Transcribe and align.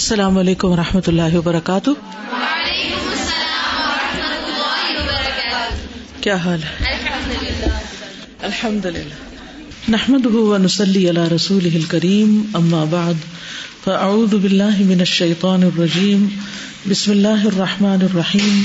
السلام 0.00 0.38
علیکم 0.38 0.68
و 0.68 0.76
رحمۃ 0.76 1.00
اللہ 1.06 1.36
وبرکاتہ۔ 1.36 1.90
کیا 6.20 6.36
حال 6.36 6.62
ہے؟ 6.62 6.96
الحمد 8.42 8.86
للہ 8.86 9.14
نحمد 9.88 10.26
نسلی 10.64 11.08
اللہ 11.08 11.32
رسول 11.34 11.84
کریم 11.88 12.42
اما 12.54 12.84
بعد، 12.84 13.14
فاعوذ 13.84 14.34
باللہ 14.34 14.78
من 14.78 14.98
الشیطان 14.98 15.62
الرجیم، 15.62 16.28
بسم 16.88 17.10
اللہ 17.10 17.44
الرحمٰن 17.44 18.02
الرحیم۔ 18.02 18.62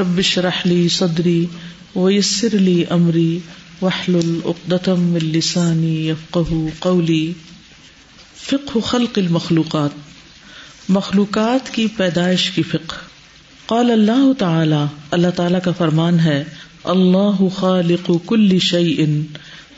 ربش 0.00 0.38
رحلی 0.38 0.88
صدری 0.88 1.46
ویسر 1.96 2.48
لی 2.52 2.84
امری 2.90 3.38
وحل 3.82 4.14
العقدم 4.14 5.14
السانی 5.22 6.08
یفقہ 6.08 6.54
قولی۔ 6.78 7.32
فقہ 8.46 8.78
خلق 8.78 9.18
المخلوقات۔ 9.18 10.07
مخلوقات 10.88 11.70
کی 11.70 11.86
پیدائش 11.96 12.50
کی 12.50 12.62
فقہ۔ 12.62 12.94
قال 13.66 13.90
اللہ 13.90 14.32
تعالی 14.38 14.84
اللہ 15.10 15.30
تعالی 15.36 15.58
کا 15.64 15.70
فرمان 15.78 16.20
ہے، 16.20 16.44
اللہ 16.84 17.48
خالق 17.54 18.10
کل 18.26 18.58
شعی 18.58 19.22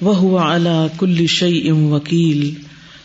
وہ 0.01 0.39
اعلی 0.39 0.87
کل 0.99 1.27
شعی 1.27 1.71
وکیل۔ 1.71 2.63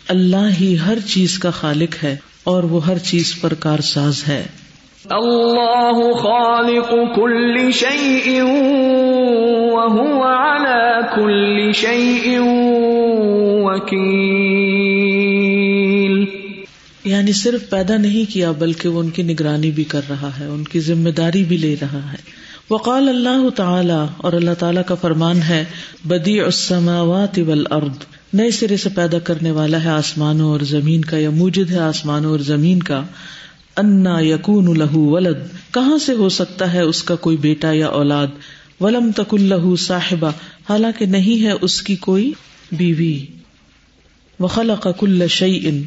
اللہ 0.08 0.48
ہی 0.60 0.76
ہر 0.86 0.98
چیز 0.98 1.38
کا 1.38 1.50
خالق 1.50 2.04
ہے 2.04 2.16
اور 2.44 2.62
وہ 2.62 2.86
ہر 2.86 2.98
چیز 2.98 3.40
پر 3.40 3.54
کار 3.54 3.78
ساز 3.78 4.28
ہے۔ 4.28 4.46
اللہ 5.04 6.12
خالق 6.12 7.16
کل 7.16 7.70
شعی 7.72 8.40
کل 11.14 11.72
شعی 11.72 12.36
وکیل۔ 13.62 14.75
یعنی 17.06 17.32
صرف 17.32 17.70
پیدا 17.70 17.96
نہیں 17.96 18.32
کیا 18.32 18.50
بلکہ 18.50 18.88
وہ 18.88 19.00
ان 19.00 19.10
کی 19.10 19.22
نگرانی 19.22 19.70
بھی 19.70 19.84
کر 19.84 20.00
رہا 20.10 20.30
ہے، 20.40 20.46
ان 20.46 20.64
کی 20.64 20.80
ذمہ 20.80 21.10
داری 21.10 21.44
بھی 21.44 21.56
لے 21.56 21.76
رہا 21.80 22.12
ہے۔ 22.12 22.16
وقال 22.70 23.08
اللہ 23.08 23.50
تعالی، 23.50 24.06
اور 24.16 24.32
اللہ 24.32 24.50
تعالیٰ 24.58 24.82
کا 24.86 24.94
فرمان 24.94 25.42
ہے 25.42 25.64
بدی 26.04 26.40
السماوات 26.40 27.38
والارض۔ 27.38 28.04
نئے 28.32 28.50
سرے 28.50 28.76
سے 28.76 28.88
پیدا 28.88 29.18
کرنے 29.18 29.50
والا 29.50 29.84
ہے 29.84 29.88
آسمانوں 29.88 30.50
اور 30.50 30.60
زمین 30.60 31.02
کا، 31.02 31.18
یا 31.18 31.30
موجد 31.30 31.70
ہے 31.70 31.78
آسمانوں 31.78 32.30
اور 32.30 32.38
زمین 32.38 32.82
کا۔ 32.82 33.02
انا 33.76 34.20
یقون 34.20 34.78
لہو 34.78 35.00
ولد۔ 35.00 35.74
کہاں 35.74 35.98
سے 35.98 36.12
ہو 36.12 36.28
سکتا 36.28 36.72
ہے 36.72 36.80
اس 36.80 37.02
کا 37.02 37.14
کوئی 37.14 37.36
بیٹا 37.36 37.72
یا 37.72 37.86
اولاد؟ 37.86 38.26
ولم 38.80 39.10
تک 39.12 39.34
اللہ 39.34 39.76
صاحبہ۔ 39.78 40.30
حالانکہ 40.68 41.06
نہیں 41.06 41.44
ہے 41.44 41.52
اس 41.60 41.82
کی 41.82 41.96
کوئی 41.96 42.32
بیوی۔ 42.72 43.26
وخلق 44.40 44.86
کل 44.98 45.28
شعی 45.28 45.82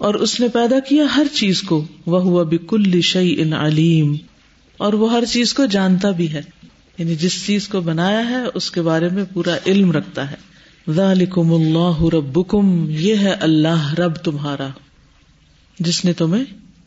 اور 0.00 0.14
اس 0.14 0.40
نے 0.40 0.48
پیدا 0.48 0.80
کیا 0.80 1.04
ہر 1.16 1.26
چیز 1.32 1.62
کو 1.62 1.84
وہ 2.06 2.22
ہوا 2.22 2.42
بکل 2.42 3.00
شعی 3.00 3.34
ان 3.38 3.52
علیم۔ 3.52 4.16
اور 4.76 4.92
وہ 4.92 5.12
ہر 5.12 5.24
چیز 5.24 5.54
کو 5.54 5.66
جانتا 5.66 6.10
بھی 6.10 6.32
ہے۔ 6.32 6.42
یعنی 6.98 7.14
جس 7.14 7.46
چیز 7.46 7.68
کو 7.68 7.80
بنایا 7.80 8.28
ہے، 8.28 8.36
اس 8.54 8.70
کے 8.70 8.82
بارے 8.82 9.08
میں 9.08 9.24
پورا 9.32 9.56
علم 9.66 9.92
رکھتا 9.92 10.30
ہے۔ 10.30 10.36
ذالکم 10.92 11.52
اللہ 11.52 12.04
ربکم، 12.14 12.86
یہ 12.88 13.16
ہے 13.16 13.30
اللہ، 13.30 13.94
رب 13.94 14.14
تمہارا۔ 14.14 14.68
جس 15.80 16.04
نے 16.04 16.12
تمہیں 16.12 16.44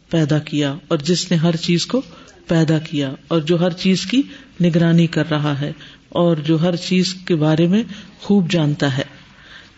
پیدا 0.10 0.40
کیا 0.40 0.76
اور 0.88 0.98
جس 0.98 1.32
نے 1.32 1.38
ہر 1.38 1.56
چیز 1.56 1.86
کو 1.86 2.02
پیدا 2.48 2.78
کیا 2.80 3.14
اور 3.28 3.42
جو 3.42 3.60
ہر 3.60 3.72
چیز 3.72 4.06
کی 4.06 4.22
نگرانی 4.64 5.08
کر 5.08 5.30
رہا 5.30 5.62
ہے 5.62 5.72
اور 6.10 6.38
جو 6.38 6.62
ہر 6.62 6.76
چیز 6.76 7.14
کے 7.14 7.36
بارے 7.36 7.68
میں 7.68 7.84
خوب 8.22 8.52
جانتا 8.52 8.98
ہے۔ 8.98 9.04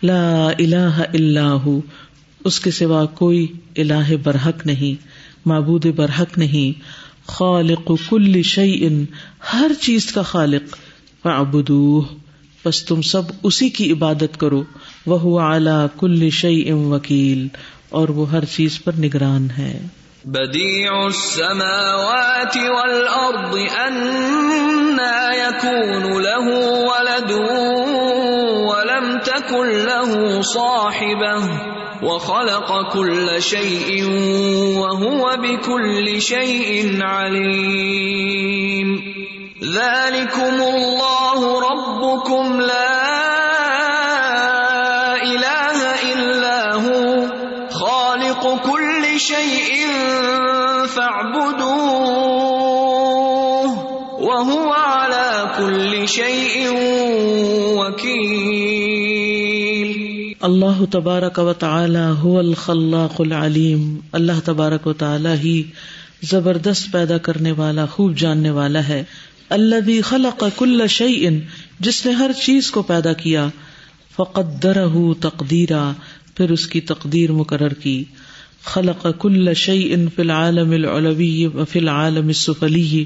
لا 0.02 0.48
الہ 0.48 1.02
الا 1.14 1.54
اس 2.46 2.60
کے 2.60 2.70
سوا 2.70 3.04
کوئی 3.04 3.46
الہ 3.76 4.16
برحق 4.22 4.66
نہیں، 4.66 5.06
معبود 5.48 5.86
برحق 5.86 6.38
نہیں۔ 6.38 6.80
خالق 7.28 7.90
کل 8.10 8.42
شعی 8.42 8.86
ان 8.86 9.04
ہر 9.52 9.70
چیز 9.80 10.12
کا 10.12 10.22
خالق۔ 10.22 10.76
فعبدو 11.22 12.04
بس 12.64 12.84
تم 12.84 13.02
سب 13.02 13.22
اسی 13.42 13.68
کی 13.68 13.92
عبادت 13.92 14.40
کرو۔ 14.40 14.62
وہ 15.06 15.40
اعلی 15.40 15.86
کل 15.98 16.30
شعی 16.30 16.70
ام 16.70 16.92
وکیل، 16.92 17.48
اور 17.90 18.08
وہ 18.08 18.30
ہر 18.30 18.44
چیز 18.44 18.84
پر 18.84 18.92
نگران 18.98 19.48
ہے۔ 19.58 19.86
بديع 20.24 20.92
السماوات 20.92 22.56
والأرض 22.56 23.56
أنا 23.76 25.30
يكون 25.34 26.22
له 26.22 26.54
ولد 26.90 27.30
ولم 28.70 29.18
تكن 29.24 29.66
له 29.66 30.40
صاحبه 30.42 31.75
وخلق 32.02 32.92
كل 32.92 33.42
شيء 33.42 34.04
وهو 34.78 35.36
بكل 35.36 36.22
شيء 36.22 36.98
عليم. 37.02 38.88
ذلكم 39.62 40.62
الله 40.62 41.60
ربكم 41.70 42.60
لا 42.60 43.02
اله 45.22 45.78
الا 46.12 46.74
هو. 46.74 47.26
خالق 47.70 48.42
كل 48.70 49.20
شيء 49.20 49.86
فاعبدوه. 50.86 52.26
وهو 54.20 54.72
على 54.72 55.50
كل 55.58 56.08
شيء 56.08 56.95
اللہ 60.46 60.84
تبارک 60.90 61.38
و 61.38 61.52
تعالی 61.52 61.98
هو 61.98 62.38
الخلاق 62.38 63.20
العلیم، 63.20 63.96
اللہ 64.12 64.32
تبارک 64.44 64.86
و 64.86 64.92
تعالی 64.92 65.28
ہی 65.28 65.62
زبردست 66.22 66.92
پیدا 66.92 67.18
کرنے 67.18 67.52
والا، 67.52 67.86
خوب 67.86 68.16
جاننے 68.16 68.50
والا 68.50 68.88
ہے۔ 68.88 69.04
اللہ 69.48 70.00
خلق 70.04 70.44
کل 70.56 70.86
شعی 70.86 71.26
جس 71.80 72.06
نے 72.06 72.12
ہر 72.12 72.30
چیز 72.44 72.70
کو 72.70 72.82
پیدا 72.82 73.12
کیا۔ 73.12 73.48
فقدرہ 74.16 74.88
تقدیرا، 75.20 75.92
پھر 76.36 76.50
اس 76.50 76.66
کی 76.66 76.80
تقدیر 76.80 77.32
مقرر 77.32 77.74
کی۔ 77.74 78.04
خلق 78.64 79.06
کل 79.18 79.54
شعی 79.54 79.92
ان 79.92 80.06
فی 80.16 80.22
العالم 80.22 80.70
العلوی 80.70 81.46
و 81.46 81.64
فی 81.64 81.78
العالم 81.78 82.26
السفلی۔ 82.26 83.04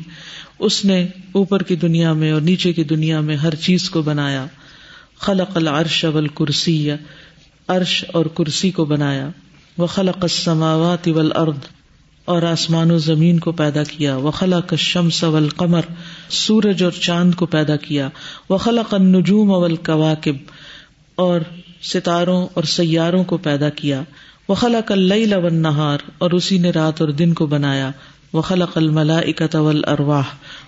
اس 0.58 0.84
نے 0.84 1.06
اوپر 1.32 1.62
کی 1.62 1.76
دنیا 1.76 2.12
میں 2.12 2.32
اور 2.32 2.40
نیچے 2.40 2.72
کی 2.72 2.84
دنیا 2.84 3.20
میں 3.20 3.36
ہر 3.36 3.54
چیز 3.54 3.90
کو 3.90 4.02
بنایا۔ 4.02 4.46
خلق 5.20 5.56
العرش 5.56 6.04
والکرسی۔ 6.04 6.90
عرش 7.70 8.04
اور 8.12 8.26
کرسی 8.26 8.70
کو 8.70 8.84
بنایا۔ 8.84 9.28
وہ 9.78 9.86
خلق 9.86 10.18
السماوات 10.22 11.08
والارض 11.08 11.58
اور 12.24 12.42
آسمان 12.42 12.90
و 12.90 12.98
زمین 12.98 13.38
کو 13.38 13.52
پیدا 13.52 13.84
کیا۔ 13.84 14.16
وہ 14.16 14.30
خلق 14.30 14.68
الشمس 14.70 15.24
والقمر، 15.24 15.80
سورج 16.28 16.82
اور 16.82 16.92
چاند 16.92 17.34
کو 17.34 17.46
پیدا 17.46 17.76
کیا۔ 17.76 18.08
وہ 18.48 18.58
خلق 18.58 18.94
النجوم 18.94 19.50
والکواکب 19.50 20.36
اور 21.14 21.40
ستاروں 21.82 22.46
اور 22.54 22.64
سیاروں 22.64 23.24
کو 23.24 23.36
پیدا 23.36 23.68
کیا۔ 23.68 24.02
وہ 24.48 24.54
خلق 24.54 24.92
اللیل 24.92 25.32
والنہار 25.32 25.98
اور 26.18 26.30
اسی 26.30 26.58
نے 26.58 26.70
رات 26.70 27.00
اور 27.00 27.08
دن 27.08 27.34
کو 27.34 27.46
بنایا۔ 27.46 27.90
وہ 28.32 28.42
خلق 28.42 28.76
الملائکۃ 28.76 29.54
والارواح، 29.54 30.22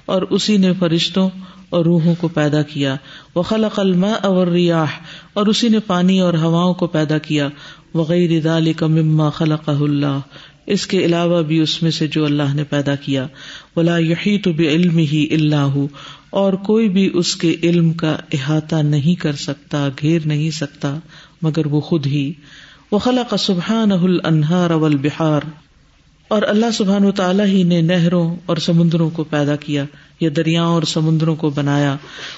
اور 0.07 0.23
اسی 0.23 0.57
نے 0.57 0.73
فرشتوں 0.79 1.31
اور 1.69 1.85
روحوں 1.85 2.15
کو 2.21 2.29
پیدا 2.29 2.63
کیا۔ 2.63 2.97
وہ 3.35 3.43
خلق 3.43 3.79
الماء 3.79 4.25
اور 4.25 4.47
ریاح 4.47 4.87
اور 5.33 5.47
اسی 5.47 5.69
نے 5.69 5.79
پانی 5.79 6.21
اور 6.21 6.35
ہواؤں 6.35 6.75
کو 6.75 6.87
پیدا 6.87 7.19
کیا۔ 7.19 7.49
وغیر 7.95 8.41
ذلك 8.41 8.83
مما 8.83 9.31
خلقه 9.31 9.81
اللہ، 9.81 10.19
اس 10.67 10.87
کے 10.87 11.05
علاوہ 11.05 11.43
بھی 11.43 11.61
اس 11.61 11.83
میں 11.83 11.91
سے 11.91 12.07
جو 12.07 12.25
اللہ 12.25 12.55
نے 12.55 12.65
پیدا 12.65 12.95
کیا۔ 12.95 13.27
ولا 13.77 13.99
یحیط 13.99 14.49
بعلمه 14.49 15.23
الا 15.31 15.67
هو 15.75 15.87
اور 16.31 16.53
کوئی 16.53 16.89
بھی 16.89 17.11
اس 17.15 17.37
کے 17.37 17.57
علم 17.63 17.93
کا 17.93 18.17
احاطہ 18.33 18.77
نہیں 18.77 19.15
کر 19.15 19.33
سکتا، 19.33 19.89
گھیر 20.01 20.21
نہیں 20.25 20.51
سکتا، 20.51 20.99
مگر 21.43 21.67
وہ 21.67 21.81
خود 21.81 22.07
ہی۔ 22.07 22.33
وہ 22.93 22.99
خلق 22.99 23.35
سبحانہ 23.39 23.95
الانہار 23.95 24.71
والبحار 24.71 25.41
اور 26.33 26.43
اللہ 26.43 26.71
سبحان 26.71 27.05
و 27.05 27.13
تعالیٰ 27.13 27.47
ہی 27.47 27.63
نے 27.63 27.81
نہروں 27.81 28.37
اور 28.47 28.57
سمندروں 28.57 29.11
کو 29.11 29.25
پیدا 29.25 29.57
کیا، 29.57 29.85
یا 30.21 30.31
دریاؤں 30.37 30.75
اور 30.75 30.83
سمندروں 30.83 31.37
کو 31.37 31.51
بنایا۔ 31.51 31.97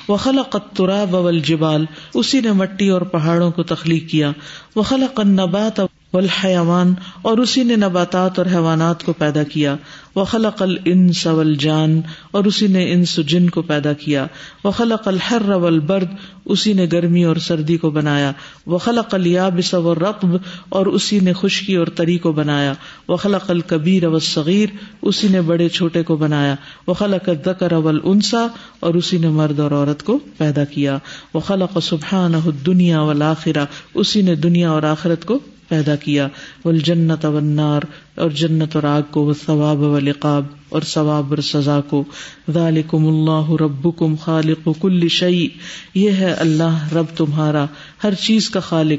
وہ 0.09 0.17
قطرا 0.51 1.05
بول 1.05 1.41
جبال 1.41 1.85
اسی 2.15 2.41
نے 2.41 2.53
مٹی 2.53 2.89
اور 2.89 3.03
پہاڑوں 3.03 3.51
کو 3.51 3.63
تخلیق 3.63 4.11
کیا۔ 4.11 4.33
وہ 4.77 4.83
قنبات 4.83 5.21
النبات 5.21 5.81
والحیوان 6.13 6.95
اور 7.23 7.39
اسی 7.39 7.63
نے 7.63 7.77
نباتات 7.77 8.39
اور 8.39 8.47
حیوانات 8.47 9.05
کو 9.05 9.13
پیدا 9.13 9.43
کیا۔ 9.43 9.77
وہ 10.15 10.25
خلق 10.25 10.63
الانس 10.63 11.27
والجان، 11.27 12.01
اور 12.31 12.45
اسی 12.45 12.67
نے 12.67 12.93
انس 12.93 13.17
جن 13.17 13.51
کو 13.51 13.63
پیدا 13.63 13.93
کیا۔ 13.93 14.27
وہ 14.65 14.71
خلق 14.71 15.09
الحر 15.09 15.49
والبرد، 15.49 16.09
اسی 16.45 16.73
نے 16.73 16.87
گرمی 16.93 17.25
اور 17.25 17.37
سردی 17.37 17.77
کو 17.77 17.91
بنایا۔ 17.91 18.33
وہ 18.67 18.79
خلق 18.79 19.15
الیابس 19.15 19.75
والرطب، 19.75 20.29
اور 20.69 20.87
اسی 20.87 21.21
نے 21.21 21.33
خشکی 21.33 21.77
اور 21.77 21.87
تری 21.87 22.19
کو 22.19 22.33
بنایا۔ 22.33 22.75
وہ 23.09 23.17
خلق 23.17 23.51
الکبیر 23.51 24.07
والصغیر، 24.07 24.67
اسی 25.03 25.29
نے 25.29 25.41
بڑے 25.41 25.69
چھوٹے 25.69 26.03
کو 26.03 26.17
بنایا۔ 26.17 26.55
وہ 26.87 26.95
خلق 26.95 27.29
الذکر 27.29 27.73
والانسا، 27.73 28.47
اور 28.81 28.95
اسی 28.95 29.19
نے 29.19 29.29
مرد 29.29 29.61
اور 29.61 29.71
عورت 29.71 30.03
کو 30.03 30.19
پیدا 30.37 30.65
کیا۔ 30.65 30.99
وہ 31.35 31.41
خلق 31.41 31.79
سبحانہ 31.83 32.37
الدنیا 32.37 33.01
والآخرہ، 33.01 33.65
اسی 33.95 34.23
نے 34.23 34.35
دنیا 34.35 34.71
اور 34.71 34.83
آخرت 34.83 35.25
کو 35.25 35.39
پیدا 35.69 35.97
کیا۔ 35.97 36.29
ول 36.65 36.79
جنت 36.79 37.25
ونار 37.25 37.83
اور 38.17 38.31
جنت 38.31 38.77
اور 38.77 38.83
آگ 38.83 39.03
کو، 39.11 39.33
ثواب 39.47 39.81
و 39.81 39.99
لقاب 39.99 40.45
اور 40.69 40.83
ثواب 40.83 41.27
اور 41.31 41.39
سزا 41.39 41.81
کو۔ 41.81 42.05
ذالکم 42.51 43.07
اللہ 43.07 43.53
ربکم 43.63 44.15
خالق 44.17 44.69
کل 44.81 45.09
شعی 45.09 45.49
یہ 45.95 46.11
ہے 46.11 46.33
اللہ، 46.33 46.95
رب 46.95 47.07
تمہارا، 47.17 47.67
ہر 48.05 48.15
چیز 48.15 48.51
کا 48.51 48.61
خالق۔ 48.61 48.99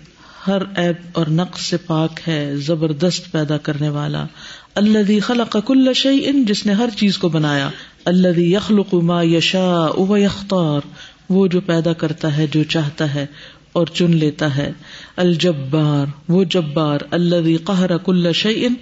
ہر 0.46 0.62
ایب 0.76 0.94
اور 1.12 1.26
نقص 1.26 1.60
سے 1.60 1.76
پاک 1.76 2.28
ہے، 2.28 2.56
زبردست 2.56 3.32
پیدا 3.32 3.58
کرنے 3.58 3.88
والا۔ 3.88 4.26
اللہ 4.74 5.20
خلق 5.20 5.56
کل 5.66 5.94
شعی 5.94 6.20
ان 6.24 6.44
جس 6.44 6.66
نے 6.66 6.72
ہر 6.72 6.88
چیز 6.96 7.18
کو 7.18 7.28
بنایا۔ 7.28 7.70
اللہ 8.04 8.40
یخلق 8.40 8.94
ما 8.94 9.22
یشا 9.22 9.74
او 9.74 10.16
یختار۔ 10.16 10.80
وہ 11.28 11.46
جو 11.46 11.60
پیدا 11.60 11.92
کرتا 11.92 12.36
ہے، 12.36 12.46
جو 12.46 12.62
چاہتا 12.64 13.14
ہے 13.14 13.26
اور 13.72 13.86
چن 13.86 14.16
لیتا 14.16 14.56
ہے۔ 14.56 14.72
الجبار، 15.16 16.06
وہ 16.28 16.44
جبار 16.44 16.98
اللہ 17.10 17.64
قہر 17.64 17.96
کل 17.98 18.32
شعین 18.32 18.74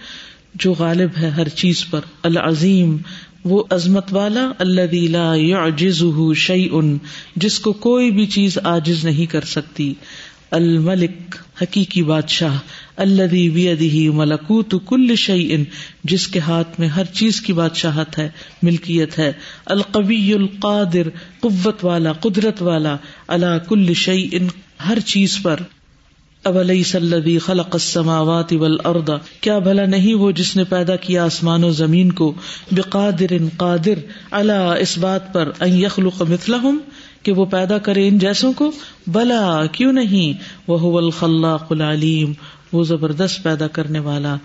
جو 0.54 0.72
غالب 0.72 1.10
ہے 1.20 1.28
ہر 1.28 1.48
چیز 1.48 1.86
پر۔ 1.90 2.00
العظیم، 2.22 2.96
وہ 3.44 3.62
عظمت 3.70 4.12
والا۔ 4.12 4.52
اللہ 4.58 4.94
لا 4.94 5.34
يعجزه 5.34 6.32
شيء 6.32 6.80
جس 7.36 7.58
کو 7.58 7.72
کوئی 7.72 8.10
بھی 8.10 8.26
چیز 8.26 8.58
آجز 8.64 9.04
نہیں 9.04 9.26
کر 9.26 9.40
سکتی۔ 9.40 9.94
الملک، 10.50 11.36
حقیقی 11.62 12.02
بادشاہ۔ 12.02 12.58
اللہ 12.96 14.10
ملکوت 14.10 14.74
کل 14.88 15.14
شعی 15.16 15.56
جس 16.04 16.28
کے 16.28 16.38
ہاتھ 16.38 16.80
میں 16.80 16.88
ہر 16.88 17.04
چیز 17.04 17.40
کی 17.40 17.52
بادشاہت 17.52 18.18
ہے، 18.18 18.28
ملکیت 18.62 19.18
ہے، 19.18 19.32
القوی 19.66 20.34
القادر، 20.34 21.08
قوت 21.40 21.84
والا، 21.84 22.12
قدرت 22.12 22.62
والا 22.62 22.96
اللہ 23.28 23.58
کل 23.68 23.94
شعی 23.94 24.28
ان 24.32 24.46
ہر 24.88 24.98
چیز 25.00 25.38
پر۔ 25.42 25.60
اب 26.44 26.58
علیہ 26.58 26.82
صلی 26.82 27.38
خلق 27.38 27.68
السماوات 27.72 28.52
والارض، 28.52 29.10
کیا 29.40 29.58
بھلا 29.58 29.86
نہیں 29.86 30.14
وہ 30.14 30.30
جس 30.30 30.56
نے 30.56 30.64
پیدا 30.64 30.96
کیا 30.96 31.24
آسمان 31.24 31.64
و 31.64 31.70
زمین 31.70 32.12
کو؟ 32.12 32.34
بقادر 32.72 33.32
قادر 33.56 33.98
اللہ 34.30 34.74
اس 34.80 34.98
بات 34.98 35.32
پر، 35.32 35.50
ان 35.60 35.78
یخلق 35.78 36.22
مثلہم، 36.22 36.78
کہ 37.22 37.32
وہ 37.32 37.44
پیدا 37.44 37.78
کرے 37.78 38.08
ان 38.08 38.18
جیسوں 38.18 38.52
کو؟ 38.52 38.72
بلا، 39.06 39.66
کیوں 39.66 39.92
نہیں؟ 39.92 40.42
وہ 40.68 40.98
الخلاق 40.98 41.72
العلیم۔ 41.72 42.32
وہ 42.72 42.84
زبردست 42.84 43.42
پیدا 43.42 43.66
کرنے 43.66 43.98
والا، 43.98 44.36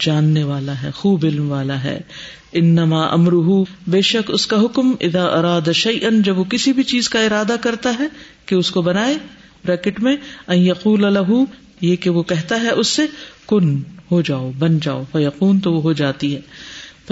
جاننے 0.00 0.44
والا 0.44 0.82
ہے، 0.82 0.90
خوب 0.90 1.24
علم 1.24 1.50
والا 1.50 1.82
ہے۔ 1.84 2.00
انما 2.52 3.00
امرح 3.06 3.48
بے 3.86 4.00
شک 4.00 4.30
اس 4.34 4.46
کا 4.46 4.60
حکم 4.60 4.92
ادا 5.00 5.24
اراد 5.24 5.72
شعین 5.74 6.22
جب 6.22 6.38
وہ 6.38 6.44
کسی 6.44 6.72
بھی 6.72 6.82
چیز 6.82 7.08
کا 7.08 7.20
ارادہ 7.20 7.56
کرتا 7.60 7.94
ہے 7.98 8.06
کہ 8.46 8.54
اس 8.54 8.70
کو 8.70 8.82
بنائے 8.82 9.14
بریکٹ 9.64 10.00
میں، 10.00 10.16
ان 10.48 10.58
یقول 10.58 11.04
الح 11.04 11.30
یہ 11.80 11.96
کہ 11.96 12.10
وہ 12.10 12.22
کہتا 12.22 12.60
ہے 12.60 12.70
اس 12.70 12.88
سے، 12.88 13.02
کن، 13.46 13.76
ہو 14.10 14.20
جاؤ، 14.20 14.50
بن 14.58 14.78
جاؤ 14.78 15.02
یقون 15.14 15.58
تو 15.60 15.72
وہ 15.72 15.82
ہو 15.82 15.92
جاتی 15.92 16.34
ہے۔ 16.34 16.40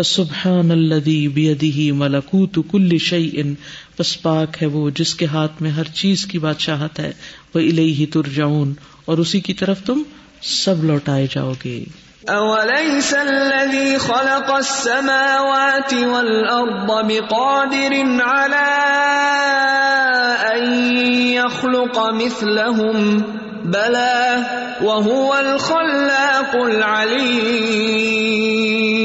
سبحان 0.05 0.71
الذي 0.71 1.27
بيده 1.29 1.97
ملکوت 1.97 2.59
کل 2.71 2.99
شيء 2.99 3.43
پس 3.97 4.23
پاک 4.23 4.63
ہے 4.63 4.67
وہ 4.67 4.91
جس 4.91 5.15
کے 5.15 5.27
ہاتھ 5.27 5.63
میں 5.63 5.71
ہر 5.71 5.85
چیز 5.95 6.27
کی 6.27 6.39
بادشاہت 6.39 6.99
ہے۔ 6.99 7.11
وہ 7.55 7.61
الیہ 7.61 8.07
ترجعون، 8.13 8.73
اور 9.05 9.19
اسی 9.19 9.41
کی 9.41 9.55
طرف 9.55 9.83
تم 9.83 10.03
سب 10.43 10.85
لوٹائے 10.85 11.27
جاؤ 11.31 11.53
گے۔ 11.65 11.85
اوليس 12.29 13.15
الذي 13.15 13.97
خلق 13.97 14.51
السماوات 14.51 15.95
والارض 15.95 16.87
بقادر 16.87 18.25
على 18.25 18.89
ان 20.53 20.93
يخلق 21.17 21.99
مثلهم؟ 21.99 23.23
بلى، 23.65 24.37
وهو 24.81 25.35
الخلاق 25.35 26.57
العليم 26.57 29.02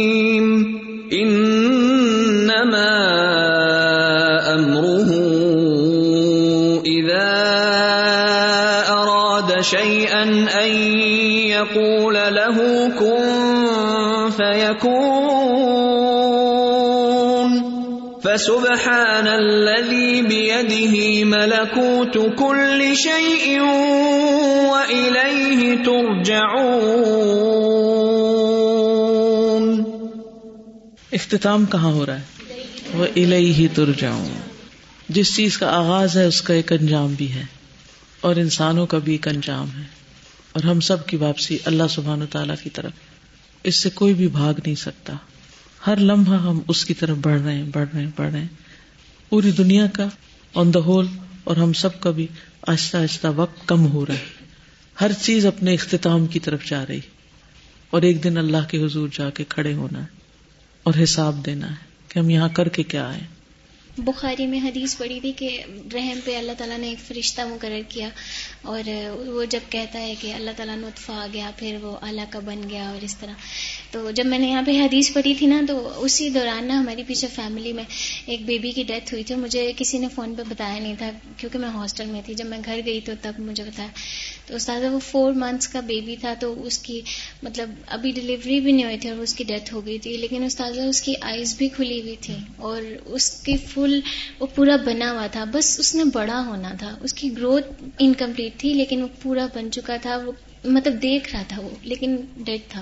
فسبحان 18.38 19.28
الذي 19.28 20.22
بيده 20.22 21.26
ملكوت 21.26 22.18
كل 22.38 22.94
شيء 22.96 23.60
واليه 24.70 25.84
ترجعون 25.86 26.64
اختتام 31.12 31.66
کہاں 31.66 31.92
ہو 31.92 32.06
رہا 32.06 32.20
ہے؟ 32.20 32.24
وہ 32.94 33.06
الہی 33.16 33.54
ہی 33.54 33.68
تر 33.68 34.04
جس 35.10 35.36
چیز 35.36 35.58
کا 35.58 35.78
آغاز 35.78 36.18
ہے، 36.18 36.26
اس 36.26 36.42
کا 36.42 36.54
ایک 36.54 36.72
انجام 36.72 37.14
بھی 37.14 37.32
ہے۔ 37.32 37.44
اور 38.22 38.36
انسانوں 38.36 38.86
کا 38.86 38.98
بھی 38.98 39.12
ایک 39.12 39.28
انجام 39.28 39.68
ہے۔ 39.78 39.84
اور 40.54 40.64
ہم 40.64 40.80
سب 40.80 41.06
کی 41.06 41.18
واپسی 41.18 41.58
اللہ 41.66 41.84
سبحان 41.90 42.22
و 42.22 42.26
تعالی 42.26 42.54
کی 42.64 42.70
طرف۔ 42.70 42.92
اس 43.64 43.76
سے 43.76 43.90
کوئی 43.90 44.14
بھی 44.14 44.28
بھاگ 44.28 44.54
نہیں 44.66 44.76
سکتا۔ 44.76 45.14
ہر 45.88 45.98
لمحہ 45.98 46.40
ہم 46.40 46.60
اس 46.68 46.86
کی 46.86 46.94
طرف 46.94 47.18
بڑھ 47.22 47.42
رہے 47.42 47.56
ہیں، 47.56 47.66
بڑھ 47.74 47.88
رہے 47.94 48.04
ہیں، 48.04 48.12
بڑھ 48.16 48.32
رہے 48.32 48.40
ہیں۔ 48.40 48.48
پوری 49.30 49.52
دنیا 49.52 49.88
کا 49.88 50.08
آن 50.54 50.74
دا 50.74 50.80
ہول 50.80 51.08
اور 51.44 51.58
ہم 51.58 51.74
سب 51.74 52.00
کا 52.00 52.12
بھی 52.12 52.28
آہستہ 52.68 52.98
آہستہ 52.98 53.28
وقت 53.36 53.68
کم 53.68 53.92
ہو 53.92 54.06
رہا 54.06 54.14
ہے۔ 54.14 54.26
ہر 55.02 55.12
چیز 55.22 55.46
اپنے 55.46 55.74
اختتام 55.74 56.28
کی 56.28 56.40
طرف 56.40 56.66
جا 56.66 56.86
رہی 56.86 57.00
اور 57.90 58.02
ایک 58.02 58.24
دن 58.24 58.38
اللہ 58.38 58.68
کے 58.70 58.86
حضور 58.86 59.10
جا 59.12 59.30
کے 59.30 59.44
کھڑے 59.50 59.74
ہونا 59.74 60.02
ہے 60.02 60.08
اور 60.84 60.94
حساب 61.04 61.46
دینا 61.46 61.70
ہے 61.70 61.76
کہ 62.08 62.20
ہم 62.20 62.30
یہاں 62.30 62.50
کر 62.50 62.68
کے 62.68 62.84
کیا 62.84 63.08
آئے۔ 63.08 63.20
بخاری 63.98 64.48
میں 64.48 64.60
حدیث 64.60 64.98
پڑی 64.98 65.20
تھی 65.20 65.32
کہ 65.32 65.64
رحم 65.94 66.20
پہ 66.26 66.38
اللہ 66.38 66.52
تعالیٰ 66.58 66.78
نے 66.78 66.88
ایک 66.88 67.00
فرشتہ 67.00 67.42
مقرر 67.42 67.82
کیا 67.90 68.10
اور 68.62 68.90
وہ 69.16 69.46
جب 69.46 69.60
کہتا 69.70 70.00
ہے 70.00 70.16
کہ 70.22 70.34
اللہ 70.34 70.52
تعالیٰ 70.58 70.76
نطفہ 70.76 71.12
آ 71.12 71.28
گیا، 71.34 71.52
پھر 71.58 71.78
وہ 71.82 71.98
اللہ 72.02 72.22
کا 72.30 72.40
بن 72.40 72.70
گیا 72.70 72.90
اور 72.90 73.04
اس 73.04 73.18
طرح۔ 73.18 73.32
تو 73.92 74.12
جب 74.12 74.26
میں 74.26 74.40
نے 74.40 74.48
یہاں 74.48 74.62
پہ 74.66 74.72
حدیث 74.82 75.14
پڑھی 75.14 75.34
تھی 75.34 75.46
نا 75.48 75.62
تو 75.68 75.94
اسی 75.98 76.30
دوران 76.30 76.66
نا 76.68 76.80
ہماری 76.80 77.04
پیچھے 77.08 77.28
فیملی 77.28 77.74
میں 77.74 77.84
ایک 78.26 78.46
بیبی 78.46 78.72
کی 78.72 78.84
ڈیتھ 78.84 79.14
ہوئی 79.14 79.24
تھی 79.24 79.36
مجھے 79.36 79.72
کسی 79.78 79.98
نے 79.98 80.08
فون 80.16 80.36
پہ 80.36 80.44
بتایا 80.50 80.80
نہیں 80.80 80.96
تھا 80.98 81.10
کیونکہ 81.38 81.60
میں 81.60 81.70
ہاسٹل 81.70 82.06
میں 82.06 82.22
تھی۔ 82.26 82.34
جب 82.34 82.46
میں 82.46 82.58
گھر 82.66 82.80
گئی 82.86 83.00
تو 83.02 83.12
تب 83.22 83.34
مجھے 83.40 83.64
بتایا۔ 83.64 83.88
تو 84.46 84.56
استاد، 84.56 84.82
وہ 84.92 85.00
فور 85.00 85.34
منتھس 85.34 85.68
کا 85.68 85.80
بیبی 85.80 86.16
تھا 86.16 86.34
تو 86.40 86.66
اس 86.66 86.78
کی 86.78 87.02
مطلب 87.44 87.70
ابھی 87.88 88.12
ڈلیوری 88.12 88.60
بھی 88.60 88.72
نہیں 88.72 88.86
ہوئی 88.86 88.98
تھی 88.98 89.10
اور 89.10 89.18
اس 89.18 89.34
کی 89.34 89.44
ڈیتھ 89.44 89.74
ہو 89.74 89.86
گئی 89.86 90.00
تھی۔ 90.00 90.18
لیکن 90.18 90.44
استاذہ 90.44 90.82
اس 90.82 91.02
کی 91.02 91.14
آئز 91.22 91.56
بھی 91.58 91.70
کھلی 91.70 92.02
ہوئی 92.02 92.16
تھی 92.22 92.36
اور 92.58 92.82
اس 93.06 93.32
کی 93.32 93.58
فل 93.58 94.00
وہ 94.40 94.48
پورا 94.56 94.76
بنا 94.76 95.12
ہوا 95.12 95.28
تھا۔ 95.28 95.44
بس 95.44 95.80
اس 95.80 95.96
نے 95.96 96.04
بڑا 96.14 96.44
ہونا 96.46 96.74
تھا۔ 96.80 96.96
اس 97.02 97.14
کی 97.14 97.38
گروتھ 97.38 97.84
انکمپلیٹ 98.00 98.60
تھی 98.60 98.74
لیکن 98.74 99.02
وہ 99.02 99.08
پورا 99.22 99.48
بن 99.56 99.72
چکا 99.72 99.98
تھا۔ 100.02 100.18
وہ 100.18 100.32
مطلب 100.66 101.02
دیکھ 101.02 101.36
رہا 101.36 101.44
تھا 101.48 101.62
وہ، 101.62 101.70
لیکن 101.84 102.18
ڈیڈ 102.38 102.62
تھا۔ 102.70 102.82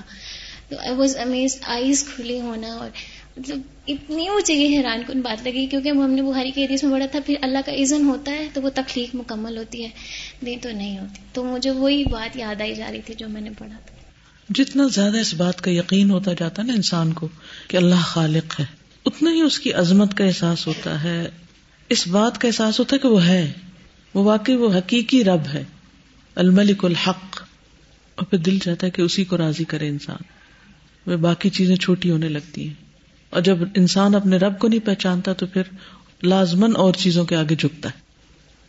تو 0.68 0.76
آئی 0.78 0.94
واز 0.94 1.16
امیز 1.16 1.58
آئیز 1.62 2.04
کھلی 2.14 2.40
ہونا 2.40 2.68
اور 2.68 2.90
مطلب 3.36 3.60
اتنی 3.86 4.28
مجھے 4.28 4.54
یہ 4.54 4.78
حیران 4.78 5.02
کن 5.06 5.20
بات 5.20 5.42
لگی 5.42 5.66
کیونکہ 5.66 5.88
ہم 5.88 6.10
نے 6.10 6.22
بہاری 6.22 6.50
کے 6.50 6.64
حدیث 6.64 6.84
میں 6.84 6.92
پڑھا 6.92 7.06
تھا 7.06 7.18
پھر 7.26 7.34
اللہ 7.42 7.58
کا 7.66 7.72
عزن 7.72 8.04
ہوتا 8.04 8.32
ہے 8.32 8.48
تو 8.52 8.62
وہ 8.62 8.70
تخلیق 8.74 9.14
مکمل 9.14 9.58
ہوتی 9.58 9.84
ہے، 9.84 9.88
نہیں 10.42 10.56
تو 10.56 10.70
نہیں 10.70 10.98
ہوتی۔ 10.98 11.20
تو 11.32 11.44
مجھے 11.44 11.70
وہی 11.70 12.04
بات 12.04 12.36
یاد 12.36 12.60
آئی 12.60 12.74
جا 12.74 12.92
رہی 12.92 13.00
تھی 13.00 13.14
جو 13.14 13.28
میں 13.28 13.40
نے 13.40 13.50
پڑھا 13.58 13.76
تھا۔ 13.86 13.96
جتنا 14.54 14.86
زیادہ 14.92 15.18
اس 15.18 15.34
بات 15.34 15.60
کا 15.60 15.70
یقین 15.70 16.10
ہوتا 16.10 16.32
جاتا 16.38 16.62
ہے 16.62 16.66
نا 16.66 16.72
انسان 16.72 17.12
کو 17.12 17.28
کہ 17.68 17.76
اللہ 17.76 17.94
خالق 17.94 18.60
ہے، 18.60 18.64
اتنا 19.06 19.30
ہی 19.30 19.40
اس 19.40 19.58
کی 19.58 19.72
عظمت 19.72 20.16
کا 20.16 20.24
احساس 20.24 20.66
ہوتا 20.66 21.04
ہے۔ 21.04 21.28
اس 21.88 22.08
بات 22.08 22.40
کا 22.40 22.48
احساس 22.48 22.78
ہوتا 22.78 22.96
ہے 22.96 23.00
کہ 23.00 23.08
وہ 23.08 23.26
ہے، 23.26 23.52
وہ 24.14 24.24
واقعی 24.24 24.54
وہ 24.54 24.74
حقیقی 24.74 25.24
رب 25.24 25.42
ہے، 25.54 25.64
الملک 26.34 26.84
الحق۔ 26.84 27.42
اور 28.14 28.26
پھر 28.26 28.38
دل 28.38 28.58
چاہتا 28.58 28.86
ہے 28.86 28.90
کہ 28.90 29.02
اسی 29.02 29.24
کو 29.24 29.36
راضی 29.36 29.64
کرے 29.64 29.88
انسان۔ 29.88 30.16
وہ 31.06 31.16
باقی 31.16 31.50
چیزیں 31.50 31.76
چھوٹی 31.76 32.10
ہونے 32.10 32.28
لگتی 32.28 32.66
ہیں۔ 32.66 32.74
اور 33.30 33.40
جب 33.40 33.58
انسان 33.76 34.14
اپنے 34.14 34.36
رب 34.36 34.58
کو 34.58 34.68
نہیں 34.68 34.86
پہچانتا 34.86 35.32
تو 35.32 35.46
پھر 35.46 35.62
لازمن 36.22 36.76
اور 36.76 36.94
چیزوں 36.94 37.24
کے 37.24 37.36
آگے 37.36 37.54
جھکتا 37.54 37.88
ہے۔ 37.88 38.06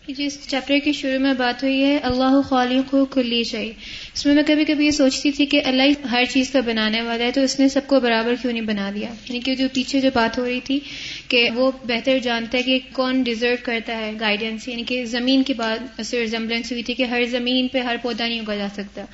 جی، 0.07 0.13
جس 0.13 0.47
چیپٹر 0.47 0.77
کی 0.83 0.93
شروع 0.93 1.19
میں 1.19 1.33
بات 1.33 1.63
ہوئی 1.63 1.83
ہے، 1.83 1.97
اللہ 1.97 2.41
خالق 2.49 2.91
کو 2.91 3.05
کلی 3.05 3.43
چاہیے 3.43 3.73
اس 4.17 4.25
میں 4.25 4.35
میں 4.35 4.43
کبھی 4.47 4.65
کبھی 4.65 4.85
یہ 4.85 4.91
سوچتی 4.91 5.31
تھی 5.31 5.45
کہ 5.45 5.61
اللہ 5.65 6.07
ہر 6.11 6.23
چیز 6.29 6.49
کا 6.49 6.59
بنانے 6.59 7.01
والا 7.01 7.23
ہے، 7.23 7.31
تو 7.31 7.41
اس 7.41 7.59
نے 7.59 7.69
سب 7.69 7.81
کو 7.87 7.99
برابر 7.99 8.33
کیوں 8.41 8.53
نہیں 8.53 8.63
بنا 8.63 8.91
دیا؟ 8.95 9.07
یعنی 9.07 9.39
کہ 9.39 9.55
جو 9.55 9.67
پیچھے 9.73 10.01
جو 10.01 10.09
بات 10.13 10.37
ہو 10.37 10.45
رہی 10.45 10.59
تھی 10.59 10.79
کہ 11.27 11.49
وہ 11.55 11.71
بہتر 11.83 12.17
جانتا 12.19 12.57
ہے 12.57 12.63
کہ 12.63 12.79
کون 12.91 13.23
ڈیزرو 13.23 13.55
کرتا 13.63 13.97
ہے 13.97 14.11
گائیڈنس 14.19 14.67
یعنی 14.67 14.83
کہ 14.83 15.05
زمین 15.05 15.43
کی 15.43 15.53
بات 15.53 16.05
سے 16.05 16.19
ریزمبلنس 16.19 16.71
ہوئی 16.71 16.83
تھی 16.83 16.93
کہ 16.93 17.03
ہر 17.03 17.23
زمین 17.25 17.67
پہ 17.67 17.79
ہر 17.79 17.95
پودا 18.01 18.27
نہیں 18.27 18.39
اگا 18.39 18.55
جا 18.55 18.67
سکتا۔ 18.73 19.05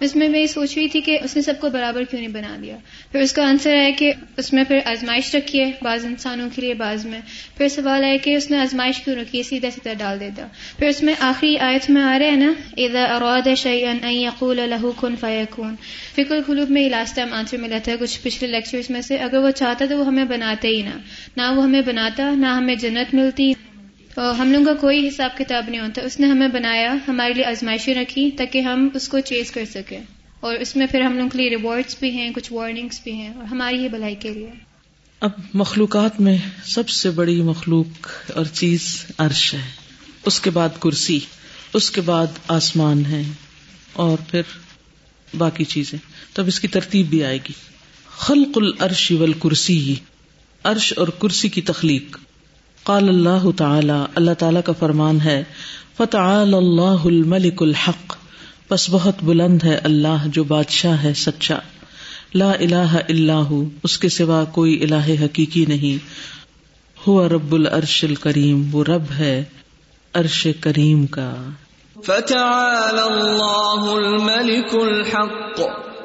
اس 0.00 0.16
میں 0.16 0.28
میں 0.28 0.40
یہ 0.40 0.46
سوچ 0.46 0.78
رہی 0.78 0.88
تھی 0.88 1.00
کہ 1.00 1.18
اس 1.24 1.36
نے 1.36 1.42
سب 1.42 1.54
کو 1.60 1.70
برابر 1.70 2.04
کیوں 2.04 2.20
نہیں 2.20 2.32
بنا 2.32 2.56
دیا؟ 2.62 2.76
پھر 3.12 3.20
اس 3.20 3.32
کا 3.32 3.48
آنسر 3.48 3.76
ہے 3.76 3.92
کہ 3.92 4.12
اس 4.36 4.52
میں 4.52 4.64
پھر 4.64 4.78
آزمائش 4.84 5.34
رکھی 5.34 5.60
ہے 5.60 5.70
بعض 5.82 6.04
انسانوں 6.04 6.48
کے 6.54 6.62
لیے، 6.62 6.74
بعض 6.74 7.06
میں۔ 7.06 7.20
پھر 7.56 7.68
سوال 7.68 8.04
ہے 8.04 8.18
کہ 8.18 8.36
اس 8.36 8.50
نے 8.50 8.58
آزمائش 8.58 9.00
کیوں 9.00 9.16
رکھی؟ 9.16 9.38
ہے 9.38 9.42
سیدھا 9.42 9.70
سیدھا 9.70 9.92
ڈال 9.92 10.20
دیتا۔ 10.20 10.46
پھر 10.78 10.88
اس 10.88 11.02
میں 11.02 11.14
آخری 11.18 11.58
آیت 11.58 11.90
میں 11.90 12.02
آ 12.02 12.18
رہے 12.18 12.30
ہیں 12.30 12.36
نا 12.36 12.52
اذا 12.76 13.04
اراد 13.04 13.48
شيئا 13.56 13.90
ان 13.90 14.08
يقول 14.08 14.51
له 14.58 14.90
كن 15.00 15.16
فيكون 15.16 15.74
فکر 16.14 16.34
قلوب 16.46 16.70
میں 16.70 16.88
لاسٹ 16.88 17.16
ٹائم 17.16 17.32
آنسر 17.32 17.56
ملا 17.56 17.78
تھا 17.84 17.92
کچھ 18.00 18.20
پچھلے 18.22 18.50
لیکچرز 18.50 18.90
میں 18.90 19.00
سے۔ 19.00 19.18
اگر 19.18 19.38
وہ 19.38 19.50
چاہتا 19.50 19.84
تو 19.88 19.98
وہ 19.98 20.06
ہمیں 20.06 20.24
بناتے 20.24 20.68
ہی 20.68 20.82
نہ۔ 20.82 20.98
نہ 21.36 21.42
وہ 21.56 21.62
ہمیں 21.62 21.82
بناتا، 21.82 22.34
نہ 22.34 22.46
ہمیں 22.46 22.74
جنت 22.74 23.14
ملتی۔ 23.14 23.52
ہم 24.16 24.52
لوگوں 24.52 24.66
کا 24.66 24.74
کوئی 24.74 25.08
حساب 25.08 25.38
کتاب 25.38 25.64
نہیں 25.68 25.80
ہوتا۔ 25.80 26.02
اس 26.02 26.20
نے 26.20 26.26
ہمیں 26.26 26.48
بنایا، 26.48 26.94
ہمارے 27.08 27.32
لیے 27.32 27.44
آزمائشیں 27.44 27.94
رکھی 27.94 28.30
تاکہ 28.30 28.60
ہم 28.60 28.88
اس 28.94 29.08
کو 29.08 29.20
چیز 29.20 29.50
کر 29.50 29.64
سکیں۔ 29.64 30.00
اور 30.40 30.54
اس 30.54 30.76
میں 30.76 30.86
پھر 30.86 31.00
ہم 31.00 31.16
لوگوں 31.16 31.30
کے 31.30 31.38
لیے 31.38 31.50
ریوارڈس 31.50 31.96
بھی 32.00 32.10
ہیں، 32.10 32.30
کچھ 32.30 32.52
وارننگس 32.52 33.00
بھی 33.04 33.12
ہیں، 33.12 33.34
اور 33.34 33.44
ہماری 33.44 33.78
ہی 33.78 33.88
بھلائی 33.88 34.14
کے 34.14 34.30
لیے۔ 34.30 34.50
اب 35.20 35.30
مخلوقات 35.54 36.20
میں 36.20 36.36
سب 36.64 36.88
سے 36.88 37.10
بڑی 37.10 37.42
مخلوق 37.42 38.08
اور 38.34 38.44
چیز 38.44 39.04
عرش 39.18 39.54
ہے۔ 39.54 39.70
اس 40.26 40.40
کے 40.40 40.50
بعد 40.50 40.68
کرسی، 40.80 41.20
اس 41.74 41.90
کے 41.90 42.00
بعد 42.00 42.26
آسمان 42.48 43.06
ہے۔ 43.06 43.22
اور 43.92 44.18
پھر 44.28 44.42
باقی 45.38 45.64
چیزیں۔ 45.64 45.98
تب 46.32 46.46
اس 46.46 46.60
کی 46.60 46.68
ترتیب 46.68 47.06
بھی 47.06 47.24
آئے 47.24 47.36
گی۔ 47.36 47.52
خلق 48.18 48.50
العرش 48.56 49.12
والکرسی، 49.12 49.94
عرش 50.64 50.92
اور 50.96 51.08
کرسی 51.08 51.48
کی 51.48 51.60
تخلیق۔ 51.60 52.18
قال 52.82 53.08
اللہ 53.08 53.50
تعالی 53.56 53.92
اللہ 54.14 54.30
تعالی 54.38 54.60
کا 54.64 54.72
فرمان 54.72 55.20
ہے، 55.20 55.44
فتعال 55.96 56.54
اللہ 56.54 57.04
الملک 57.04 57.62
الحق۔ 57.62 58.16
بس 58.70 58.90
بہت 58.90 59.14
بلند 59.22 59.64
ہے 59.64 59.74
اللہ 59.74 60.26
جو 60.26 60.44
بادشاہ 60.44 61.02
ہے 61.02 61.14
سچا۔ 61.14 61.58
لا 62.34 62.50
الہ 62.50 62.96
الا 63.08 63.36
ہو، 63.36 63.68
اس 63.82 63.98
کے 63.98 64.08
سوا 64.08 64.44
کوئی 64.44 64.82
الہ 64.82 65.24
حقیقی 65.24 65.64
نہیں۔ 65.68 66.04
ہوا 67.06 67.28
رب 67.28 67.54
العرش 67.54 68.04
الکریم، 68.04 68.74
وہ 68.74 68.84
رب 68.84 69.04
ہے 69.18 69.44
عرش 70.14 70.48
کریم 70.60 71.06
کا۔ 71.06 71.50
فتعال 72.06 72.98
اللہ 72.98 73.94
الملک 73.94 74.74
الحق. 74.74 75.60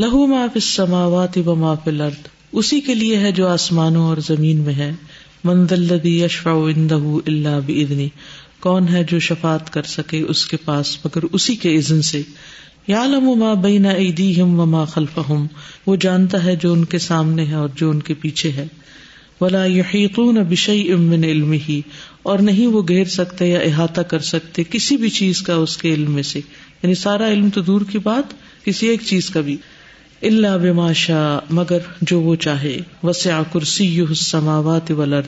لہو 0.00 0.26
ما 0.26 0.46
فی 0.52 0.58
السماوات 0.58 1.38
و 1.46 1.54
ما 1.54 1.74
فی 1.74 1.90
الارض۔ 1.90 2.26
اسی 2.52 2.80
کے 2.80 2.94
لیے 2.94 3.16
ہے 3.16 3.32
جو 3.32 3.48
آسمانوں 3.48 4.04
اور 4.04 4.16
زمین 4.16 4.56
میں 4.56 4.74
ہے۔ 4.74 4.92
من 5.44 5.66
ذا 5.66 5.76
الذی 5.76 6.22
یشفع 6.22 6.50
عنده 6.50 7.18
الا 7.26 7.58
کون 8.60 8.88
ہے 8.88 9.04
جو 9.04 9.18
شفاعت 9.18 9.72
کر 9.72 9.82
سکے 9.82 10.22
اس 10.22 10.46
کے 10.46 10.56
پاس 10.56 10.98
مگر 11.04 11.20
اسی 11.32 11.56
کے 11.56 11.76
اذن 11.76 12.02
سے۔ 12.02 12.22
یعلم 12.86 13.38
ما 13.38 13.54
بین 13.54 13.86
ایدیہم 13.86 14.60
وما 14.60 14.84
خلفہم۔ 14.84 15.46
وہ 15.86 15.96
جانتا 15.96 16.44
ہے 16.44 16.56
جو 16.56 16.72
ان 16.72 16.84
کے 16.84 16.98
سامنے 16.98 17.44
ہے 17.44 17.54
اور 17.54 17.68
جو 17.74 17.90
ان 17.90 18.00
کے 18.00 18.14
پیچھے 18.14 18.52
ہے۔ 18.52 18.66
ولا 19.40 19.64
یحیطون 19.64 20.34
بشیء 20.34 20.96
من 20.96 21.24
علمہ 21.24 21.80
اور 22.22 22.38
نہیں 22.38 22.66
وہ 22.66 22.82
گھیر 22.88 23.04
سکتے 23.04 23.46
یا 23.46 23.58
احاطہ 23.58 24.00
کر 24.00 24.18
سکتے 24.18 24.62
کسی 24.70 24.96
بھی 24.96 25.10
چیز 25.10 25.42
کا 25.42 25.54
اس 25.54 25.76
کے 25.76 25.94
علم 25.94 26.12
میں 26.12 26.22
سے۔ 26.22 26.38
یعنی 26.82 26.94
سارا 26.94 27.28
علم 27.28 27.50
تو 27.50 27.60
دور 27.60 27.80
کی 27.90 27.98
بات، 27.98 28.34
کسی 28.64 28.86
ایک 28.86 29.00
چیز 29.06 29.30
کا 29.30 29.40
بھی۔ 29.40 29.56
اللہ 30.22 30.58
بما 30.62 30.92
شاء، 30.92 31.38
مگر 31.50 31.78
جو 32.02 32.20
وہ 32.20 32.36
چاہے۔ 32.36 32.76
وسع 33.02 33.42
کرسی 33.52 34.00
السماوات 34.00 34.90
والارض 34.90 35.26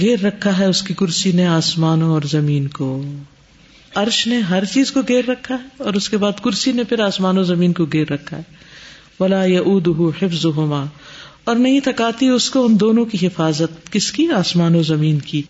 گھیر 0.00 0.20
رکھا 0.24 0.58
ہے 0.58 0.64
اس 0.64 0.82
کی 0.82 0.94
کرسی 0.94 1.32
نے 1.32 1.46
آسمانوں 1.46 2.10
اور 2.10 2.22
زمین 2.30 2.68
کو۔ 2.68 3.02
عرش 3.94 4.26
نے 4.26 4.38
ہر 4.38 4.64
چیز 4.64 4.92
کو 4.92 5.00
گھیر 5.08 5.24
رکھا 5.28 5.54
ہے 5.54 5.82
اور 5.82 5.94
اس 5.94 6.08
کے 6.08 6.16
بعد 6.16 6.32
کرسی 6.44 6.72
نے 6.72 6.84
پھر 6.84 7.00
آسمان 7.00 7.38
و 7.38 7.42
زمین 7.42 7.72
کو 7.72 7.84
گھیر 7.84 8.12
رکھا 8.12 8.36
ہے۔ 8.36 8.42
ولا 9.20 9.44
یعوده 9.44 10.02
حفظهما۔ 10.22 10.84
اور 11.46 11.56
نہیں 11.56 11.80
تکاتی 11.80 12.28
اس 12.28 12.50
کو 12.50 12.64
ان 12.64 12.80
دونوں 12.80 13.04
کی 13.04 13.26
حفاظت۔ 13.26 13.92
کس 13.92 14.12
کی؟ 14.12 14.30
آسمان 14.30 14.74
و 14.74 14.82
زمین 14.82 15.18
کی۔ 15.18 15.42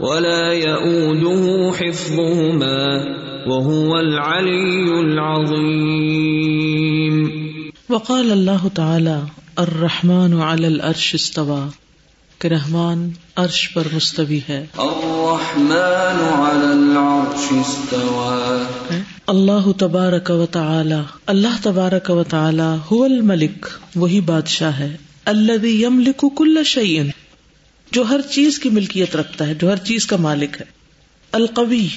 ولا 0.00 0.52
يؤوده 0.52 1.78
حفظهما 1.78 3.04
وهو 3.46 3.96
العلي 3.96 4.98
العظيم. 4.98 7.28
وقال 7.88 8.30
اللہ 8.30 8.66
تعالی 8.74 9.16
الرحمن 9.56 10.40
على 10.40 10.66
العرش 10.66 11.14
استوى 11.14 11.68
کہ 12.38 12.48
رحمان 12.48 13.10
عرش 13.36 13.74
پر 13.74 13.82
مستوی 13.92 14.40
ہے۔ 14.48 14.66
الرحمن 14.76 16.34
على 16.34 16.72
العرش 16.72 17.46
استوى 17.50 18.62
اللہ 19.26 19.78
تبارک 19.78 20.30
و 20.30 20.46
تعالی 20.46 21.00
اللہ 21.26 21.62
تبارک 21.62 22.10
و 22.10 22.22
تعالی 22.22 22.60
هو 22.60 23.04
الملک 23.04 23.66
وہی 23.94 24.20
بادشاہ 24.20 24.78
ہے 24.78 24.96
الذي 25.24 25.82
يملك 25.82 26.24
كل 26.36 26.64
شيء 26.64 27.02
جو 27.92 28.02
ہر 28.02 28.20
چیز 28.30 28.58
کی 28.58 28.70
ملکیت 28.70 29.16
رکھتا 29.16 29.46
ہے، 29.46 29.54
جو 29.54 29.70
ہر 29.70 29.76
چیز 29.76 30.06
کا 30.06 30.16
مالک 30.16 30.56
ہے۔ 30.60 30.66
القوی، 31.32 31.88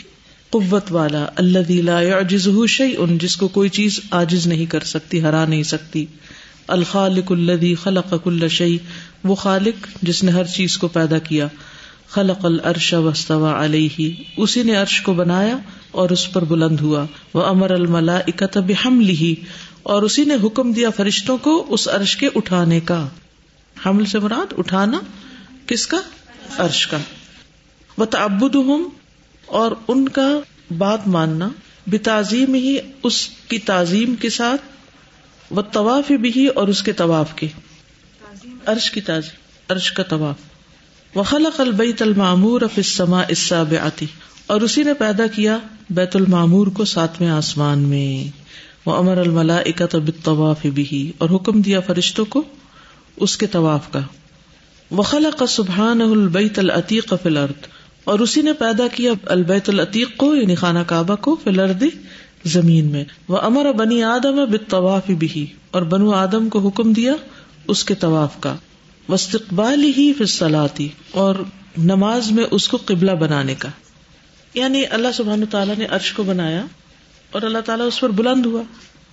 قوت 0.50 0.92
والا 0.92 1.26
الذي 1.36 1.82
لا 1.82 2.02
يعجزه 2.02 2.66
شيء 2.66 3.06
جس 3.22 3.38
کو 3.38 3.48
کوئی 3.48 3.70
چیز 3.70 4.00
عاجز 4.12 4.48
نہیں 4.48 4.66
کر 4.66 4.80
سکتی، 4.80 5.22
ہرا 5.22 5.46
نہیں 5.46 5.64
سکتی۔ 5.64 6.06
الخالق 6.68 7.32
الدی 7.32 7.76
خلق 7.76 8.14
کل 8.24 8.48
شعی 8.48 8.78
وہ 9.24 9.36
خالق 9.36 9.88
جس 10.02 10.24
نے 10.24 10.32
ہر 10.32 10.44
چیز 10.44 10.78
کو 10.78 10.88
پیدا 10.88 11.18
کیا۔ 11.18 11.48
خلق 12.10 12.46
العرش 12.46 12.94
وسطوا 12.94 13.66
علیہ، 13.66 14.12
اسی 14.38 14.64
نے 14.64 14.76
عرش 14.76 15.02
کو 15.02 15.14
بنایا 15.14 15.58
اور 15.92 16.10
اس 16.10 16.32
پر 16.32 16.44
بلند 16.44 16.80
ہوا۔ 16.80 17.06
وہ 17.34 17.44
امر 17.44 17.72
الملا 17.72 18.18
اکتب 18.18 18.72
حمل 18.86 19.34
اور 19.84 20.04
اسی 20.04 20.26
نے 20.26 20.36
حکم 20.44 20.72
دیا 20.72 20.90
فرشتوں 20.90 21.38
کو 21.38 21.66
اس 21.70 21.88
عرش 21.88 22.18
کے 22.18 22.30
اٹھانے 22.36 22.80
کا۔ 22.80 23.08
حمل 23.86 24.06
سے 24.06 24.20
مراد 24.20 24.54
اٹھانا 24.58 25.00
کس 25.70 25.88
کا؟ 25.88 25.98
عرش 26.58 26.88
کا۔ 26.88 26.98
وہ 27.98 28.06
تعبد 28.06 28.56
اور 29.46 29.72
ان 29.88 30.10
کا 30.10 30.40
بات 30.78 31.08
ماننا۔ 31.08 31.50
بے 31.88 31.98
تعظیم 31.98 32.54
ہی 32.54 32.78
اس 33.04 33.30
کی 33.48 33.60
تعظیم 33.60 34.16
کے 34.16 34.30
ساتھ۔ 34.30 34.62
وہ 35.52 35.62
طواف 35.62 36.12
بھی 36.12 36.48
اور 36.48 36.68
اس 36.68 36.84
کے 36.84 36.94
طواف 36.94 37.36
کے۔ 37.36 37.48
عرش 38.66 38.92
کی 38.92 39.02
تعظیم، 39.02 39.32
عرش 39.70 39.92
کا 39.92 40.04
طواف۔ 40.04 40.36
وہ 41.16 41.24
خلق 41.24 41.60
البیت 41.60 42.02
المعمور 42.02 42.62
السماء 42.62 43.24
السابعتی 43.24 44.06
اور 44.48 44.62
اسی 44.62 44.84
نے 44.84 44.94
پیدا 44.94 45.28
کیا 45.28 45.58
بیت 45.90 46.16
المعمور 46.16 46.68
کو 46.68 46.86
ساتویں 46.86 47.30
آسمان 47.30 47.80
میں۔ 47.80 48.38
وہ 48.86 48.96
امر 48.96 49.18
الملا 49.18 49.62
بالطواف 49.94 50.66
بھی 50.66 51.12
اور 51.18 51.30
حکم 51.30 51.62
دیا 51.62 51.80
فرشتوں 51.80 52.26
کو 52.26 52.44
اس 53.18 53.38
کے 53.38 53.48
طواف 53.48 53.92
کا۔ 53.92 54.00
وخلا 54.92 55.46
سبحان 55.46 56.02
البیت 56.02 56.60
العتیق 56.60 57.14
فلرد 57.24 57.68
اور 58.04 58.20
اسی 58.20 58.42
نے 58.42 58.54
پیدا 58.54 58.88
کیا 58.88 59.12
البیت 59.26 59.70
العتیق 59.70 60.18
کو 60.18 60.36
یعنی 60.36 60.56
خانہ 60.56 60.80
کعبہ 60.88 61.16
کو 61.16 61.38
فلرد 61.44 61.84
زمین 62.44 62.92
میں۔ 62.92 63.04
وہ 63.28 63.38
امر 63.38 63.72
بنی 63.72 64.04
آدم 64.04 64.58
طواف 64.70 65.08
بھی 65.08 65.46
اور 65.72 65.82
بنو 65.82 66.12
آدم 66.12 66.50
کو 66.50 66.60
حکم 66.60 66.94
دیا 66.94 67.14
اس 67.68 67.84
کے 67.84 67.96
طواف 67.96 68.42
کا۔ 68.42 68.56
وسطبال 69.10 69.84
ہی 69.98 70.14
فصلاتی 70.14 70.88
اور 71.12 71.36
نماز 71.78 72.32
میں 72.32 72.44
اس 72.52 72.68
کو 72.68 72.78
قبلہ 72.86 73.12
بنانے 73.12 73.56
کا۔ 73.56 73.70
یعنی 74.54 74.84
اللہ 74.90 75.08
سبحان 75.14 75.46
تعالیٰ 75.46 75.76
نے 75.76 75.86
عرش 75.86 76.14
کو 76.14 76.24
بنایا 76.24 76.66
اور 77.32 77.42
اللہ 77.42 77.60
تعالیٰ 77.66 77.88
اس 77.88 78.00
پر 78.00 78.10
بلند 78.10 78.46
ہوا۔ 78.46 78.64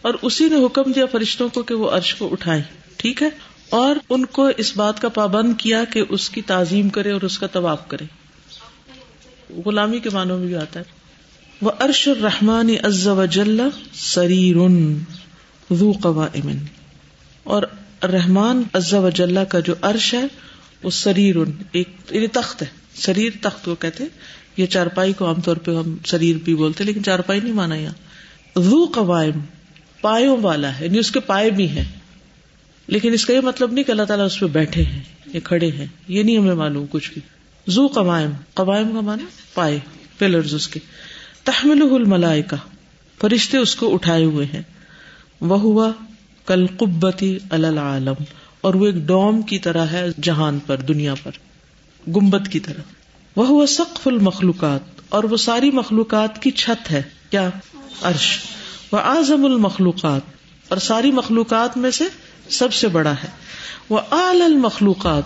اور 0.02 0.14
اسی 0.22 0.48
نے 0.48 0.64
حکم 0.66 0.92
دیا 0.92 1.06
فرشتوں 1.06 1.48
کو 1.48 1.62
کہ 1.62 1.74
وہ 1.74 1.90
عرش 1.90 2.14
کو 2.14 2.28
اٹھائے 2.32 2.62
ٹھیک 2.96 3.22
ہے؟ 3.22 3.28
اور 3.68 3.96
ان 4.10 4.24
کو 4.24 4.50
اس 4.56 4.76
بات 4.76 5.00
کا 5.00 5.08
پابند 5.08 5.52
کیا 5.58 5.84
کہ 5.84 6.02
اس 6.08 6.30
کی 6.30 6.42
تعظیم 6.42 6.88
کرے 6.88 7.10
اور 7.10 7.20
اس 7.20 7.38
کا 7.38 7.46
طواف 7.46 7.88
کرے۔ 7.88 8.04
غلامی 9.66 10.00
کے 10.00 10.10
معنوں 10.10 10.38
میں 10.38 10.46
بھی 10.46 10.56
آتا 10.56 10.80
ہے۔ 10.80 10.84
وہ 11.62 11.70
ارش 11.80 12.08
الرحمان 12.08 12.68
از 12.82 13.06
و 13.06 13.24
جل 13.24 13.60
سریر 13.94 14.56
ذو 15.72 15.92
قوائم۔ 15.92 16.52
اور 17.42 17.62
رحمان 18.02 18.62
از 18.72 18.94
و 18.94 19.10
جل 19.10 19.38
کا 19.48 19.60
جو 19.60 19.74
عرش 19.82 20.14
ہے، 20.14 20.24
وہ 20.82 20.90
سریر 20.90 21.36
ایک 21.72 21.88
یعنی 22.10 22.26
تخت 22.26 22.62
ہے۔ 22.62 22.66
سریر 22.94 23.32
تخت 23.40 23.64
کو 23.64 23.74
کہتے 23.74 24.04
یہ 24.56 24.66
چارپائی 24.66 25.12
کو 25.12 25.26
عام 25.26 25.40
طور 25.40 25.56
پہ 25.56 25.76
ہم 25.76 25.96
شریر 26.04 26.36
بھی 26.44 26.54
بولتے 26.54 26.84
لیکن 26.84 27.04
چارپائی 27.04 27.40
نہیں 27.40 27.52
مانا 27.52 27.74
یہاں۔ 27.74 28.58
ذو 28.58 28.84
قوائم، 28.94 29.40
پایوں 30.00 30.36
والا 30.36 30.78
ہے 30.78 30.84
یعنی 30.84 30.98
اس 30.98 31.10
کے 31.10 31.20
پائے 31.20 31.50
بھی 31.50 31.68
ہیں۔ 31.68 31.84
لیکن 32.88 33.12
اس 33.12 33.24
کا 33.26 33.32
یہ 33.32 33.40
مطلب 33.40 33.72
نہیں 33.72 33.84
کہ 33.84 33.90
اللہ 33.90 34.02
تعالیٰ 34.02 34.26
اس 34.26 34.38
پہ 34.40 34.46
بیٹھے 34.46 34.82
ہیں 34.82 35.02
یا 35.26 35.40
کھڑے 35.44 35.70
ہیں، 35.70 35.86
یہ 36.08 36.22
نہیں 36.22 36.36
ہمیں 36.38 36.54
معلوم 36.54 36.84
کچھ 36.90 37.12
بھی۔ 37.12 37.22
زو 37.66 37.86
قوائم 37.86 38.30
قوائم 38.54 38.92
کا 38.92 39.00
مانا 39.00 39.24
پائے 39.54 39.78
پلرز 40.18 40.54
اس 40.54 40.68
کے۔ 40.68 40.80
تحمل 41.44 41.82
الملائے 41.94 42.42
کا 42.42 42.56
فرشتے 43.20 43.58
اس 43.58 43.74
کو 43.76 43.92
اٹھائے 43.94 44.24
ہوئے 44.24 44.46
ہیں۔ 44.46 44.62
وہ 45.40 45.58
ہوا 45.60 45.90
کل 46.46 46.66
قبتی 46.76 47.38
العالم، 47.50 48.22
اور 48.60 48.74
وہ 48.74 48.86
ایک 48.86 48.94
ڈوم 48.94 49.42
کی 49.42 49.58
طرح 49.58 49.86
ہے 49.86 50.06
جہان 50.22 50.58
پر، 50.66 50.76
دنیا 50.76 51.14
پر 51.22 51.30
گمبت 52.06 52.48
کی 52.48 52.60
طرح۔ 52.60 52.80
وہ 53.36 53.46
ہوا 53.46 53.66
سقف 53.66 54.06
المخلوقات، 54.08 55.00
اور 55.08 55.24
وہ 55.24 55.36
ساری 55.36 55.70
مخلوقات 55.70 56.42
کی 56.42 56.50
چھت 56.50 56.90
ہے، 56.90 57.02
کیا؟ 57.30 57.48
عرش۔ 58.02 58.28
وہ 58.92 58.98
اعظم 58.98 59.44
المخلوقات، 59.44 60.22
اور 60.68 60.78
ساری 60.78 61.10
مخلوقات 61.10 61.76
میں 61.76 61.90
سے 61.90 62.04
سب 62.48 62.72
سے 62.72 62.88
بڑا 62.88 63.12
ہے۔ 63.12 63.28
وہ 63.90 64.00
آل 64.10 64.42
المخلوقات، 64.42 65.22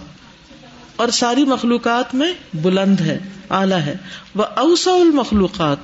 اور 0.96 1.08
ساری 1.08 1.44
مخلوقات 1.44 2.14
میں 2.14 2.32
بلند 2.54 3.00
ہے، 3.00 3.18
اعلی 3.50 3.74
ہے۔ 3.74 3.96
وہ 4.34 4.44
اوسا 4.56 4.90
المخلوقات، 4.90 5.76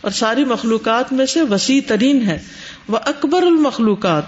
اور 0.00 0.10
ساری 0.10 0.44
مخلوقات 0.44 1.12
میں 1.12 1.26
سے 1.26 1.42
وسیع 1.42 1.80
ترین 1.86 2.22
ہے۔ 2.22 2.38
وہ 2.88 2.98
اکبر 3.06 3.42
المخلوقات، 3.42 4.22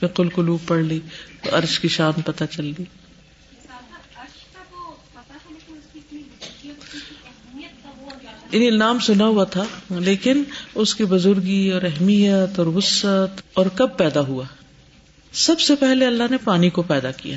فکل 0.00 0.28
کلو 0.28 0.58
پڑھ 0.66 0.82
لی، 0.82 1.00
تو 1.42 1.58
عرش 1.58 1.80
کی 1.80 1.88
شان 1.88 2.22
پتہ 2.24 2.44
چل 2.50 2.72
گئی۔ 2.78 3.01
یعنی 8.52 8.66
انہیں 8.66 8.78
نام 8.78 8.98
سنا 8.98 9.26
ہوا 9.26 9.44
تھا، 9.44 9.64
لیکن 9.90 10.42
اس 10.74 10.94
کی 10.94 11.04
بزرگی 11.04 11.70
اور 11.70 11.82
اہمیت 11.82 12.58
اور 12.58 12.66
وسط 12.66 13.42
اور 13.52 13.66
کب 13.66 13.96
پیدا 13.96 14.20
ہوا؟ 14.20 14.44
سب 15.32 15.60
سے 15.60 15.74
پہلے 15.74 16.06
اللہ 16.06 16.22
نے 16.30 16.36
پانی 16.44 16.70
کو 16.70 16.82
پیدا 16.82 17.10
کیا، 17.10 17.36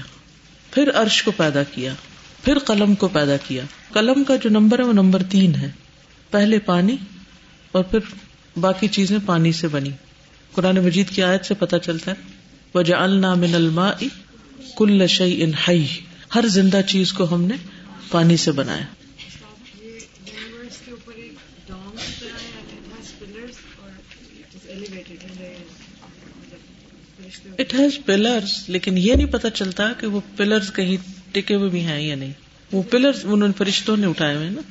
پھر 0.71 0.89
عرش 0.93 1.23
کو 1.23 1.31
پیدا 1.31 1.63
کیا، 1.63 1.93
پھر 2.43 2.57
قلم 2.57 2.95
کو 2.95 3.07
پیدا 3.07 3.37
کیا۔ 3.37 3.63
قلم 3.93 4.23
کا 4.23 4.35
جو 4.35 4.49
نمبر 4.49 4.79
ہے 4.79 4.83
وہ 4.83 4.93
نمبر 4.93 5.23
تین 5.23 5.55
ہے۔ 5.55 5.71
پہلے 6.31 6.59
پانی 6.59 6.95
اور 7.71 7.83
پھر 7.83 7.99
باقی 8.59 8.87
چیزیں 8.87 9.17
پانی 9.25 9.51
سے 9.51 9.67
بنی۔ 9.67 9.89
قرآن 10.51 10.75
مجید 10.75 11.09
کی 11.09 11.23
آیت 11.23 11.45
سے 11.45 11.53
پتا 11.53 11.79
چلتا 11.79 12.11
ہے 12.11 12.15
وہ 12.73 12.81
جا 12.81 13.07
من 13.07 13.55
الما 13.55 13.91
کل 14.77 15.07
شعی 15.07 15.43
ان 15.43 15.51
ہر 16.35 16.47
زندہ 16.47 16.81
چیز 16.87 17.13
کو 17.13 17.35
ہم 17.35 17.41
نے 17.41 17.55
پانی 18.11 18.37
سے 18.37 18.51
بنایا۔ 18.51 19.04
اٹ 27.59 27.73
ہیز 27.73 27.99
پلرس 28.05 28.69
لیکن 28.69 28.97
یہ 28.97 29.13
نہیں 29.13 29.27
پتا 29.27 29.49
چلتا 29.49 29.93
کہ 29.93 30.07
وہ 30.07 30.21
پلرس 30.37 30.73
کہیں 30.73 30.97
ٹکے 31.31 31.55
ہوئے 31.55 31.69
بھی 31.69 31.79
ہیں 31.85 32.01
یا 32.01 32.15
نہیں۔ 32.15 32.33
وہ 32.71 32.83
پلرس 32.83 33.19
انہوں 33.23 33.47
نے 33.47 33.53
فرشتوں 33.57 33.97
نے 33.97 34.07
اٹھائے 34.07 34.35
ہوئے 34.35 34.49
نا۔ 34.49 34.61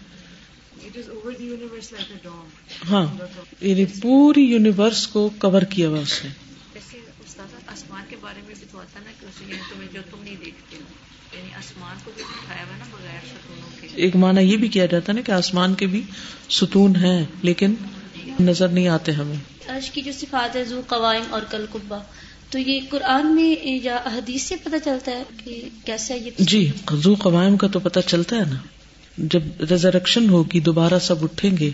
ہاں۔ 2.90 3.06
یعنی 3.60 3.84
پوری 3.84 4.42
یونیورس 4.42 5.06
کو 5.06 5.30
کور 5.38 5.62
کیا 5.62 5.88
ہوا 5.88 6.00
اس 6.00 6.24
نے۔ 6.24 6.30
جیسے 6.74 6.98
استاد 6.98 7.54
آسمان 7.66 8.02
کے 8.08 8.16
بارے 8.20 8.40
میں 8.46 8.54
بھی 8.58 8.66
تو 8.72 8.78
آتا 8.78 9.00
نا 9.04 9.10
کہ 9.20 9.26
اس 9.26 9.42
یعنی 9.42 9.60
تمہیں 9.74 9.88
جو 9.92 10.00
تم 10.10 10.22
نہیں 10.24 10.36
دیکھتے 10.44 10.76
ہو۔ 10.76 10.82
یعنی 11.38 11.54
آسمان 11.54 11.96
کو 12.04 12.10
بھی 12.14 12.22
اٹھایا 12.22 12.62
ہوا 12.62 12.76
نا 12.76 12.84
بغیر 12.92 13.26
ستونوں 13.26 13.68
کے۔ 13.80 13.88
ایک 13.94 14.16
معنی 14.16 14.40
یہ 14.42 14.56
بھی 14.56 14.68
کیا 14.68 14.86
جاتا 14.86 15.12
نا 15.12 15.20
کہ 15.20 15.32
آسمان 15.32 15.74
کے 15.74 15.86
بھی 15.86 16.02
ستون 16.50 16.96
ہیں 16.96 17.24
لیکن 17.42 17.74
نظر 18.40 18.68
نہیں 18.68 18.88
آتے 18.88 19.12
ہمیں۔ 19.12 19.36
عرش 19.68 19.90
کی 19.90 20.00
جو 20.00 20.12
صفات 20.12 20.56
ہے 20.56 20.64
زو 20.64 20.80
قوائم 20.86 21.22
اور 21.30 21.42
کل 21.50 21.64
قبا۔ 21.72 21.98
تو 22.50 22.58
یہ 22.58 22.80
قرآن 22.90 23.34
میں 23.34 23.66
یا 23.84 23.96
حدیث 23.96 24.42
سے 24.42 24.56
پتہ 24.56 24.76
چلتا 24.84 25.12
ہے 25.12 25.22
کہ 25.44 25.68
کیسا 25.84 26.14
یہ 26.14 26.30
جی 26.38 26.70
زو 26.92 27.14
قوائم 27.14 27.56
کا 27.56 27.66
تو 27.66 27.80
پتہ 27.80 28.00
چلتا 28.06 28.36
ہے 28.36 28.44
نا۔ 28.50 28.56
جب 29.18 29.40
ریزریکشن 29.70 30.28
ہوگی، 30.28 30.60
دوبارہ 30.60 30.98
سب 30.98 31.24
اٹھیں 31.24 31.56
گے، 31.56 31.70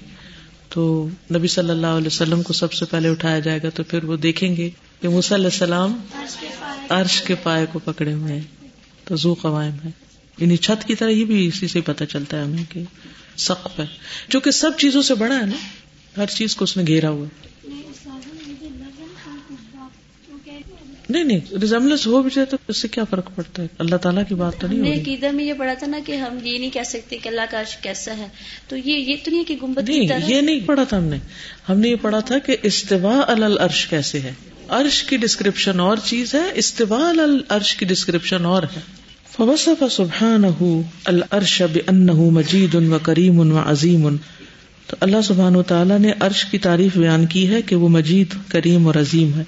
تو 0.69 1.09
نبی 1.35 1.49
صلی 1.49 1.71
اللہ 1.71 1.87
علیہ 1.87 2.07
وسلم 2.07 2.43
کو 2.43 2.53
سب 2.53 2.73
سے 2.73 2.85
پہلے 2.85 3.09
اٹھایا 3.09 3.39
جائے 3.39 3.59
گا 3.63 3.69
تو 3.69 3.83
پھر 3.83 4.05
وہ 4.05 4.17
دیکھیں 4.17 4.57
گے 4.57 4.71
کہ 5.01 5.09
مص 5.09 5.33
علیہ 5.33 5.45
السلام 5.45 6.01
عرش 6.89 7.23
کے 7.23 7.35
پائے 7.35 7.67
کو 7.73 7.79
پکڑے 7.79 8.13
ہوئے 8.13 8.33
ہیں۔ 8.33 8.69
تو 9.05 9.17
زو 9.17 9.35
قوائم 9.35 9.75
ہے۔ 9.85 9.91
یعنی 10.39 10.57
چھت 10.57 10.87
کی 10.87 10.95
طرح 10.95 11.09
ہی 11.09 11.25
بھی 11.25 11.47
اسی 11.47 11.69
سے 11.69 11.81
پتہ 11.81 12.05
چلتا 12.05 12.39
ہے 12.39 12.43
ہمیں 12.45 12.65
کہ 12.69 12.83
سقف 13.37 13.81
ہے۔ 13.81 13.87
جو 14.29 14.41
کہ 14.41 14.51
سب 14.51 14.71
چیزوں 14.79 15.03
سے 15.03 15.15
بڑا 15.15 15.35
ہے 15.35 15.47
نا، 15.47 15.57
ہر 16.17 16.27
چیز 16.27 16.57
کو 16.57 16.65
اس 16.65 16.77
نے 16.77 16.83
گھیرا 16.87 17.11
ہوا 17.11 17.27
ہے۔ 17.27 17.50
نہیں 21.11 21.25
نہیں 21.25 21.41
ریزمبلنس 21.61 22.07
ہو 22.07 22.23
بھی 22.23 22.31
جائے 22.35 22.47
تو 22.47 22.57
اس 22.69 22.77
سے 22.77 22.89
کیا 22.89 23.05
فرق 23.05 23.31
پڑتا 23.35 23.63
ہے؟ 23.63 23.69
اللہ 23.79 23.97
تعالیٰ 23.97 24.23
کی 24.29 24.35
بات 24.35 24.53
تو 24.59 24.67
نہیں 24.67 24.79
نے 24.79 24.93
عقیدہ 24.93 25.31
میں 25.31 25.45
یہ 25.45 25.53
پڑھا 25.53 25.75
تھا 25.75 25.87
نا 25.87 25.99
کہ 26.07 26.17
ہم 26.17 26.39
یہ 26.45 26.59
نہیں 26.59 26.71
کہہ 26.71 26.83
سکتے 26.83 27.17
کہ 27.17 27.29
اللہ 27.29 27.41
کا 27.51 27.61
عرش 27.61 27.77
کیسا 27.77 28.17
ہے۔ 28.17 28.29
تو 28.69 28.77
یہ 28.77 28.97
یہ 28.97 29.17
تو 29.25 29.31
نہیں 29.31 29.45
کہ 29.45 29.57
گنبد 29.63 29.87
کی 29.87 29.99
نہیں 29.99 30.09
طرح؟ 30.09 30.19
یہ 30.27 30.41
نہیں 30.41 30.61
پڑھا 30.67 30.85
تھا 30.85 30.99
ہم 30.99 31.05
نے۔ 31.05 31.17
ہم 31.69 31.81
نے 31.81 31.89
یہ 31.89 31.97
پڑھا 32.03 32.21
تھا 32.21 32.39
کہ 32.39 32.57
استوا 32.63 33.21
العرش 33.29 33.87
کیسے 33.87 34.21
ہے۔ 34.21 34.33
عرش 34.69 35.03
کی 35.03 35.17
ڈسکرپشن 35.17 35.81
اور 35.81 35.97
چیز 36.05 36.35
ہے 36.35 36.51
استوا 36.55 37.11
العرش 37.11 37.77
کی 37.77 37.87
ڈسکرپشن 37.87 38.45
اور 38.45 38.63
ہے۔ 38.63 38.81
فوصف 39.37 39.85
سبحانہ 39.91 40.63
العرش 41.05 41.63
بأنه 41.63 42.29
مجید 42.29 42.75
و 42.75 42.99
کریم 43.03 43.53
و 43.53 43.63
عظیم۔ 43.67 44.17
تو 44.87 44.97
اللہ 45.01 45.17
سبحانہ 45.25 45.57
و 45.57 45.63
تعالیٰ 45.63 45.99
نے 45.99 46.13
عرش 46.21 46.45
کی 46.45 46.59
تعریف 46.59 46.97
بیان 46.97 47.27
کی 47.27 47.49
ہے 47.49 47.63
کہ 47.63 47.77
وہ 47.77 47.89
مجید 47.89 48.35
کریم 48.49 48.87
اور 48.87 48.95
عظیم 48.95 49.35
ہے۔ 49.35 49.45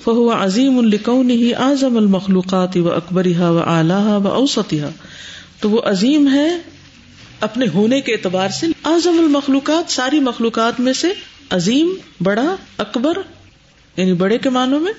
فہو 0.00 0.44
عظیم 0.44 0.78
الکون 0.78 1.30
ہی 1.30 1.54
اعظم 1.54 1.96
المخلوقات 1.96 2.76
و 2.76 2.92
اکبرها 2.92 3.50
و 3.50 3.58
اعلیٰ 3.58 4.24
و 4.24 4.28
اوسطها 4.28 4.90
تو 5.60 5.70
وہ 5.70 5.80
عظیم 5.82 6.28
ہے 6.34 6.58
اپنے 7.40 7.66
ہونے 7.74 8.00
کے 8.00 8.12
اعتبار 8.12 8.48
سے۔ 8.48 8.66
اعظم 8.84 9.18
المخلوقات 9.18 9.90
ساری 9.90 10.20
مخلوقات 10.20 10.80
میں 10.80 10.92
سے 10.92 11.12
عظیم، 11.50 11.94
بڑا، 12.22 12.56
اکبر 12.78 13.18
یعنی 13.96 14.12
بڑے 14.12 14.38
کے 14.38 14.50
معنوں 14.50 14.80
میں 14.80 14.92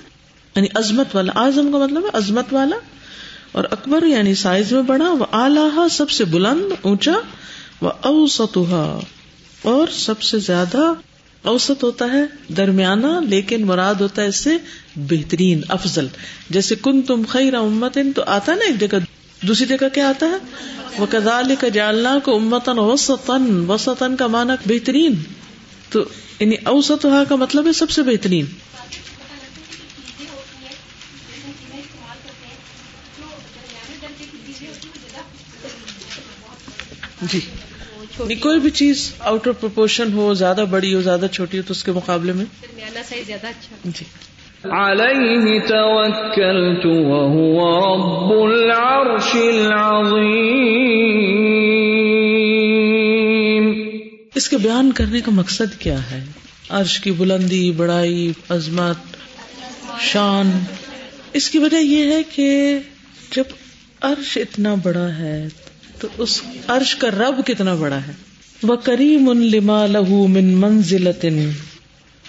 یعنی 0.56 0.66
عظمت 0.74 1.16
والا۔ 1.16 1.32
اعظم 1.36 1.72
کا 1.72 1.78
مطلب 1.78 2.04
ہے 2.04 2.10
عظمت 2.12 2.52
والا۔ 2.52 2.76
اور 3.52 3.64
اکبر 3.64 4.02
یعنی 4.02 4.34
سائز 4.34 4.72
میں 4.72 4.82
بڑا 4.82 5.10
وہ 5.10 5.26
اعلیٰ 5.32 5.88
سب 5.88 6.10
سے 6.10 6.24
بلند، 6.24 6.72
اونچا 6.82 7.14
وہ 7.80 7.90
اوسطها 8.00 9.00
اور 9.62 9.88
سب 9.92 10.22
سے 10.22 10.38
زیادہ 10.38 10.92
اوسط 11.46 11.84
ہوتا 11.84 12.04
ہے، 12.04 12.52
درمیانہ، 12.52 13.06
لیکن 13.28 13.66
مراد 13.66 13.94
ہوتا 13.94 14.22
ہے 14.22 14.26
اس 14.26 14.36
سے 14.36 14.50
بہترین، 14.96 15.60
افضل۔ 15.68 16.06
جیسے 16.50 16.74
کن 16.74 17.02
تم 17.02 17.22
خیر 17.28 17.54
امت 17.54 17.98
تو 18.16 18.22
آتا 18.26 18.54
نا 18.54 18.64
ایک 18.64 18.80
جگہ، 18.80 18.98
دوسری 19.46 19.66
جگہ 19.66 19.88
کیا 19.94 20.08
آتا 20.08 20.26
ہے؟ 20.26 20.36
وہ 20.98 21.06
کدال 21.10 21.54
کا 21.60 21.68
جالنا 21.68 22.18
کو 22.24 22.36
امتن 22.36 22.78
وسطن 22.78 23.64
وسطن 23.68 24.16
کا 24.16 24.26
مانا 24.26 24.56
بہترین۔ 24.66 25.14
تو 25.90 26.04
یعنی 26.40 26.56
اوسط 26.64 27.06
کا 27.28 27.36
مطلب 27.36 27.66
ہے 27.66 27.72
سب 27.72 27.90
سے 27.90 28.02
بہترین۔ 28.02 28.44
جی۔ 37.22 37.40
کوئی 38.18 38.60
بھی 38.60 38.70
چیز 38.70 39.12
آؤٹ 39.20 39.48
آف 39.48 39.60
پرپورشن 39.60 40.12
ہو 40.12 40.34
زیادہ 40.34 40.64
بڑی 40.70 40.94
ہو 40.94 41.00
زیادہ 41.00 41.26
چھوٹی 41.32 41.58
ہو 41.58 41.62
تو 41.66 41.72
اس 41.72 41.84
کے 41.84 41.92
مقابلے 41.92 42.32
میں۔ 42.32 42.44
زیادہ 43.26 43.46
اچھا۔ 43.46 43.76
جی۔ 43.84 44.04
وهو 46.94 47.68
رب 47.96 48.44
العرش 48.44 49.36
اس 54.34 54.48
کے 54.48 54.56
بیان 54.58 54.92
کرنے 54.92 55.20
کا 55.20 55.30
مقصد 55.30 55.80
کیا 55.80 56.10
ہے؟ 56.10 56.24
عرش 56.68 57.00
کی 57.00 57.10
بلندی 57.10 57.70
بڑائی 57.70 58.32
عظمت 58.48 59.16
شان۔ 60.00 60.50
اس 61.32 61.50
کی 61.50 61.58
وجہ 61.58 61.76
یہ 61.76 62.12
ہے 62.12 62.22
کہ 62.34 62.78
جب 63.36 63.44
عرش 64.00 64.38
اتنا 64.38 64.74
بڑا 64.82 65.08
ہے 65.18 65.48
تو 66.00 66.08
اس 66.18 66.42
عرش 66.68 66.96
کا 66.96 67.08
رب 67.10 67.46
کتنا 67.46 67.74
بڑا 67.74 67.96
ہے۔ 67.96 68.12
وہ 68.62 68.76
کریم 68.76 69.28
ان 69.28 69.50
لما 69.50 69.86
لہو 69.86 70.26
من 70.26 70.44
منزلت 70.44 71.26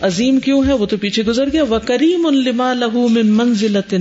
عظیم 0.02 0.40
کیوں 0.40 0.66
ہے؟ 0.68 0.74
وہ 0.74 0.86
تو 0.86 0.98
پیچھے 0.98 1.24
گزر 1.24 1.46
گیا۔ 1.54 1.64
وہ 1.64 1.78
کریم 1.86 2.26
ان 2.26 2.44
لما 2.44 2.74
لہو 2.74 3.08
من 3.08 3.28
منزلت 3.28 3.94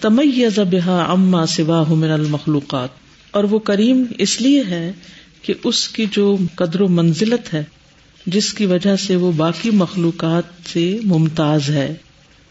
تمیز 0.00 0.58
بها 0.58 1.04
عما 1.08 1.46
سواہ 1.46 1.92
من 1.92 2.10
المخلوقات۔ 2.10 2.88
اور 3.30 3.44
وہ 3.44 3.58
کریم 3.58 4.04
اس 4.18 4.40
لیے 4.40 4.62
ہے 4.70 4.92
کہ 5.42 5.54
اس 5.64 5.88
کی 5.88 6.06
جو 6.10 6.36
قدر 6.54 6.80
و 6.80 6.88
منزلت 6.88 7.54
ہے، 7.54 7.64
جس 8.26 8.54
کی 8.54 8.66
وجہ 8.66 8.96
سے 8.96 9.16
وہ 9.16 9.32
باقی 9.32 9.70
مخلوقات 9.70 10.68
سے 10.68 10.98
ممتاز 11.04 11.70
ہے۔ 11.70 11.94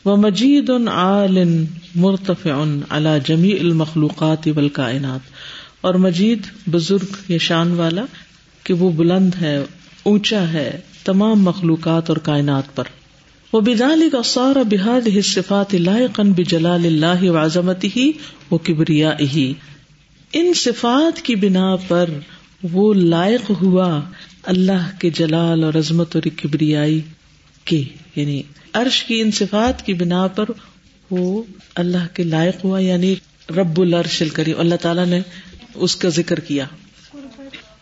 وہ 0.06 0.16
مجید 0.16 0.70
ان 0.70 0.88
عال 0.88 1.66
مرتفع 1.96 2.64
علی 2.90 3.10
جمیع 3.26 3.56
المخلوقات 3.60 4.48
والکائنات 4.56 5.33
اور 5.84 5.96
مجید 5.96 6.42
بزرگ 6.72 7.32
یا 7.32 7.38
شان 7.38 7.72
والا 7.72 8.06
کہ 8.64 8.74
وہ 8.74 8.92
بلند 8.92 9.36
ہے، 9.42 9.64
اونچا 10.04 10.54
ہے، 10.54 10.80
تمام 11.04 11.44
مخلوقات 11.44 12.10
اور 12.10 12.18
کائنات 12.18 12.76
پر۔ 12.76 12.84
وہ 13.54 13.62
بدالی 13.62 14.10
کا 14.10 14.24
سور 14.24 14.56
بحاد 14.56 15.08
صفات 15.24 15.74
لائقن 15.74 16.32
بجلال 16.32 16.86
اللہ 16.86 17.32
و 17.32 17.38
عظمت 17.38 17.86
ہی 17.96 18.12
وہ 18.50 18.58
کبریا 18.58 19.12
ہی 19.20 19.54
ان 20.34 20.54
صفات 20.54 21.22
کی 21.22 21.36
بنا 21.36 21.76
پر 21.76 22.10
وہ 22.72 22.94
لائق 22.94 23.52
ہوا 23.62 24.02
اللہ 24.44 25.00
کے 25.00 25.10
جلال 25.10 25.64
اور 25.64 25.74
عظمت 25.74 26.16
اور 26.16 26.28
کبریائی 26.44 27.02
کے۔ 27.66 27.84
یعنی 28.16 28.42
عرش 28.74 29.04
کی 29.04 29.22
ان 29.22 29.32
صفات 29.32 29.86
کی 29.86 29.94
بنا 29.94 30.28
پر 30.28 30.46
وہ 31.12 31.44
اللہ 31.76 32.08
کے 32.14 32.24
لائق 32.24 32.64
ہوا 32.64 32.80
یعنی 32.80 33.16
رب 33.50 33.82
العرش 33.82 34.22
الکریم، 34.22 34.60
اللہ 34.60 34.76
تعالیٰ 34.76 35.06
نے 35.06 35.20
اس 35.76 35.96
کا 35.96 36.10
ذکر 36.10 36.40
کیا۔ 36.40 36.66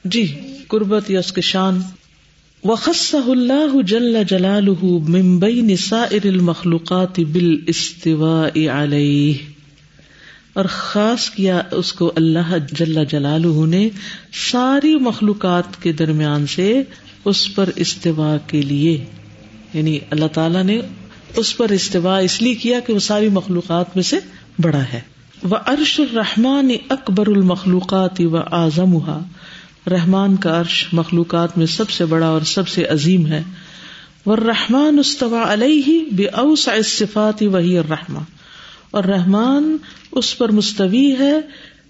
جی 0.05 0.39
قربت 0.67 1.11
یا 1.11 1.19
اس 1.19 1.33
کے 1.33 1.41
شان۔ 1.41 1.81
وخص 2.63 3.15
اللہ 3.27 3.81
جل 3.81 4.23
جلال 4.29 4.67
ممبئی 5.07 5.61
نسائر 5.61 6.25
المخلوقات 6.25 7.19
بال 7.19 7.55
استوا 7.67 8.47
علیہ 8.71 9.33
اور 10.53 10.65
خاص 10.69 11.29
کیا 11.29 11.61
اس 11.71 11.93
کو 11.93 12.13
اللہ 12.15 12.55
جل 12.71 13.05
جلال 13.05 13.69
نے 13.69 13.89
ساری 14.51 14.95
مخلوقات 14.95 15.83
کے 15.83 15.91
درمیان 15.91 16.47
سے 16.47 16.83
اس 17.25 17.55
پر 17.55 17.69
استوا 17.75 18.37
کے 18.47 18.61
لیے۔ 18.61 19.05
یعنی 19.73 19.99
اللہ 20.09 20.27
تعالی 20.33 20.63
نے 20.63 20.81
اس 21.35 21.57
پر 21.57 21.69
استوا 21.69 22.19
اس 22.19 22.41
لیے 22.41 22.55
کیا 22.55 22.79
کہ 22.79 22.93
وہ 22.93 22.99
ساری 22.99 23.29
مخلوقات 23.29 23.95
میں 23.95 24.03
سے 24.03 24.15
بڑا 24.59 24.83
ہے۔ 24.93 25.10
وہ 25.43 25.57
عرش 25.65 25.99
الرحمان 25.99 26.69
اکبر 26.89 27.27
المخلوقات 27.27 28.21
و 28.21 28.37
اعظم 28.37 28.97
رحمان 29.87 30.35
کا 30.35 30.59
عرش 30.59 30.85
مخلوقات 30.93 31.57
میں 31.57 31.65
سب 31.65 31.89
سے 31.89 32.05
بڑا 32.05 32.27
اور 32.27 32.41
سب 32.41 32.67
سے 32.67 32.85
عظیم 32.85 33.25
ہے۔ 33.25 33.43
وہ 34.25 34.35
رحمان 34.35 34.99
استوا 34.99 35.53
علیہ 35.53 36.13
بے 36.13 36.25
اوس 36.25 36.69
صفات 36.85 37.43
وہی 37.43 37.77
الرحمٰ 37.77 38.21
اور 38.91 39.03
رحمان 39.03 39.77
اس 40.11 40.37
پر 40.37 40.51
مستوی 40.51 41.15
ہے 41.19 41.39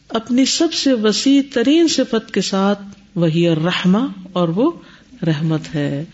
اپنی 0.09 0.45
سب 0.45 0.73
سے 0.73 0.93
وسیع 0.93 1.41
ترین 1.53 1.87
صفت 1.87 2.33
کے 2.33 2.41
ساتھ 2.41 2.81
وہی 3.15 3.47
الرحمٰ 3.47 4.07
اور 4.33 4.47
وہ 4.47 4.71
رحمت 5.25 5.75
ہے۔ 5.75 6.05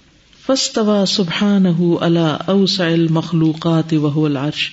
فستوا 0.47 1.04
سبحان 1.08 1.65
اللہ 2.02 2.38
اوس 2.45 2.82
المخلوقات 2.82 3.93
وہ 3.93 4.26
العرش۔ 4.26 4.69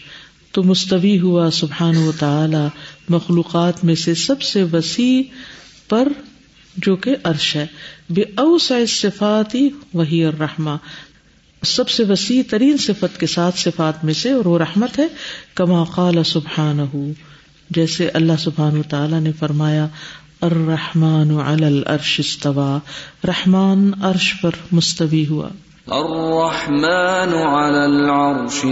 تو 0.55 0.63
مستوی 0.63 1.21
ہوا 1.21 1.51
سبحان 1.51 1.97
و 1.97 2.13
تعالی 2.19 2.69
مخلوقات 3.09 3.85
میں 3.85 3.95
سے 3.95 4.15
سب 4.15 4.43
سے 4.43 4.63
وسیع 4.63 5.23
پر 5.89 6.09
جو 6.77 6.97
کہ 6.97 7.17
عرش 7.25 7.57
ہے۔ 7.57 7.67
بے 8.11 8.23
اوسع 8.23 8.85
صفاتی 8.89 9.69
وہی 9.95 10.25
اور 10.25 10.33
رحما 10.41 10.77
سب 11.65 11.89
سے 11.89 12.05
وسیع 12.05 12.43
ترین 12.51 12.77
صفت 12.77 13.21
کے 13.21 13.27
ساتھ 13.27 13.59
صفات 13.59 14.05
میں 14.05 14.15
سے 14.15 14.33
اور 14.33 14.45
وہ 14.45 14.59
رحمت 14.59 14.99
ہے۔ 14.99 15.07
کما 15.55 15.85
قال 15.85 16.25
سبحان 16.25 17.13
جیسے 17.71 18.09
اللہ 18.09 18.33
سبحان 18.39 18.83
تعالیٰ 18.83 19.21
نے 19.21 19.33
فرمایا، 19.33 19.87
الرحمن 20.41 21.41
علی 21.41 21.65
العرش 21.65 22.21
استوا 22.21 22.79
رحمان 23.29 23.91
عرش 24.03 24.35
پر 24.43 24.51
مستوی 24.73 25.27
ہوا۔ 25.27 25.49
الرحمن 25.87 27.35
على 27.35 27.85
العرش 27.85 28.65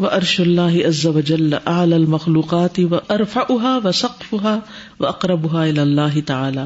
استوى 0.00 0.14
وعرش 0.14 0.40
اللہ 0.40 0.86
عز 0.86 1.06
وجل 1.06 1.54
اعلی 1.66 1.94
المخلوقات 1.94 2.78
وارفعها 2.78 3.78
وسقفها 3.84 4.58
واقربها 5.00 5.62
الى 5.62 5.78
اللہ 5.78 6.26
تعالی۔ 6.26 6.60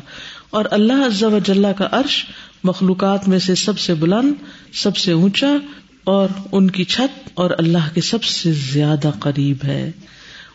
اور 0.50 0.64
اللہ 0.70 1.06
عز 1.06 1.22
وجل 1.22 1.66
کا 1.76 1.88
عرش 1.92 2.24
مخلوقات 2.64 3.28
میں 3.28 3.38
سے 3.38 3.54
سب 3.54 3.78
سے 3.78 3.94
بلند، 3.94 4.32
سب 4.72 4.96
سے 4.96 5.12
اونچا 5.12 5.56
اور 6.04 6.28
ان 6.52 6.70
کی 6.70 6.84
چھت 6.84 7.28
اور 7.34 7.50
اللہ 7.58 7.94
کے 7.94 8.00
سب 8.00 8.24
سے 8.24 8.52
زیادہ 8.52 9.10
قریب 9.18 9.56
ہے۔ 9.64 9.90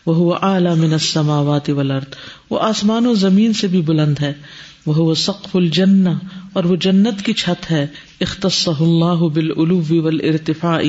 وہ 0.06 0.34
اعلی 0.42 0.80
من 0.80 0.92
السماوات 0.92 1.70
والارض۔ 1.70 2.14
وہ 2.50 2.60
آسمان 2.60 3.06
و 3.06 3.14
زمین 3.14 3.52
سے 3.52 3.66
بھی 3.66 3.80
بلند 3.80 4.18
ہے۔ 4.20 4.32
وہ 4.88 5.14
سقف 5.14 5.56
الجنہ، 5.56 6.08
اور 6.52 6.64
وہ 6.64 6.76
جنت 6.76 7.24
کی 7.24 7.32
چھت 7.32 7.70
ہے۔ 7.70 7.86
اختص 8.20 8.68
اللہ 8.80 9.28
بالعلو 9.28 9.82
والارتفاع۔ 10.02 10.82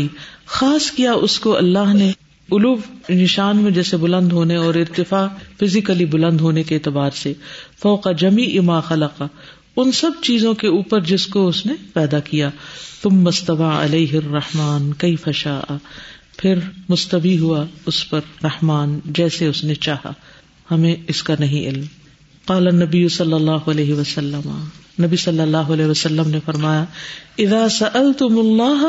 خاص 0.45 0.91
کیا 0.91 1.13
اس 1.13 1.39
کو 1.39 1.57
اللہ 1.57 1.93
نے 1.93 2.11
الو 2.51 2.75
نشان 3.09 3.57
میں 3.57 3.71
جیسے 3.71 3.97
بلند 3.97 4.31
ہونے 4.31 4.55
اور 4.55 4.75
ارتفاع 4.75 5.27
فزیکلی 5.59 6.05
بلند 6.05 6.41
ہونے 6.41 6.63
کے 6.63 6.75
اعتبار 6.75 7.11
سے۔ 7.11 7.33
فوق 7.81 8.07
جمی 8.17 8.57
اما 8.57 8.79
خلق۔ 8.79 9.23
ان 9.75 9.91
سب 9.91 10.11
چیزوں 10.23 10.53
کے 10.53 10.67
اوپر 10.67 11.01
جس 11.01 11.27
کو 11.27 11.47
اس 11.47 11.65
نے 11.65 11.73
پیدا 11.93 12.19
کیا۔ 12.19 12.49
تم 13.01 13.09
مستوا 13.09 13.83
علیہ 13.85 14.17
الرحمان 14.17 14.93
کئی 14.93 15.15
فشا 15.15 15.59
پھر 16.37 16.59
مستوی 16.89 17.39
ہوا 17.39 17.65
اس 17.85 18.09
پر 18.09 18.19
رحمان 18.43 18.99
جیسے 19.05 19.47
اس 19.47 19.63
نے 19.63 19.75
چاہا۔ 19.75 20.11
ہمیں 20.71 20.95
اس 21.07 21.23
کا 21.23 21.35
نہیں 21.39 21.67
علم۔ 21.67 21.83
قال 22.49 22.75
نبی 22.75 23.07
صلی 23.15 23.33
اللہ 23.33 23.69
علیہ 23.73 23.93
وسلم، 23.93 24.49
نبی 25.03 25.17
صلی 25.23 25.39
اللہ 25.39 25.71
علیہ 25.75 25.85
وسلم 25.85 26.29
نے 26.29 26.39
فرمایا، 26.45 26.85
اذا 27.37 27.63
سألتم 27.77 28.37
اللہ 28.39 28.85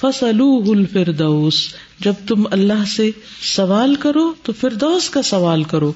فصلوه 0.00 0.74
الفردوس، 0.74 1.56
جب 2.00 2.20
تم 2.28 2.46
اللہ 2.50 2.84
سے 2.90 3.10
سوال 3.46 3.94
کرو 4.02 4.22
تو 4.42 4.52
فردوس 4.60 5.08
کا 5.10 5.22
سوال 5.30 5.64
کرو 5.72 5.90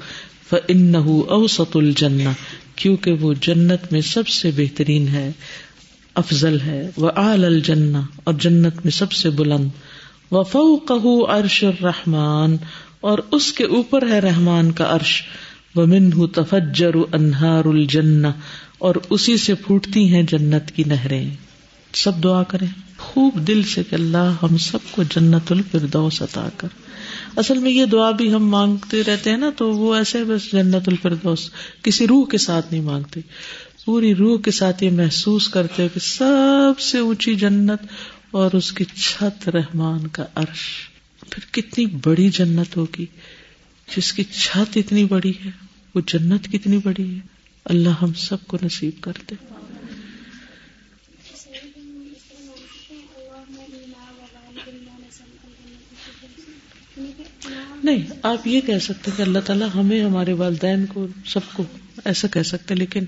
فإنه 0.48 1.14
اوسط 1.36 1.76
الجنہ، 1.76 2.32
کیونکہ 2.76 3.22
وہ 3.22 3.32
جنت 3.40 3.86
میں 3.92 4.00
سب 4.08 4.28
سے 4.28 4.50
بہترین 4.56 5.08
ہے، 5.08 5.30
افضل 6.16 6.60
ہے 6.60 6.80
وہ 6.96 7.10
آل 7.16 7.44
الجنہ، 7.44 8.02
اور 8.24 8.34
جنت 8.40 8.84
میں 8.84 8.92
سب 8.98 9.12
سے 9.12 9.30
بلند 9.38 9.68
وفوقه 10.32 11.14
عرش 11.30 11.62
الرحمان 11.64 12.56
اور 13.08 13.18
اس 13.30 13.52
کے 13.52 13.64
اوپر 13.78 14.06
ہے 14.08 14.18
رحمان 14.20 14.70
کا 14.72 14.94
عرش۔ 14.96 15.16
ومن 15.76 16.26
تفجر 16.26 16.90
انہار 17.12 17.64
الجنہ، 17.64 18.26
اور 18.78 18.94
اسی 19.10 19.36
سے 19.36 19.54
پھوٹتی 19.54 20.14
ہیں 20.14 20.22
جنت 20.22 20.70
کی 20.70 20.84
نہریں۔ 20.86 21.30
سب 21.94 22.22
دعا 22.22 22.42
کریں۔ 22.42 22.66
خوب 22.98 23.46
دل 23.46 23.62
سے 23.62 23.82
کہ 23.90 23.94
اللہ 23.94 24.32
ہم 24.42 24.56
سب 24.56 24.78
کو 24.90 25.02
جنت 25.02 25.52
الفردوس 25.52 26.22
عطا 26.22 26.48
کر۔ 26.56 26.68
اصل 27.36 27.58
میں 27.58 27.70
یہ 27.70 27.84
دعا 27.84 28.10
بھی 28.10 28.34
ہم 28.34 28.48
مانگتے 28.48 29.02
رہتے 29.04 29.30
ہیں 29.30 29.36
نا، 29.36 29.50
تو 29.56 29.72
وہ 29.72 29.94
ایسے 29.94 30.24
بس 30.24 30.52
جنت 30.52 30.88
الفردوس۔ 30.88 31.50
کسی 31.82 32.06
روح 32.06 32.26
کے 32.26 32.38
ساتھ 32.38 32.66
نہیں 32.70 32.82
مانگتے۔ 32.82 33.20
پوری 33.84 34.14
روح 34.14 34.40
کے 34.40 34.50
ساتھ 34.50 34.84
یہ 34.84 34.90
محسوس 34.90 35.48
کرتے 35.48 35.82
ہو 35.82 35.88
کہ 35.94 36.00
سب 36.00 36.80
سے 36.80 36.98
اونچی 36.98 37.34
جنت 37.34 37.82
اور 38.30 38.50
اس 38.52 38.72
کی 38.72 38.84
چھت 38.84 39.48
رحمان 39.48 40.06
کا 40.06 40.24
عرش۔ 40.34 40.90
پھر 41.30 41.52
کتنی 41.52 41.86
بڑی 41.86 42.28
جنت 42.28 42.76
ہوگی، 42.76 43.06
جس 43.96 44.12
کی 44.12 44.24
چھت 44.24 44.76
اتنی 44.76 45.04
بڑی 45.04 45.32
ہے۔ 45.44 45.63
وہ 45.94 46.00
جنت 46.06 46.44
کتنی 46.52 46.78
بڑی 46.78 47.14
ہے۔ 47.14 47.20
اللہ 47.64 47.88
ہم 48.02 48.12
سب 48.12 48.46
کو 48.46 48.58
نصیب 48.62 49.00
کر 49.00 49.12
دے۔ 49.30 49.34
نہیں، 57.84 58.06
آپ 58.22 58.46
یہ 58.46 58.60
کہہ 58.60 58.78
سکتے 58.78 59.10
کہ 59.16 59.22
اللہ 59.22 59.38
تعالیٰ 59.38 59.68
ہمیں، 59.74 60.04
ہمارے 60.04 60.32
والدین 60.32 60.86
کو، 60.86 61.06
سب 61.26 61.40
کو 61.52 61.64
ایسا 62.04 62.28
کہہ 62.28 62.42
سکتے 62.42 62.74
لیکن 62.74 63.04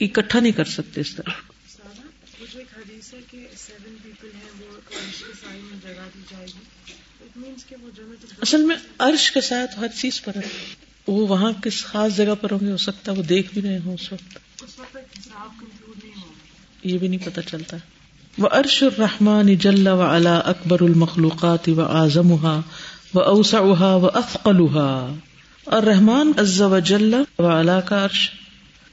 اکٹھا 0.00 0.40
نہیں 0.40 0.52
کر 0.52 0.64
سکتے 0.64 1.00
اس 1.00 1.14
طرح۔ 1.14 1.30
اصل 8.40 8.62
میں 8.62 8.76
عرش 8.98 9.30
کا 9.30 9.40
سایہ 9.40 9.66
تو 9.66 9.80
ہر 9.80 9.88
چیز 9.96 10.22
پر 10.22 10.36
ہے۔ 10.36 10.74
وہ 11.08 11.26
وہاں 11.28 11.52
کس 11.62 11.84
خاص 11.84 12.16
جگہ 12.16 12.34
پر 12.40 12.50
ہوں 12.52 12.66
گے 12.66 12.70
ہو 12.70 12.76
سکتا 12.76 13.12
ہے 13.12 13.16
وہ 13.16 13.22
دیکھ 13.22 13.52
بھی 13.52 13.62
رہے 13.62 13.78
ہوں 13.78 13.94
اس 13.94 14.12
وقت؟ 14.12 14.38
یہ 16.82 16.98
بھی 16.98 17.08
نہیں 17.08 17.26
پتا 17.26 17.42
چلتا۔ 17.42 17.76
وہ 18.38 18.48
عرش 18.52 18.82
الرحمان 18.82 19.54
جل 19.54 19.86
و 19.86 20.16
علا 20.16 20.38
اکبر 20.38 20.80
المخلوقات 20.80 21.68
و 21.68 21.80
اعظم 21.80 22.32
و 23.14 23.20
اوسا 23.20 23.60
و 23.94 24.06
افقلحا 24.06 25.14
اور 25.64 25.82
رحمان 25.82 26.32
از 26.36 26.60
و 26.60 26.78
جل 26.78 27.14
و 27.38 27.60
علا 27.60 27.80
کا 27.80 28.04
عرش۔ 28.04 28.30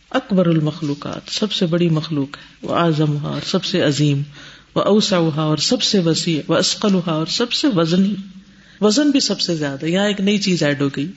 اکبر 0.10 0.46
المخلوقات، 0.46 1.22
سب 1.32 1.52
سے 1.52 1.66
بڑی 1.66 1.90
مخلوق 1.90 2.38
ہے۔ 2.38 2.68
وہ 2.68 2.76
اعظم 2.76 3.26
اور 3.26 3.42
سب 3.46 3.64
سے 3.64 3.82
عظیم۔ 3.82 4.22
وہ 4.76 4.82
اوسا 4.82 5.18
اور 5.18 5.58
سب 5.58 5.82
سے 5.82 6.00
وسیع۔ 6.00 6.42
و 6.48 6.56
اسقلحا 6.56 7.12
اور 7.12 7.26
سب 7.26 7.52
سے 7.52 7.68
وزنی۔ 7.76 8.16
وزن 8.82 9.12
بھی 9.12 9.20
سب 9.20 9.42
سے 9.42 9.56
زیادہ 9.56 9.86
یہاں 9.86 10.08
ایک 10.08 10.22
نئی 10.22 10.38
چیز 10.38 10.64
ایڈ 10.64 10.82
ہو 10.82 10.90
گئی۔ 10.96 11.12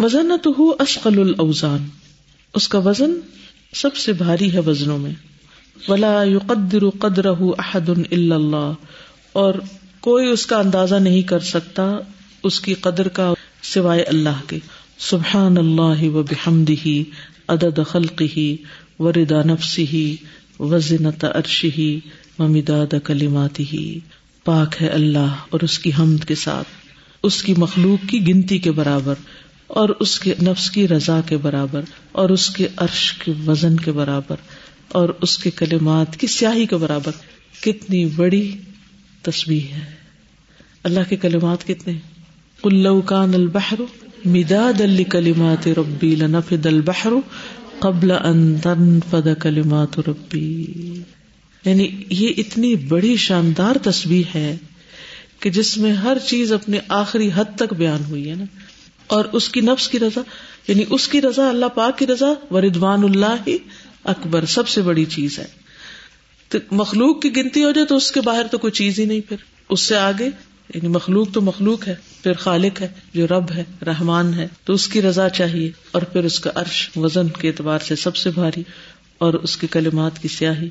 وزن 0.00 0.32
تو 0.42 0.54
ہو 0.58 0.70
اشقل 0.78 1.20
الاوزان۔ 1.20 1.86
اس 2.54 2.68
کا 2.68 2.78
وزن 2.78 3.10
سب 3.74 3.96
سے 3.96 4.12
بھاری 4.12 4.52
ہے 4.52 4.58
وزنوں 4.60 4.98
میں۔ 4.98 5.12
ولا 5.88 6.24
يقدر 6.24 6.90
قدره 6.90 7.46
احد 7.58 7.88
الا 7.88 8.34
اللہ۔ 8.34 8.72
اور 9.32 9.54
کوئی 10.00 10.28
اس 10.28 10.46
کا 10.46 10.58
اندازہ 10.58 10.94
نہیں 10.94 11.22
کر 11.22 11.38
سکتا 11.38 11.92
اس 12.42 12.60
کی 12.60 12.74
قدر 12.74 13.08
کا 13.08 13.34
سوائے 13.62 14.02
اللہ 14.02 14.42
کے۔ 14.46 14.58
سبحان 14.98 15.58
اللہ 15.58 16.04
و 16.08 16.22
بحمدہ، 16.22 16.88
عدد 17.48 17.80
خلقہ 17.86 18.38
وردا 18.98 19.42
نفسه 19.42 20.00
وزنت 20.60 21.24
عرشه 21.24 21.82
ومداد 22.38 22.94
کلماته 23.04 23.98
پاک 24.44 24.82
ہے 24.82 24.88
اللہ 24.88 25.34
اور 25.50 25.60
اس 25.60 25.78
کی 25.78 25.90
حمد 25.98 26.24
کے 26.24 26.34
ساتھ۔ 26.34 26.68
اس 27.22 27.42
کی 27.42 27.54
مخلوق 27.56 28.08
کی 28.08 28.28
گنتی 28.28 28.58
کے 28.58 28.72
برابر۔ 28.72 29.14
اور 29.74 29.88
اس 29.88 30.20
کے 30.20 30.34
نفس 30.42 30.70
کی 30.70 30.88
رضا 30.88 31.20
کے 31.26 31.36
برابر، 31.36 31.80
اور 32.12 32.30
اس 32.30 32.50
کے 32.50 32.68
عرش 32.76 33.12
کے 33.12 33.32
وزن 33.46 33.76
کے 33.76 33.92
برابر، 33.92 34.36
اور 34.88 35.08
اس 35.20 35.38
کے 35.38 35.50
کلمات 35.50 36.16
کی 36.16 36.26
سیاہی 36.26 36.66
کے 36.66 36.76
برابر 36.76 37.12
کتنی 37.60 38.04
بڑی 38.04 38.56
تصویر 39.22 39.72
ہے۔ 39.72 39.94
اللہ 40.82 41.00
کے 41.08 41.16
کلمات 41.16 41.66
کتنے 41.66 41.92
کلو 42.62 43.00
کان 43.00 43.34
البحر 43.34 43.80
مداد 44.24 44.80
کلمات 45.10 45.68
ربی 45.68 46.14
لنفد 46.14 46.66
البحر 46.66 47.10
قبل 47.78 48.10
ان 48.10 48.56
تنفد 48.58 49.28
کلمات 49.40 49.98
ربی۔ 49.98 50.64
یعنی 51.64 52.04
یہ 52.10 52.28
اتنی 52.36 52.74
بڑی 52.74 53.16
شاندار 53.16 53.76
تصویر 53.82 54.36
ہے 54.36 54.56
کہ 55.40 55.50
جس 55.50 55.78
میں 55.78 55.92
ہر 55.92 56.18
چیز 56.26 56.52
اپنے 56.52 56.78
آخری 56.88 57.30
حد 57.34 57.56
تک 57.56 57.74
بیان 57.74 58.02
ہوئی 58.08 58.30
ہے 58.30 58.34
نا۔ 58.34 58.44
اور 59.06 59.24
اس 59.32 59.48
کی 59.48 59.60
نفس 59.60 59.88
کی 59.88 59.98
رضا 59.98 60.20
یعنی 60.68 60.84
اس 60.90 61.08
کی 61.08 61.22
رضا، 61.22 61.48
اللہ 61.48 61.66
پاک 61.66 61.98
کی 61.98 62.06
رضا 62.06 62.32
و 62.50 62.60
ردوان 62.60 63.04
اللہ 63.04 63.36
ہی 63.46 63.58
اکبر، 64.04 64.44
سب 64.44 64.68
سے 64.68 64.82
بڑی 64.82 65.04
چیز 65.04 65.38
ہے۔ 65.38 65.44
تو 66.48 66.58
مخلوق 66.70 67.22
کی 67.22 67.36
گنتی 67.36 67.64
ہو 67.64 67.70
جائے 67.70 67.86
تو 67.86 67.96
اس 67.96 68.12
کے 68.12 68.20
باہر 68.20 68.46
تو 68.50 68.58
کوئی 68.58 68.70
چیز 68.70 68.98
ہی 68.98 69.04
نہیں، 69.04 69.20
پھر 69.20 69.36
اس 69.68 69.80
سے 69.80 69.96
آگے 69.96 70.26
یعنی 70.74 70.88
مخلوق 70.88 71.28
تو 71.32 71.40
مخلوق 71.40 71.88
ہے، 71.88 71.94
پھر 72.22 72.32
خالق 72.32 72.82
ہے، 72.82 72.88
جو 73.14 73.26
رب 73.26 73.50
ہے، 73.50 73.64
رحمان 73.86 74.34
ہے، 74.34 74.48
تو 74.64 74.72
اس 74.72 74.88
کی 74.88 75.02
رضا 75.02 75.28
چاہیے۔ 75.28 75.70
اور 75.90 76.02
پھر 76.02 76.24
اس 76.24 76.40
کا 76.40 76.50
عرش 76.54 76.90
وزن 76.96 77.28
کے 77.28 77.48
اعتبار 77.48 77.78
سے 77.78 77.96
سب 77.96 78.16
سے 78.16 78.30
بھاری 78.30 78.62
اور 79.18 79.34
اس 79.34 79.56
کے 79.56 79.66
کلمات 79.66 80.22
کی 80.22 80.28
سیاہی 80.28 80.68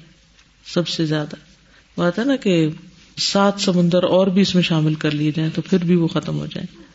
سب 0.65 0.87
سے 0.87 1.05
زیادہ۔ 1.05 1.35
بات 1.97 2.19
ہے 2.19 2.23
نا 2.23 2.35
کہ 2.35 2.69
سات 3.17 3.53
سمندر 3.61 4.03
اور 4.03 4.27
بھی 4.27 4.41
اس 4.41 4.55
میں 4.55 4.63
شامل 4.63 4.93
کر 4.93 5.11
لیے 5.11 5.31
جائیں 5.31 5.51
تو 5.55 5.61
پھر 5.61 5.77
بھی 5.77 5.95
وہ 5.95 6.07
ختم 6.07 6.39
ہو 6.39 6.45
جائیں۔ 6.45 6.92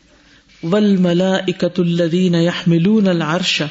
ول 0.63 0.97
ملا 0.97 1.35
اکت 1.35 1.81
یحملون 2.23 3.09
العرش 3.09 3.63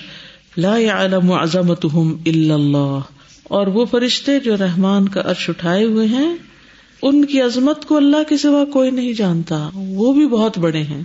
لا 0.58 0.78
يعلم 0.78 1.32
عظمتهم 1.32 2.16
الا 2.26 2.54
اللہ 2.54 3.00
اور 3.44 3.68
وہ 3.68 3.86
فرشتے 3.86 4.40
جو 4.40 4.58
رحمان 4.58 5.10
کا 5.10 5.22
عرش 5.26 5.50
اٹھائے 5.50 5.84
ہوئے 5.84 6.08
ہیں، 6.08 6.36
ان 7.02 7.26
کی 7.26 7.42
عظمت 7.42 7.86
کو 7.86 7.98
اللہ 7.98 8.24
کے 8.30 8.38
سوا 8.38 8.66
کوئی 8.66 8.92
نہیں 8.92 9.14
جانتا، 9.14 9.70
وہ 9.74 10.14
بھی 10.14 10.28
بہت 10.28 10.58
بڑے 10.58 10.84
ہیں۔ 10.84 11.04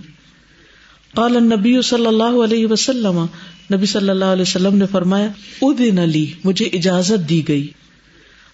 قال 1.15 1.37
النبی 1.37 1.81
صلی 1.81 2.07
اللہ 2.07 2.43
علیہ 2.43 2.67
وسلم، 2.67 3.25
نبی 3.73 3.85
صلی 3.85 4.09
اللہ 4.09 4.25
علیہ 4.25 4.41
وسلم 4.41 4.77
نے 4.77 4.85
فرمایا، 4.91 5.27
ادن 5.61 5.99
علی 5.99 6.31
مجھے 6.43 6.65
اجازت 6.65 7.29
دی 7.29 7.47
گئی۔ 7.47 7.67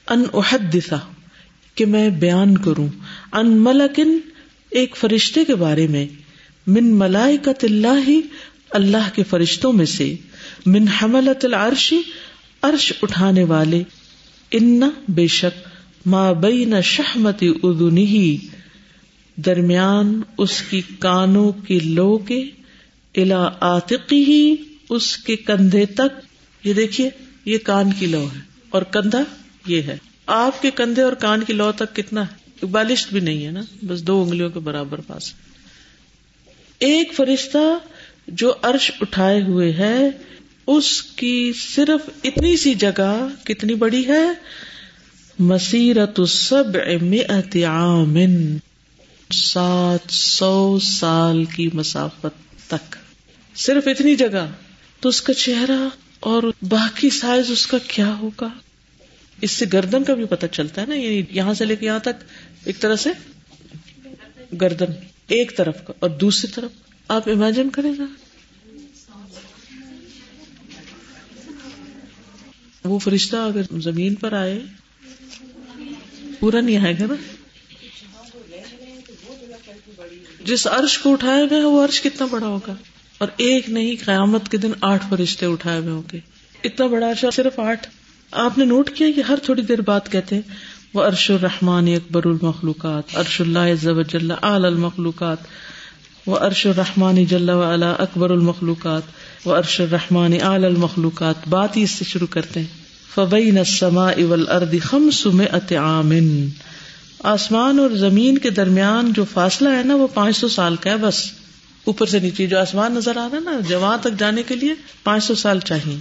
ان 0.08 0.24
احدثا 0.34 0.98
کہ 1.76 1.86
میں 1.86 2.10
بیان 2.10 2.58
کروں۔ 2.58 2.88
ان 3.32 3.52
ملکن، 3.52 4.20
ایک 4.70 4.96
فرشتے 4.96 5.46
کے 5.46 5.56
بارے 5.56 5.88
میں۔ 5.88 6.08
من 6.70 6.86
ملائکت 6.86 7.64
اللہ 7.64 8.10
اللہ 8.70 9.10
کے 9.16 9.24
فرشتوں 9.24 9.74
میں 9.74 9.86
سے، 9.86 10.16
من 10.66 10.88
حملت 10.88 11.46
العرش 11.46 11.94
عرش 12.62 12.94
اٹھانے 13.02 13.44
والے۔ 13.44 13.84
ان 14.52 14.82
بے 15.08 15.28
شک 15.28 15.68
ما 16.06 16.32
بین 16.32 16.82
شہمت 16.82 17.44
ادنی 17.64 18.38
درمیان 19.36 20.22
اس 20.38 20.62
کی 20.70 20.82
کانوں 21.00 21.52
کی 21.52 21.80
لو 21.80 22.18
کے 22.18 22.44
الا 23.16 23.50
آتقی 23.60 24.24
ہی 24.24 24.56
اس 24.90 25.18
کے 25.18 25.36
کندھے 25.36 25.86
تک۔ 25.86 26.22
یہ 26.64 26.74
دیکھیے، 26.74 27.10
یہ 27.46 27.58
کان 27.58 27.90
کی 28.00 28.06
لو 28.06 28.28
ہے۔ 28.36 28.40
اور 28.70 28.82
کندھا 28.82 29.24
یہ 29.68 29.82
ہے۔ 29.82 29.98
آپ 30.26 30.62
کے 30.62 30.72
کندھے 30.72 31.02
اور 31.02 31.14
کان 31.14 31.44
کی 31.44 31.54
لو 31.54 31.72
تک 31.72 31.96
کتنا 31.96 32.22
ہے؟ 32.22 32.66
بالشت 32.66 33.14
بھی 33.14 33.20
نہیں 33.20 33.46
ہے 33.46 33.52
نا؟ 33.52 33.62
بس 33.88 34.08
دو 34.08 34.24
انگلیوں 34.24 34.50
کے 34.50 34.60
برابر 34.60 35.02
پاس۔ 35.02 35.34
ایک 36.80 37.14
فرشتہ 37.14 37.78
جو 38.28 38.54
عرش 38.62 38.92
اٹھائے 39.02 39.42
ہوئے 39.42 39.74
ہے، 39.74 40.10
اس 40.68 41.02
کی 41.02 41.54
صرف 41.76 42.10
اتنی 42.24 42.58
سی 42.58 42.74
جگہ 42.74 43.28
کتنی 43.44 43.74
بڑی 43.74 44.08
ہے؟ 44.08 44.34
مسیرت 45.40 46.20
سب 46.28 46.64
عام، 47.68 48.18
سات 49.34 50.12
سو 50.12 50.80
سال 50.80 51.46
کی 51.46 51.70
مسافت 51.74 52.70
تک۔ 52.70 52.96
صرف 53.56 53.88
اتنی 53.88 54.16
جگہ، 54.16 54.48
تو 55.00 55.10
اس 55.10 55.22
کا 55.22 55.34
چہرہ 55.34 55.90
اور 56.20 56.44
باقی 56.62 57.10
سائز 57.10 57.52
اس 57.52 57.68
کا 57.68 57.78
کیا 57.88 58.16
ہوگا؟ 58.16 58.48
اس 59.42 59.52
سے 59.52 59.66
گردن 59.74 60.04
کا 60.04 60.14
بھی 60.14 60.26
پتہ 60.26 60.46
چلتا 60.46 60.82
ہے 60.82 60.86
نا 60.86 60.96
یعنی 60.96 61.22
یہاں 61.30 61.54
سے 61.54 61.66
لے 61.66 61.76
کے 61.76 61.86
یہاں 61.86 62.00
تک، 62.00 62.24
ایک 62.66 62.80
طرح 62.80 62.96
سے؟ 62.96 63.10
گردن۔ 64.62 65.19
ایک 65.30 65.58
طرف 65.58 65.76
کا 65.88 65.94
اور 66.00 66.10
دوسری 66.10 66.52
طرف 66.52 66.72
آپ 67.08 67.30
امیجن 67.30 67.70
کریں 67.70 67.94
گا 68.00 68.06
وہ 72.84 73.00
فرشتہ 73.00 73.36
اگر 73.36 73.62
زمین 73.80 74.16
پر 74.16 74.34
آئے، 74.34 74.62
پورا 76.40 76.62
نہیں 76.62 76.78
آئے 76.78 76.94
گا 77.00 77.06
نا۔ 77.06 77.16
جس 80.46 80.68
عرش 80.68 80.98
کو 80.98 81.14
اٹھائے 81.14 81.46
گئے 81.50 81.62
وہ 81.62 81.86
عرش 81.86 82.02
کتنا 82.02 82.28
بڑا 82.28 82.48
ہوگا۔ 82.48 82.76
اور 83.18 83.28
ایک 83.38 83.70
نہیں، 83.70 83.96
قیامت 84.06 84.50
کے 84.50 84.58
دن 84.58 84.72
آٹھ 84.82 85.06
فرشتے 85.10 85.46
اٹھائے 85.46 85.80
ہوئے 85.80 85.92
ہوں 85.92 86.04
گے۔ 86.14 86.20
اتنا 86.64 86.88
بڑا 86.88 87.12
عرش، 87.12 87.26
صرف 87.36 87.60
آٹھ۔ 87.60 87.88
آپ 88.32 88.58
نے 88.58 88.66
نوٹ 88.66 88.90
کیا 88.96 89.08
کہ 89.16 89.22
ہر 89.22 89.36
تھوڑی 89.44 89.62
دیر 89.62 89.82
بات 89.82 90.12
کہتے 90.12 90.36
ہیں 90.36 90.42
وہ 90.94 91.04
ارش 91.04 91.32
الرحمان 91.32 91.88
اکبر 91.88 92.26
المخلوقات 92.26 93.18
ارش 93.18 93.42
اللہ 93.42 94.34
آل 94.42 94.66
المخلوقات 94.66 95.38
وہ 96.26 96.40
ارش 96.40 96.66
الرحمان 96.66 97.26
جل 97.26 97.50
اکبر 97.98 98.30
المخلوقات 98.30 99.02
وہ 99.46 99.56
ارش 99.56 99.82
الرحمان 99.82 100.42
آل 100.42 100.66
المخلوقات۔ 100.66 101.36
بات 101.50 101.78
ہی 101.78 101.84
اس 101.84 101.92
سے 101.92 102.06
شروع 102.06 102.28
کرتے 102.28 102.60
ہیں۔ 102.60 102.68
فبئی 103.16 103.52
نسما 103.52 104.10
اول 104.10 104.50
اردی 104.50 104.80
خم 104.80 105.10
سم 105.14 105.42
عامن 105.72 106.48
آسمان 107.24 107.80
اور 107.80 107.90
زمین 107.90 108.38
کے 108.38 108.50
درمیان 108.50 109.14
جو 109.14 109.26
فاصلہ 109.34 109.70
ہے 109.70 109.84
نا، 109.84 109.96
وہ 109.96 110.08
پانچ 110.14 110.38
سو 110.38 110.48
سال 110.48 110.76
کا 110.76 110.90
ہے 110.90 110.98
بس۔ 110.98 111.32
اوپر 111.84 112.06
سے 112.06 112.20
نیچے 112.20 112.48
جو 112.48 112.60
آسمان 112.60 112.94
نظر 112.94 113.18
آ 113.18 113.28
رہا 113.32 113.38
ہے 113.38 113.40
نا 113.40 113.60
جہاں 113.68 113.98
تک 113.98 114.20
جانے 114.20 114.44
کے 114.44 114.56
لیے 114.56 114.74
پانچ 115.04 115.24
سو 115.24 115.36
سال 115.36 115.60
چاہیے۔ 115.60 115.98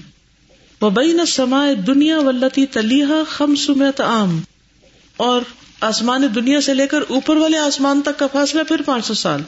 وبئی 0.81 1.12
نہ 1.12 1.24
سما 1.24 1.66
دنیا 1.87 2.18
ولتی 2.18 2.66
تلیحا 2.66 3.22
خم 3.31 3.55
سمت 3.55 4.01
عام۔ 4.01 4.40
اور 5.18 5.42
آسمان 5.81 6.22
دنیا 6.35 6.61
سے 6.61 6.74
لے 6.74 6.87
کر 6.87 6.98
اوپر 7.09 7.37
والے 7.37 7.59
آسمان 7.59 8.00
تک 8.04 8.18
کا 8.18 8.26
فاصلہ 8.26 8.62
پھر 8.62 8.83
پانچ 8.83 9.04
سو 9.04 9.14
سال۔ 9.14 9.42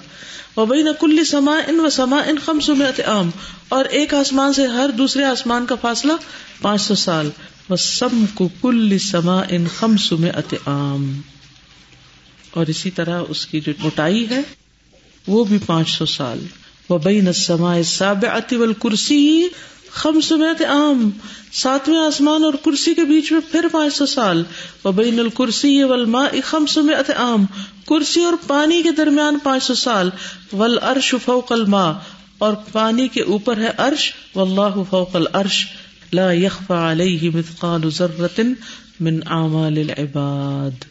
وبئی 0.57 0.83
نہ 0.83 0.91
کل 1.01 1.25
سما 1.25 1.61
ان 1.69 1.81
و 1.81 1.91
سما 1.91 2.17
ان 2.17 2.37
خم 2.45 2.61
سمت 2.61 3.01
عام، 3.07 3.31
اور 3.69 3.85
ایک 3.85 4.15
آسمان 4.15 4.53
سے 4.53 4.67
ہر 4.67 4.91
دوسرے 4.99 5.25
آسمان 5.25 5.67
کا 5.67 5.75
فاصلہ 5.75 6.13
پانچ 6.63 6.81
سو 6.81 6.95
سال۔ 6.95 7.31
وہ 7.69 7.77
سم 7.77 8.25
کو 8.35 8.49
کل 8.63 8.99
سما 8.99 9.43
ان 9.49 9.67
خم 9.79 9.97
سمت 9.97 10.55
عام۔ 10.67 11.21
اور 12.51 12.67
اسی 12.67 12.91
طرح 12.91 13.23
اس 13.29 13.47
کی 13.47 13.61
جو 13.61 13.73
موٹائی 13.79 14.31
ہے، 14.31 14.41
وہ 15.27 15.45
بھی 15.45 15.59
پانچ 15.67 15.91
سو 15.91 16.07
سال۔ 16.07 16.47
وہ 16.89 16.99
بئی 16.99 17.21
نسما 17.21 17.83
ساب 17.83 18.25
اتیول 18.33 18.73
کرسی 18.73 19.49
خم 19.93 20.21
سمیت 20.21 20.63
عام، 20.63 21.11
ساتویں 21.53 21.99
آسمان 21.99 22.45
اور 22.45 22.55
کرسی 22.65 22.95
کے 22.95 23.05
بیچ 23.05 23.33
میں 23.33 23.41
پھر 23.53 23.67
پانچ 23.73 23.95
سو 23.95 24.07
سال۔ 24.07 24.43
وہ 24.85 24.93
بین 24.93 25.21
الکرسی 25.21 25.83
ولما 25.83 26.25
خم 26.45 26.67
سمیت 26.67 27.11
عام، 27.11 27.47
کرسی 27.87 28.25
اور 28.25 28.33
پانی 28.47 28.83
کے 28.83 28.91
درمیان 28.91 29.39
پانچ 29.43 29.63
سو 29.63 29.75
سال۔ 29.75 30.11
ول 30.53 30.79
ارش 30.83 31.15
فوق 31.25 31.53
الماء، 31.53 31.93
اور 32.39 32.55
پانی 32.73 33.09
کے 33.09 33.23
اوپر 33.23 33.57
ہے 33.57 33.71
ارش 33.79 34.13
و 34.35 34.41
اللہ 34.41 34.83
فوق 34.91 35.17
العرش۔ 35.17 35.67
لا 36.13 36.33
يخفى 36.33 36.75
عليه 36.75 37.39
مثقال 37.39 37.91
ذرة 37.91 38.43
من 39.01 39.21
اعمال 39.27 39.79
العباد۔ 39.79 40.85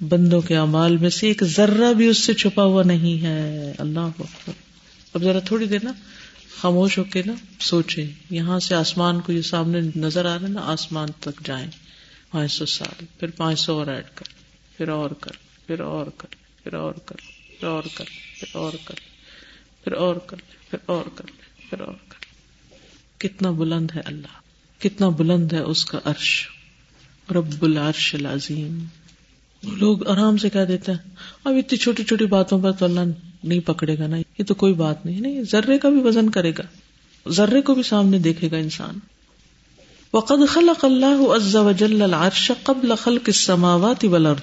بندوں 0.00 0.40
کے 0.40 0.56
امال 0.56 0.96
میں 0.96 1.10
سے 1.10 1.28
ایک 1.28 1.44
ذرہ 1.44 1.92
بھی 1.92 2.06
اس 2.06 2.18
سے 2.18 2.34
چھپا 2.34 2.64
ہوا 2.64 2.82
نہیں 2.82 3.22
ہے۔ 3.22 3.72
اللہ 3.78 4.22
اب 5.14 5.22
ذرا 5.22 5.38
تھوڑی 5.38 5.66
دیر 5.66 5.78
نا۔ 5.82 5.92
خاموش 6.60 6.98
ہو 6.98 7.04
کے 7.04 7.22
نا 7.26 7.32
سوچے، 7.60 8.10
یہاں 8.30 8.58
سے 8.58 8.74
آسمان 8.74 9.20
کو 9.20 9.32
یہ 9.32 9.42
سامنے 9.42 9.80
نظر 9.96 10.24
آ 10.24 10.34
رہا 10.34 10.42
ہے 10.42 10.52
نا، 10.52 10.60
آسمان 10.64 11.08
تک 11.20 11.46
جائیں۔ 11.46 11.70
پانچ 12.30 12.52
سو 12.52 12.66
سال، 12.66 13.04
پھر 13.20 13.30
پانچ 13.30 13.60
سو 13.60 13.78
اور 13.78 13.86
ایڈ 13.86 14.04
کر، 14.14 14.24
پھر 14.76 14.88
اور 14.88 15.10
کر، 15.20 15.30
پھر 15.66 15.80
اور 15.80 16.06
کر، 16.16 16.26
پھر 16.64 16.74
اور 16.74 16.92
کر، 16.92 17.14
پھر 17.60 17.68
اور 17.68 17.82
کر، 17.82 18.04
پھر 18.40 18.52
اور 18.52 18.72
کر، 18.84 18.94
پھر 19.84 19.92
اور 19.92 20.16
کر، 20.16 20.36
پھر 20.70 20.78
اور 20.86 21.04
کر، 21.14 21.24
پھر 21.70 21.80
اور 21.80 21.94
کر۔ 22.08 22.24
کتنا 23.18 23.50
بلند 23.50 23.90
ہے 23.94 24.00
اللہ، 24.04 24.40
کتنا 24.82 25.08
بلند 25.08 25.52
ہے 25.52 25.58
اس 25.58 25.84
کا 25.84 25.98
عرش۔ 26.04 26.48
رب 27.30 27.62
العرش 27.62 28.14
العظیم۔ 28.14 28.84
لوگ 29.62 30.08
آرام 30.08 30.36
سے 30.36 30.50
کہہ 30.50 30.64
دیتے 30.64 30.92
ہیں، 30.92 30.98
اب 31.44 31.52
اتنی 31.52 31.78
چھوٹی 31.78 32.04
چھوٹی 32.04 32.26
باتوں 32.26 32.62
پر 32.62 32.72
تو 32.72 32.84
اللہ 32.84 33.00
نہیں 33.46 33.60
پکڑے 33.60 33.98
گا 33.98 34.06
نا، 34.06 34.16
یہ 34.16 34.42
تو 34.44 34.54
کوئی 34.54 34.72
بات 34.72 35.06
نہیں 35.06 35.20
نہیں، 35.20 35.42
ذرے 35.50 35.78
کا 35.78 35.88
بھی 35.88 36.00
وزن 36.00 36.30
کرے 36.30 36.52
گا، 36.58 36.62
ذرے 37.30 37.62
کو 37.62 37.74
بھی 37.74 37.82
سامنے 37.82 38.18
دیکھے 38.18 38.50
گا 38.50 38.56
انسان۔ 38.56 38.98
وقد 40.12 40.48
خلق 40.48 40.84
اللہ 40.84 41.30
عز 41.36 41.56
وجل 41.56 42.02
العرش 42.02 42.52
قبل 42.62 42.94
خلق 42.94 43.22
السماوات 43.26 44.04
والارض 44.04 44.40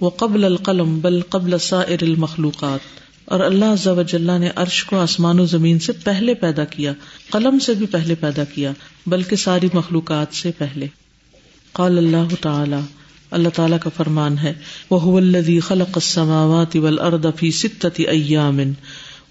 وقبل 0.00 0.44
القلم 0.44 1.00
بل 1.00 1.20
قبل 1.28 1.58
سائر 1.58 2.02
المخلوقات۔ 2.02 2.80
اور 3.24 3.40
اللہ 3.40 3.64
عز 3.64 3.86
وجل 3.86 4.30
نے 4.40 4.50
عرش 4.56 4.84
کو 4.84 4.98
آسمان 4.98 5.40
و 5.40 5.46
زمین 5.46 5.78
سے 5.78 5.92
پہلے 5.92 6.34
پیدا 6.34 6.64
کیا، 6.64 6.92
قلم 7.30 7.58
سے 7.58 7.74
بھی 7.74 7.86
پہلے 7.86 8.14
پیدا 8.14 8.44
کیا، 8.44 8.72
بلکہ 9.06 9.36
ساری 9.36 9.68
مخلوقات 9.74 10.34
سے 10.34 10.50
پہلے۔ 10.58 10.86
قال 11.72 11.98
اللہ 11.98 12.34
تعالی 12.40 12.76
اللہ 13.30 13.48
تعالیٰ 13.48 13.78
کا 13.80 13.90
فرمان 13.96 14.38
ہے۔ 14.38 14.54
وہ 14.90 15.16
الذي 15.16 15.58
خلق 15.58 15.92
السماوات 15.94 16.76
والارض 16.76 17.26
في 17.36 17.50
ستة 17.50 18.02
ایام 18.06 18.60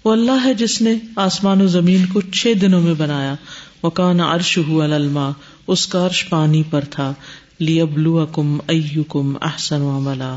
وہ 0.04 0.12
اللہ 0.12 0.44
ہے 0.44 0.54
جس 0.54 0.82
نے 0.82 0.94
آسمان 1.16 1.62
و 1.62 1.66
زمین 1.66 2.06
کو 2.06 2.20
چھ 2.20 2.52
دنوں 2.60 2.80
میں 2.80 2.94
بنایا۔ 2.94 3.34
وکان 3.82 4.20
عرشه 4.20 4.84
على 4.84 4.92
الماء۔ 4.92 5.30
اس 5.66 5.86
کا 5.86 6.06
عرش 6.06 6.28
پانی 6.28 6.62
پر 6.70 6.84
تھا۔ 6.90 7.14
لیبلوکم 7.58 8.58
ایکم 8.66 9.36
احسن 9.42 9.82
عملا۔ 9.82 10.36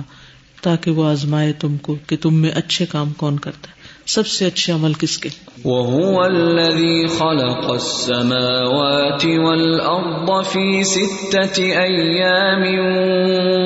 تاکہ 0.61 0.91
وہ 0.91 1.05
آزمائے 1.05 1.53
تم 1.53 1.77
کو 1.77 1.95
کہ 2.07 2.17
تم 2.21 2.33
میں 2.33 2.51
اچھے 2.51 2.85
کام 2.85 3.13
کون 3.13 3.39
کرتا 3.39 3.67
ہے۔ 3.67 3.80
سب 4.05 4.27
سے 4.27 4.45
اچھے 4.45 4.73
عمل 4.73 4.93
کس 4.93 5.17
کے؟ 5.17 5.29
وهو 5.65 6.23
الذي 6.23 7.07
خلق 7.07 7.71
السماوات 7.71 9.25
والأرض 9.25 10.45
في 10.45 10.83
ستة 10.83 11.63
أيام 11.63 12.63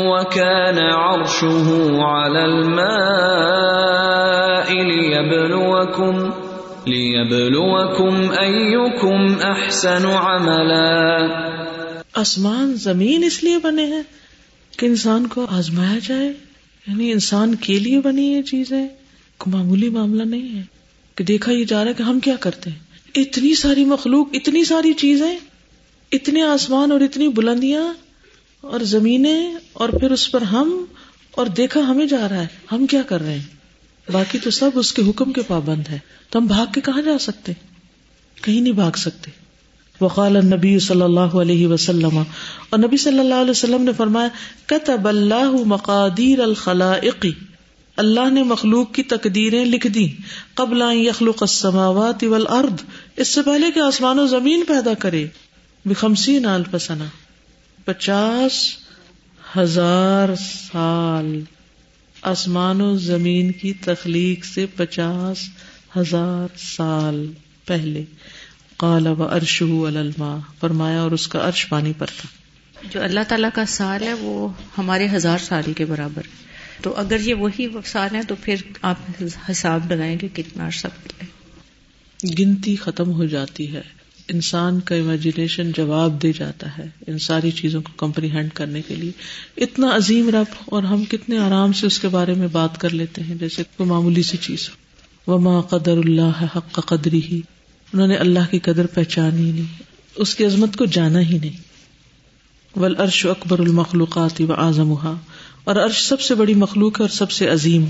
وكان 0.08 0.80
عرشه 0.80 2.02
على 2.02 2.46
الماء 2.46 4.74
ليبلوكم 4.74 6.32
ليبلوكم 6.88 8.32
أيكم 8.40 9.42
أحسن 9.42 10.06
عملا 10.06 11.28
آسمان 12.14 12.76
زمین 12.76 13.24
اس 13.24 13.44
لیے 13.44 13.58
بنے 13.58 13.86
ہیں 13.86 14.04
کہ 14.78 14.86
انسان 14.86 15.28
کو 15.28 15.46
آزمایا 15.50 16.00
جائے 16.08 16.34
یعنی 16.88 17.12
انسان 17.12 17.56
کے 17.56 17.80
لیے 17.80 18.00
بنی 18.00 18.34
یہ 18.34 18.42
چیزیں۔ 18.42 18.88
معمولی 19.46 19.90
معاملہ 19.90 20.24
نہیں 20.24 20.58
ہے 20.58 20.64
کہ 21.16 21.24
دیکھا 21.24 21.52
یہ 21.52 21.66
جا 21.66 21.84
رہا 21.84 21.90
ہے 21.90 21.94
کہ 21.94 22.04
ہم 22.04 22.20
کیا 22.20 22.36
کرتے 22.36 22.70
ہیں؟ 22.70 22.80
اتنی 23.16 23.56
ساری 23.56 23.86
مخلوق، 23.86 24.28
اتنی 24.34 24.64
ساری 24.64 24.94
چیزیں، 24.94 25.38
اتنے 26.12 26.42
آسمان 26.42 26.92
اور 26.92 27.02
اتنی 27.02 27.28
بلندیاں 27.28 27.94
اور 28.62 28.80
زمینیں 28.80 29.56
اور 29.74 29.90
پھر 29.90 30.12
اس 30.12 30.32
پر 30.32 30.42
ہم 30.42 30.86
اور 31.32 31.46
دیکھا 31.46 31.80
ہمیں 31.80 32.06
جا 32.06 32.30
رہا 32.30 32.42
ہے، 32.42 32.48
ہم 32.72 32.86
کیا 32.86 33.02
کر 33.02 33.22
رہے 33.22 33.34
ہیں؟ 33.34 34.12
باقی 34.12 34.40
تو 34.40 34.50
سب 34.50 34.70
اس 34.76 34.94
کے 34.94 35.02
حکم 35.10 35.34
کے 35.34 35.42
پابند 35.48 35.88
ہے 35.90 36.00
تو 36.30 36.40
ہم 36.40 36.46
بھاگ 36.46 36.66
کے 36.74 36.82
کہاں 36.82 37.02
جا 37.02 37.18
سکتے؟ 37.18 37.52
کہیں 38.42 38.62
نہیں 38.62 38.74
بھاگ 38.74 38.92
سکتے۔ 38.92 39.32
وقال 40.02 40.38
النبی 40.38 40.80
صلی 40.80 41.02
اللہ 41.02 41.20
علیہ 41.20 41.68
وسلم، 41.68 42.18
اور 42.70 42.80
نبی 42.80 42.98
صلی 42.98 43.20
اللہ 43.20 43.34
علیہ 43.34 43.52
وسلم 43.52 43.84
نے 43.84 43.92
فرمایا، 43.98 44.28
کتب 44.66 45.08
اللہ 45.08 45.52
مقادیر 45.66 46.40
الخلائق. 46.40 47.26
اللہ 47.98 48.30
نے 48.30 48.44
مخلوق 48.44 48.94
کی 48.94 49.04
تقدیریں 49.04 49.66
لکھ 49.66 49.88
دی 49.88 50.08
قبل 50.54 50.84
یخلق 50.92 51.44
السماوات 51.44 52.24
والارض، 52.24 52.84
اس 53.16 53.28
سے 53.28 53.42
پہلے 53.42 53.72
کہ 53.72 53.80
آسمان 53.80 54.20
و 54.20 54.28
زمین 54.28 54.64
پیدا 54.68 54.94
کرے۔ 54.94 55.28
بخمسین 55.86 56.46
الف 56.46 56.76
سنہ 56.82 57.04
پچاس 57.86 58.78
ہزار 59.58 60.30
سال۔ 60.72 61.42
آسمان 62.22 62.82
و 62.82 62.98
زمین 62.98 63.52
کی 63.52 63.74
تخلیق 63.74 64.46
سے 64.46 64.66
پچاس 64.76 65.38
ہزار 65.98 66.58
سال 66.58 67.32
پہلے۔ 67.66 68.04
قال 68.78 69.08
و 69.08 69.24
ارش 69.24 69.62
الما 69.62 70.38
فرمایا 70.60 71.02
اور 71.02 71.12
اس 71.12 71.28
کا 71.28 71.48
عرش 71.48 71.70
پانی 71.70 71.94
پر 71.98 72.06
تھا۔ 72.06 72.28
جو 72.92 73.04
اللہ 73.04 73.20
تعالیٰ 73.28 73.50
کا 73.54 73.66
سال 73.66 74.04
ہے، 74.04 74.14
وہ 74.14 74.48
ہمارے 74.78 75.08
ہزار 75.14 75.38
سال 75.38 75.74
کے 75.74 75.86
برابر۔ 75.86 76.22
ہے 76.22 76.45
تو 76.82 76.94
اگر 76.96 77.20
یہ 77.20 77.34
وہی 77.34 77.68
سال 77.86 78.16
ہے 78.16 78.22
تو 78.28 78.36
پھر 78.42 78.56
آپ 78.82 79.24
حساب 79.52 79.92
لگائیں 79.92 80.18
گے 80.22 80.28
کتنا 80.34 80.68
عرصہ 80.68 80.88
گنتی 82.40 82.76
ختم 82.76 83.12
ہو 83.12 83.26
جاتی 83.26 83.74
ہے۔ 83.74 83.82
انسان 84.28 84.80
کا 84.80 84.96
امیجنیشن 84.96 85.72
جواب 85.72 86.22
دے 86.22 86.32
جاتا 86.32 86.78
ہے 86.78 86.86
ان 87.08 87.20
ساری 87.20 87.52
چیزوں 87.52 87.82
کو 87.82 87.92
کمپریہینڈ 87.98 88.50
کرنے 88.54 88.82
کے 88.82 88.96
لیے۔ 88.96 89.12
اتنا 89.58 89.96
عظیم 89.96 90.30
رب 90.30 90.54
اور 90.66 90.84
ہم 90.84 91.04
کتنے 91.04 91.38
آرام 91.38 91.74
سے 91.74 91.88
اس 91.88 92.00
کے 92.00 92.08
بارے 92.08 92.34
میں 92.34 92.48
بات 92.48 92.78
کر 92.78 92.90
لیتے 92.90 93.24
ہیں، 93.24 93.36
جیسے 93.36 93.64
کوئی 93.78 93.90
معمولی 93.90 94.24
سی 94.24 94.38
چیز 94.38 94.70
وما 95.28 95.62
قدر 95.62 95.92
اللہ 95.92 96.46
حق 96.58 96.80
قدری 96.86 97.22
ہی 97.24 97.42
انہوں 97.94 98.08
نے 98.08 98.16
اللہ 98.16 98.52
کی 98.52 98.60
قدر 98.60 98.86
پہچانی 98.86 99.52
نہیں، 99.52 99.84
اس 100.16 100.36
کی 100.36 100.46
عظمت 100.46 100.76
کو 100.76 100.86
جانا 100.86 101.20
ہی 101.20 101.38
نہیں۔ 101.38 101.66
ول 102.80 102.96
ارش 103.00 103.26
اکبر 103.26 103.60
المخلوقات 103.60 104.42
و 104.42 104.54
اعظم 104.54 104.92
اور 105.66 105.76
عرش 105.76 106.04
سب 106.08 106.22
سے 106.22 106.36
بڑی 106.36 106.54
مخلوق 106.54 107.00
ہے 107.00 107.04
اور 107.04 107.10
سب 107.10 107.32
سے 107.32 107.48
عظیم 107.48 107.86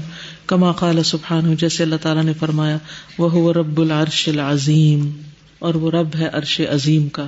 کما 0.47 0.71
قال 0.71 1.03
سبحان 1.03 1.55
جیسے 1.55 1.83
اللہ 1.83 1.95
تعالیٰ 2.01 2.23
نے 2.23 2.33
فرمایا 2.33 2.77
وہ 3.17 3.53
رب 3.53 3.81
العرش 3.81 4.29
العظیم 4.29 5.11
اور 5.59 5.75
وہ 5.75 5.91
رب 5.91 6.15
ہے 6.19 6.27
عرش 6.33 6.61
عظیم 6.71 7.09
کا۔ 7.09 7.27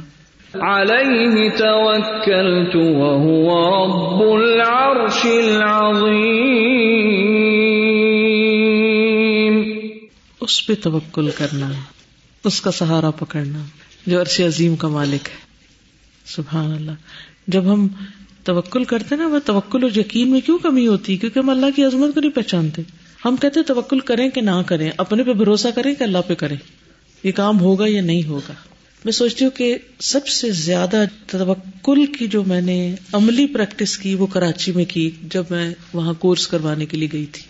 علیہ 0.54 1.50
توکلت 1.50 2.76
وهو 2.76 3.50
رب 3.86 4.42
العرش 4.42 5.26
العظیم۔ 5.26 6.28
اس 10.42 10.68
پہ 10.68 10.74
توکل 10.82 11.30
کرنا 11.38 11.70
اس 12.44 12.62
کا 12.62 12.72
سہارا 12.72 13.12
پکڑنا 13.12 13.60
جو 14.08 14.22
عرش 14.22 14.42
عظیم 14.42 14.76
کا 14.76 14.88
مالک 14.88 15.28
ہے۔ 15.28 15.48
سبحان 16.26 16.72
اللہ۔ 16.72 16.92
جب 17.48 17.74
ہم 17.74 17.88
توکل 18.48 18.84
کرتے 18.84 19.16
نا، 19.16 19.28
وہ 19.28 19.40
توکل 19.46 19.84
اور 19.84 20.00
یقین 20.00 20.32
میں 20.32 20.42
کیوں 20.42 20.58
کمی 20.58 20.88
ہوتی؟ 20.88 21.14
ہے 21.14 21.18
کیونکہ 21.18 21.40
ہم 21.40 21.50
اللہ 21.50 21.66
کی 21.76 21.84
عظمت 21.84 22.14
کو 22.14 22.20
نہیں 22.20 22.32
پہچانتے۔ 22.32 22.82
ہم 23.26 23.36
کہتے 23.36 23.64
توکل 23.64 24.00
کریں 24.00 24.30
کہ 24.30 24.42
نہ 24.42 24.62
کریں، 24.66 24.92
اپنے 24.98 25.24
پہ 25.24 25.34
بھروسہ 25.34 25.68
کریں 25.76 25.94
کہ 25.94 26.04
اللہ 26.04 26.18
پہ 26.28 26.34
کریں۔ 26.34 26.58
یہ 27.24 27.32
کام 27.32 27.60
ہوگا 27.60 27.86
یا 27.88 28.02
نہیں 28.02 28.24
ہوگا؟ 28.24 28.54
میں 29.06 29.14
سوچتی 29.14 29.46
ہوں 29.46 29.52
کہ 29.52 29.78
سب 30.00 30.28
سے 30.28 30.52
زیادہ 30.52 31.04
توکل 31.28 32.06
کی 32.06 32.28
جو 32.28 32.44
میں 32.44 32.62
نے 32.62 32.96
عملی 33.14 33.48
پریکٹس 33.48 33.98
کی، 33.98 34.16
وہ 34.16 34.28
کراچی 34.28 34.72
میں 34.72 34.86
کی، 34.86 35.12
جب 35.24 35.44
میں 35.50 35.74
وہاں 35.94 36.14
کورس 36.14 36.48
کروانے 36.48 36.86
کے 36.86 36.98
لیے 36.98 37.08
گئی 37.14 37.26
تھی۔ 37.26 37.44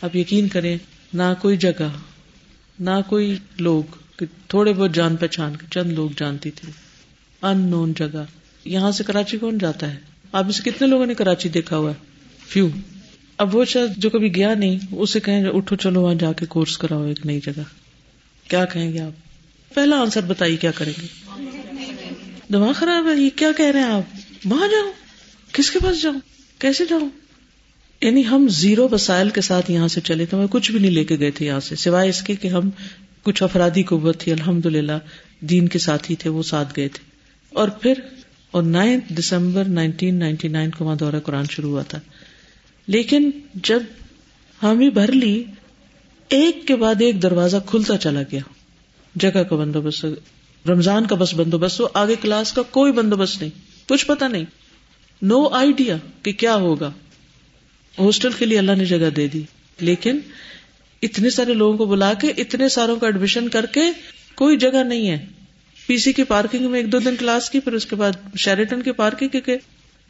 اب 0.00 0.16
یقین 0.16 0.48
کریں، 0.48 0.78
نہ 1.14 1.34
کوئی 1.42 1.56
جگہ، 1.56 1.88
نہ 2.80 2.90
کوئی 3.06 3.36
لوگ 3.58 3.82
تھوڑے 4.48 4.72
بہت 4.72 4.94
جان 4.94 5.16
پہچان 5.16 5.56
کے، 5.56 5.66
چند 5.70 5.92
لوگ 5.92 6.10
جانتی 6.16 6.50
تھی۔ 6.50 6.72
ان 7.42 7.60
نون 7.60 7.92
جگہ۔ 7.96 8.24
یہاں 8.66 8.92
سے 8.92 9.04
کراچی 9.04 9.38
کون 9.38 9.58
جاتا 9.58 9.94
ہے؟ 9.94 9.96
آپ 10.32 10.44
اسے 10.48 10.70
کتنے 10.70 10.88
لوگوں 10.88 11.06
نے 11.06 11.14
کراچی 11.14 11.48
دیکھا 11.48 11.76
ہوا 11.76 11.90
ہے؟ 11.90 11.94
فیو 12.48 12.68
اب 13.36 13.56
وہ 13.56 13.64
شاید 13.64 13.90
جو 13.96 14.10
کبھی 14.10 14.34
گیا 14.34 14.54
نہیں، 14.54 14.78
اسے 14.92 15.20
کہیں 15.20 15.44
اٹھو، 15.44 15.76
چلو 15.76 16.02
وہاں 16.02 16.14
جا 16.14 16.32
کے 16.32 16.46
کورس 16.46 16.78
کراؤ 16.78 17.06
ایک 17.06 17.26
نئی 17.26 17.40
جگہ۔ 17.40 17.62
کیا 18.48 18.64
کہیں 18.64 18.92
گے 18.92 19.00
آپ؟ 19.00 19.10
پہلا 19.74 19.96
آنسر 19.96 20.20
بتائیے، 20.20 20.56
کیا 20.56 20.70
کریں 20.70 20.92
گے؟ 21.02 21.06
دماغ 22.52 22.72
خراب 22.72 23.08
ہے، 23.08 23.22
یہ 23.22 23.30
کیا 23.36 23.48
کہہ 23.56 23.64
رہے 23.64 23.80
ہیں 23.80 23.86
آپ؟ 23.86 24.16
وہاں 24.44 24.68
جاؤ 24.68 24.90
کس 25.52 25.70
کے 25.70 25.78
پاس 25.78 26.02
جاؤ 26.02 26.12
کیسے 26.58 26.84
جاؤ 26.88 27.08
یعنی 28.02 28.26
ہم 28.26 28.48
زیرو 28.48 28.88
وسائل 28.92 29.30
کے 29.30 29.40
ساتھ 29.40 29.70
یہاں 29.70 29.88
سے 29.88 30.00
چلے 30.00 30.26
تو 30.26 30.36
ہمیں 30.36 30.46
کچھ 30.50 30.70
بھی 30.70 30.80
نہیں 30.80 30.90
لے 30.90 31.04
کے 31.04 31.18
گئے 31.18 31.30
تھے 31.30 31.46
یہاں 31.46 31.60
سے، 31.60 31.76
سوائے 31.76 32.08
اس 32.08 32.22
کے 32.22 32.34
کہ 32.34 32.48
ہم 32.48 32.70
کچھ 33.22 33.42
افرادی 33.42 33.82
قوت 33.82 34.20
تھی 34.20 34.32
الحمد 34.32 34.66
للہ 34.66 34.92
دین 35.40 35.68
کے 35.68 35.78
ساتھ 35.78 36.10
ہی 36.10 36.16
تھے، 36.16 36.30
وہ 36.30 36.42
ساتھ 36.42 36.72
گئے 36.76 36.88
تھے۔ 36.88 37.10
اور 37.52 37.68
پھر 37.68 37.94
اور 38.56 38.64
ninth 38.64 39.12
December 39.12 39.64
nineteen 39.64 40.14
ninety 40.14 40.48
nine 40.48 40.70
کو 40.70 40.84
وہاں 40.84 40.96
دورہ 40.96 41.20
قرآن 41.20 41.44
شروع 41.50 41.70
ہوا 41.70 41.82
تھا۔ 41.82 42.00
لیکن 42.86 43.30
جب 43.54 43.82
حامی 44.62 44.90
بھر 44.90 45.12
لی، 45.12 45.44
ایک 46.28 46.66
کے 46.66 46.76
بعد 46.76 46.94
ایک 47.02 47.22
دروازہ 47.22 47.56
کھلتا 47.66 47.98
چلا 47.98 48.22
گیا۔ 48.32 48.40
جگہ 49.14 49.42
کا 49.42 49.56
بندوبست، 49.56 50.06
رمضان 50.68 51.06
کا 51.06 51.14
بس 51.14 51.34
بندوبست 51.34 51.80
ہو، 51.80 51.86
آگے 51.94 52.14
کلاس 52.20 52.52
کا 52.52 52.62
کوئی 52.62 52.92
بندوبست 52.92 53.42
نہیں۔ 53.42 53.50
کچھ 53.88 54.06
پتا 54.06 54.28
نہیں۔ 54.28 54.44
نو 55.22 55.42
no 55.42 55.52
آئیڈیا 55.52 55.96
کہ 56.22 56.32
کیا 56.32 56.54
ہوگا۔ 56.54 56.92
ہاسٹل 57.98 58.30
کے 58.38 58.46
لیے 58.46 58.58
اللہ 58.58 58.72
نے 58.72 58.84
جگہ 58.84 59.10
دے 59.10 59.28
دی۔ 59.28 59.42
لیکن 59.80 60.18
اتنے 61.02 61.30
سارے 61.30 61.54
لوگوں 61.54 61.78
کو 61.78 61.86
بلا 61.86 62.14
کے، 62.14 62.32
اتنے 62.36 62.68
ساروں 62.68 62.96
کا 62.96 63.06
ایڈمیشن 63.06 63.48
کر 63.48 63.66
کے، 63.66 63.80
کوئی 64.34 64.56
جگہ 64.56 64.84
نہیں 64.84 65.10
ہے۔ 65.10 65.26
پی 65.86 65.98
سی 65.98 66.12
کی 66.12 66.24
پارکنگ 66.24 66.70
میں 66.70 66.80
ایک 66.80 66.92
دو 66.92 66.98
دن 66.98 67.16
کلاس 67.16 67.50
کی، 67.50 67.60
پھر 67.60 67.72
اس 67.72 67.86
کے 67.86 67.96
بعد 67.96 68.12
شیریٹن 68.36 68.82
کی 68.82 68.92
پارکنگ، 68.92 69.28
کیونکہ 69.28 69.56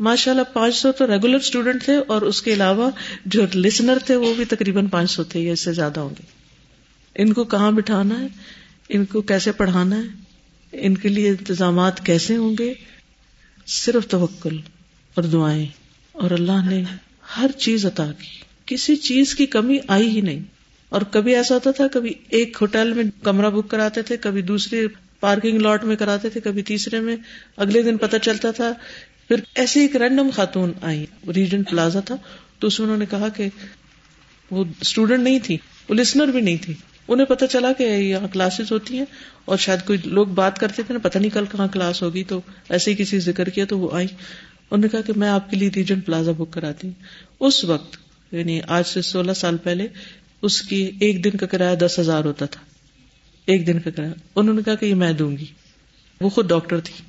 ماشاء 0.01 0.33
اللہ 0.33 0.43
پانچ 0.53 0.77
سو 0.77 0.93
تو 0.93 1.07
ریگولر 1.07 1.37
اسٹوڈینٹ 1.37 1.85
تھے 1.85 1.97
اور 1.97 2.23
اس 2.23 2.43
کے 2.43 2.53
علاوہ 2.53 2.91
جو 3.27 3.47
لسنر 3.55 3.99
تھے 4.07 4.17
وہ 4.17 4.35
بھی 4.35 4.45
تقریباً 4.45 4.87
پانچ 4.87 5.11
سو 5.11 5.25
تھے 5.25 5.41
یا 5.41 5.53
اس 5.53 5.61
سے 5.61 5.73
زیادہ 5.73 6.01
ہوں 6.01 6.11
گے۔ 6.11 6.23
ان 7.23 7.33
کو 7.33 7.45
کہاں 7.45 7.71
بٹھانا 7.71 8.21
ہے؟ 8.21 8.27
ان 8.89 9.05
کو 9.05 9.21
کیسے 9.23 9.53
پڑھانا 9.53 9.97
ہے؟ 9.97 10.27
ان 10.73 10.97
کے 10.97 11.09
لیے 11.09 11.29
انتظامات 11.29 12.07
کیسے 12.07 12.37
ہوں 12.37 12.57
گے؟ 12.59 12.75
صرف 13.67 14.09
توکل 14.09 14.57
اور 15.15 15.23
دعائیں۔ 15.23 15.67
اور 16.13 16.31
اللہ 16.31 16.71
نے 16.71 16.83
ہر 17.37 17.51
چیز 17.59 17.87
عطا 17.87 18.13
کی۔ 18.13 18.27
کسی 18.67 18.97
چیز 18.97 19.35
کی 19.35 19.47
کمی 19.47 19.79
آئی 19.89 20.09
ہی 20.09 20.21
نہیں۔ 20.21 20.41
اور 20.89 21.03
کبھی 21.03 21.35
ایسا 21.35 21.55
ہوتا 21.55 21.71
تھا، 21.71 21.89
کبھی 21.89 22.13
ایک 22.29 22.59
ہوٹل 22.61 22.93
میں 22.93 23.05
کمرہ 23.23 23.51
بک 23.51 23.71
کراتے 23.71 24.03
تھے، 24.03 24.17
کبھی 24.17 24.43
دوسری 24.43 24.87
پارکنگ 25.21 25.59
لاٹ 25.59 25.85
میں 25.85 25.97
کراتے 25.97 26.29
تھے، 26.29 26.41
کبھی 26.41 26.63
تیسرے 26.63 27.01
میں، 27.01 27.17
اگلے 27.57 27.83
دن 27.83 27.97
پتہ 27.97 28.17
چلتا 28.17 28.51
تھا۔ 28.51 28.73
پھر 29.29 29.37
ایسی 29.55 29.81
ایک 29.81 29.97
رینڈم 29.97 30.31
خاتون 30.35 30.73
آئی 30.83 31.07
ریجنٹ 31.37 31.71
پلازا 31.71 32.01
تھا۔ 32.01 32.17
تو 32.59 32.67
اس 32.67 32.81
میں 32.81 32.87
انہوں 32.87 32.99
نے 32.99 33.07
کہا 33.11 33.29
کہ 33.29 33.49
وہ 34.51 34.65
اسٹوڈینٹ 34.81 35.23
نہیں 35.23 35.39
تھی، 35.39 35.57
وہ 35.89 35.95
لسنر 35.95 36.27
بھی 36.27 36.41
نہیں 36.41 36.57
تھی۔ 36.63 36.75
انہیں 37.09 37.27
پتا 37.27 37.47
چلا 37.47 37.73
کہ 37.73 37.83
یہاں 37.83 38.29
کلاسز 38.33 38.73
ہوتی 38.73 38.99
ہیں 38.99 39.05
اور 39.45 39.57
شاید 39.57 39.87
کوئی 39.87 39.99
لوگ 40.05 40.27
بات 40.27 40.59
کرتے 40.59 40.83
تھے 40.83 40.95
نا، 40.95 41.01
پتہ 41.03 41.19
نہیں 41.19 41.31
کل 41.31 41.45
کہاں 41.53 41.69
کلاس 41.69 42.03
ہوگی۔ 42.03 42.25
تو 42.25 42.41
ایسے 42.69 42.91
ہی 42.91 42.97
کسی 42.97 43.19
ذکر 43.19 43.49
کیا 43.49 43.65
تو 43.65 43.79
وہ 43.79 43.89
آئی 43.93 44.07
انہوں 44.71 44.79
نے 44.79 44.89
کہا 44.89 45.01
کہ 45.01 45.13
میں 45.17 45.29
آپ 45.29 45.51
کے 45.51 45.57
لیے 45.57 45.71
ریجنٹ 45.77 46.07
پلازا 46.07 46.33
بک 46.33 46.53
کراتی 46.53 46.89
ہوں۔ 46.89 46.95
اس 47.41 47.65
وقت 47.65 47.97
یعنی 48.33 48.61
آج 48.69 48.87
سے 48.87 49.03
سولہ 49.03 49.33
سال 49.33 49.57
پہلے، 49.57 49.89
اس 50.43 50.63
کی 50.63 50.91
ایک 51.01 51.25
دن 51.25 51.31
کا 51.31 51.47
کرایہ 51.47 51.77
دس 51.77 51.99
ہزار 51.99 52.25
ہوتا 52.25 52.47
تھا۔ 52.47 52.76
ایک 53.47 53.67
دن 53.67 53.81
کا 53.81 53.91
کرایہ 53.91 54.11
انہوں 54.37 54.55
نے 54.55 54.63
کہا 54.63 54.75
کہ 54.75 54.87
یہ 54.87 54.95
میں 54.95 55.13
دوں 55.13 55.37
گی۔ 55.37 55.45
وہ 56.21 56.29
خود 56.29 56.49
ڈاکٹر 56.49 56.81
تھی۔ 56.81 57.05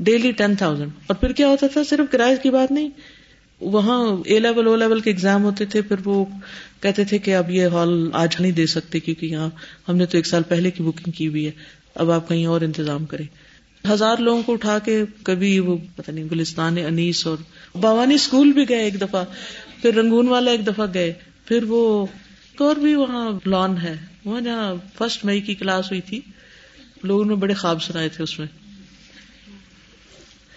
ڈیلی 0.00 0.32
ٹین 0.32 0.54
تھاؤزینڈ 0.54 0.90
اور 1.06 1.16
پھر 1.16 1.32
کیا 1.32 1.48
ہوتا 1.48 1.66
تھا؟ 1.66 1.84
صرف 1.84 2.12
کرایہ 2.12 2.36
کی 2.42 2.50
بات 2.50 2.72
نہیں۔ 2.72 2.88
وہاں 3.60 4.16
اے 4.24 4.38
لیول 4.38 4.66
او 4.66 4.76
لیول 4.76 5.00
کے 5.00 5.10
ایگزام 5.10 5.44
ہوتے 5.44 5.64
تھے۔ 5.64 5.82
پھر 5.82 5.96
وہ 6.04 6.24
کہتے 6.80 7.04
تھے 7.04 7.18
کہ 7.18 7.36
اب 7.36 7.50
یہ 7.50 7.66
ہال 7.66 8.10
آج 8.12 8.36
نہیں 8.40 8.52
دے 8.52 8.66
سکتے 8.66 9.00
کیونکہ 9.00 9.26
یہاں 9.26 9.50
ہم 9.88 9.96
نے 9.96 10.06
تو 10.06 10.18
ایک 10.18 10.26
سال 10.26 10.42
پہلے 10.42 10.70
کی 10.70 10.82
بکنگ 10.82 11.10
کی 11.10 11.28
ہوئی 11.28 11.46
ہے۔ 11.46 11.50
اب 11.94 12.10
آپ 12.10 12.28
کہیں 12.28 12.46
اور 12.46 12.60
انتظام 12.60 13.04
کریں۔ 13.04 13.26
ہزار 13.92 14.16
لوگوں 14.16 14.42
کو 14.42 14.52
اٹھا 14.52 14.78
کے 14.78 15.04
کبھی 15.22 15.58
وہ 15.58 15.76
پتہ 15.96 16.10
نہیں 16.10 16.24
گلستان، 16.30 16.78
انیس 16.78 17.26
اور 17.26 17.36
بوانی 17.74 18.14
اسکول 18.14 18.52
بھی 18.52 18.68
گئے 18.68 18.82
ایک 18.84 19.00
دفعہ۔ 19.00 19.24
پھر 19.82 19.94
رنگون 19.94 20.28
والا 20.28 20.50
ایک 20.50 20.66
دفعہ 20.66 20.86
گئے۔ 20.94 21.12
پھر 21.44 21.64
وہ 21.64 22.06
اور 22.64 22.76
بھی 22.76 22.94
وہاں 22.94 23.30
لان 23.46 23.78
ہے۔ 23.78 23.94
وہاں 24.24 24.40
جہاں 24.40 24.74
فرسٹ 24.94 25.24
مئی 25.24 25.40
کی 25.40 25.54
کلاس 25.54 25.84
ہوئی 25.90 26.00
تھی، 26.00 26.20
لوگوں 27.02 27.24
نے 27.24 27.34
بڑے 27.34 27.54
خواب 27.54 27.82
سنائے 27.82 28.08
تھے 28.08 28.24
اس 28.24 28.38
میں۔ 28.38 28.46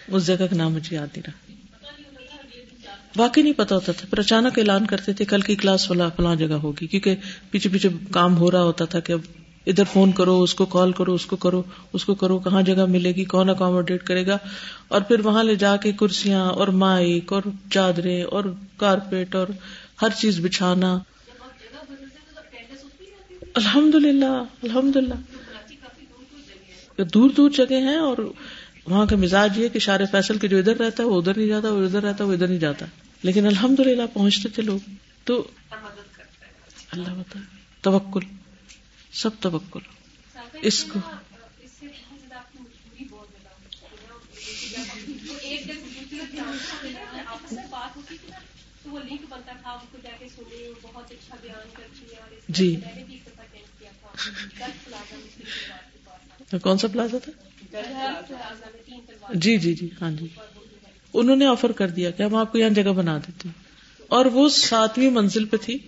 اس 0.08 0.26
جگہ 0.26 0.36
کا 0.36 0.56
نام 0.56 0.72
مجھے 0.72 0.96
یاد 0.96 1.06
نہیں 1.16 1.22
رہا۔ 1.26 1.52
واقعی 3.16 3.42
نہیں 3.42 3.52
پتا 3.52 3.74
ہوتا 3.74 3.92
تھا 3.92 4.06
پھر 4.10 4.18
اچانک 4.18 4.58
اعلان 4.58 4.86
کرتے 4.86 5.12
تھے 5.12 5.24
کل 5.24 5.40
کی 5.40 5.54
کلاس 5.54 5.88
فلاں 5.88 6.10
فلاں 6.16 6.36
جگہ 6.36 6.54
ہوگی۔ 6.54 6.86
کیونکہ 6.86 7.16
پیچھے 7.50 7.70
پیچھے 7.70 7.88
کام 8.10 8.36
ہو 8.36 8.50
رہا 8.50 8.62
ہوتا 8.62 8.84
تھا 8.84 9.00
کہ 9.00 9.12
اب 9.12 9.20
ادھر 9.66 9.84
فون 9.92 10.12
کرو، 10.12 10.42
اس 10.42 10.54
کو 10.54 10.66
کال 10.66 10.92
کرو، 10.92 11.14
اس 11.14 11.26
کو 11.26 11.36
کرو، 11.36 11.62
اس 11.92 12.04
کو 12.04 12.14
کرو، 12.14 12.38
کہاں 12.38 12.62
جگہ 12.62 12.86
ملے 12.86 13.12
گی، 13.12 13.24
کون 13.24 13.50
اکاموڈیٹ 13.50 14.02
کرے 14.02 14.26
گا۔ 14.26 14.38
اور 14.88 15.00
پھر 15.00 15.20
وہاں 15.20 15.44
لے 15.44 15.54
جا 15.54 15.76
کے 15.76 15.92
کرسیاں 15.92 16.46
اور 16.50 16.68
مائک 16.68 17.32
اور 17.32 17.42
چادریں 17.70 18.22
اور 18.22 18.44
کارپیٹ 18.76 19.34
اور 19.34 19.46
ہر 20.02 20.08
چیز 20.18 20.40
بچھانا۔ 20.40 20.98
الحمد 23.54 23.94
للہ 23.94 24.44
الحمد 24.62 24.96
للہ 24.96 25.14
دور 27.02 27.30
دور 27.30 27.50
جگہ 27.50 27.76
ہیں 27.76 27.96
اور 27.96 28.18
وہاں 28.86 29.06
کا 29.06 29.16
مزاج 29.16 29.58
یہ 29.58 29.68
کہ 29.68 29.78
شار 29.78 30.00
فیصل 30.10 30.38
کے 30.38 30.48
جو 30.48 30.58
ادھر 30.58 30.76
رہتا 30.76 31.02
ہے 31.02 31.08
وہ 31.08 31.20
ادھر 31.20 31.36
نہیں 31.36 31.46
جاتا، 31.46 31.72
وہ 31.72 31.84
ادھر 31.84 32.02
رہتا 32.02 32.24
ہے 32.24 32.28
وہ 32.28 32.34
ادھر 32.34 32.46
نہیں 32.48 32.58
جاتا۔ 32.58 32.86
لیکن 33.22 33.46
الحمد 33.46 33.80
للہ 33.80 34.02
پہنچتے 34.12 34.48
تھے 34.48 34.62
لوگ۔ 34.62 34.90
تو 35.24 35.48
اللہ 36.90 37.08
بتا، 37.08 37.40
توکل، 37.80 38.20
سب 39.12 39.30
توکل۔ 39.40 39.80
اس 40.52 40.84
کو 40.84 40.98
جی۔ 52.48 52.76
کون 56.62 56.78
سا 56.78 56.88
پلازا 56.88 57.18
تھا؟ 57.18 57.32
جی 59.34 59.56
جی 59.56 59.74
جی 59.74 59.88
ہاں 60.00 60.10
جی۔ 60.10 60.26
انہوں 61.14 61.36
نے 61.36 61.46
آفر 61.46 61.72
کر 61.72 61.88
دیا 61.88 62.10
کہ 62.10 62.22
ہم 62.22 62.34
آپ 62.34 62.52
کو 62.52 62.58
یہاں 62.58 62.70
جگہ 62.70 62.92
بنا 62.92 63.18
دیتے 63.18 63.48
ہیں۔ 63.48 63.62
اور 64.08 64.24
وہ 64.26 64.48
ساتویں 64.48 65.10
منزل 65.10 65.44
پہ 65.44 65.56
تھی 65.56 65.78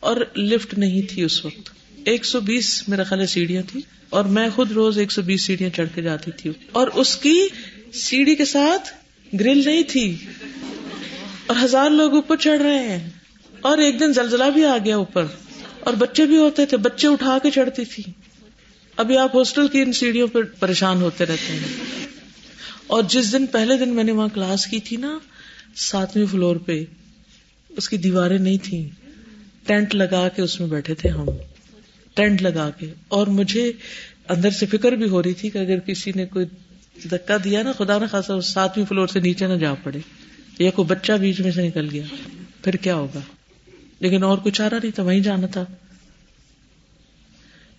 اور 0.00 0.16
لفٹ 0.36 0.78
نہیں 0.78 1.02
تھی 1.02 1.22
اس 1.22 1.44
وقت۔ 1.44 1.70
ایک 2.04 2.24
سو 2.24 2.40
بیس 2.40 2.88
میرا 2.88 3.02
خیال 3.02 3.26
سیڑھیاں 3.26 3.62
تھی 3.68 3.80
اور 4.08 4.24
میں 4.24 4.48
خود 4.54 4.70
روز 4.72 4.98
ایک 4.98 5.12
سو 5.12 5.22
بیس 5.22 5.42
سیڑھیاں 5.42 5.70
چڑھ 5.70 5.88
کے 5.94 6.02
جاتی 6.02 6.30
تھی۔ 6.30 6.52
اور 6.72 6.88
اس 6.88 7.16
کی 7.16 7.48
سیڑھی 7.92 8.34
کے 8.34 8.44
ساتھ 8.44 8.94
گرل 9.40 9.62
نہیں 9.64 9.82
تھی۔ 9.82 10.16
اور 11.46 11.56
ہزار 11.64 11.90
لوگ 11.90 12.14
اوپر 12.14 12.36
چڑھ 12.36 12.62
رہے 12.62 12.88
ہیں۔ 12.88 13.10
اور 13.60 13.78
ایک 13.78 14.00
دن 14.00 14.12
زلزلہ 14.12 14.44
بھی 14.54 14.64
آ 14.64 14.78
گیا 14.84 14.96
اوپر۔ 14.96 15.24
اور 15.86 15.94
بچے 15.94 16.26
بھی 16.26 16.36
ہوتے 16.36 16.66
تھے، 16.66 16.76
بچے 16.76 17.08
اٹھا 17.08 17.38
کے 17.42 17.50
چڑھتی 17.50 17.84
تھی۔ 17.84 18.02
ابھی 18.96 19.18
آپ 19.18 19.36
ہاسٹل 19.36 19.68
کی 19.68 19.82
ان 19.82 19.92
سیڑھیوں 19.92 20.28
پہ 20.28 20.38
پریشان 20.60 21.02
ہوتے 21.02 21.26
رہتے 21.26 21.52
ہیں۔ 21.52 21.96
اور 22.86 23.02
جس 23.08 23.32
دن، 23.32 23.46
پہلے 23.46 23.76
دن 23.76 23.88
میں 23.88 24.04
نے 24.04 24.12
وہاں 24.12 24.28
کلاس 24.34 24.66
کی 24.66 24.80
تھی 24.80 24.96
نا، 24.96 25.18
ساتویں 25.76 26.26
فلور 26.26 26.56
پہ، 26.56 26.84
اس 27.68 27.88
کی 27.88 27.96
دیواریں 27.96 28.38
نہیں 28.38 28.56
تھی 28.62 28.88
ٹینٹ 29.66 29.94
لگا 29.94 30.28
کے 30.28 30.42
اس 30.42 30.60
میں 30.60 30.68
بیٹھے 30.68 30.94
تھے 30.94 31.08
ہم۔ 31.08 31.26
ٹینٹ 32.14 32.42
لگا 32.42 32.70
کے۔ 32.70 32.94
اور 33.08 33.26
مجھے 33.26 33.72
اندر 34.28 34.50
سے 34.50 34.66
فکر 34.66 34.92
بھی 34.92 35.08
ہو 35.08 35.22
رہی 35.22 35.32
تھی 35.32 35.50
کہ 35.50 35.58
اگر 35.58 35.78
کسی 35.78 36.12
نے 36.14 36.26
کوئی 36.26 36.46
دکا 37.04 37.36
دیا 37.44 37.62
نا، 37.62 37.72
خدا 37.72 37.98
نہ 37.98 38.04
خاصا 38.10 38.40
ساتویں 38.40 38.86
فلور 38.86 39.06
سے 39.06 39.20
نیچے 39.20 39.46
نہ 39.46 39.54
جا 39.54 39.74
پڑے، 39.74 39.98
یا 40.58 40.70
کوئی 40.70 40.88
بچہ 40.88 41.12
بیچ 41.12 41.40
میں 41.40 41.52
سے 41.52 41.68
نکل 41.68 41.88
گیا، 41.92 42.02
پھر 42.64 42.74
کیا 42.74 42.94
ہوگا؟ 42.94 43.20
لیکن 44.00 44.22
اور 44.22 44.38
کوئی 44.38 44.52
چارہ 44.52 44.74
نہیں 44.74 44.92
تھا، 44.92 45.02
وہیں 45.02 45.20
جانا 45.20 45.46
تھا۔ 45.46 45.64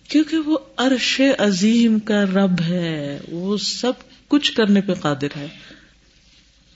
کیونکہ 0.08 0.36
وہ 0.38 0.58
عرش 0.76 1.20
عظیم 1.38 1.98
کا 1.98 2.22
رب 2.22 2.60
ہے، 2.68 3.20
وہ 3.28 3.56
سب 3.56 3.92
کچھ 4.28 4.52
کرنے 4.52 4.80
پہ 4.80 4.94
قادر 4.94 5.36
ہے۔ 5.36 5.46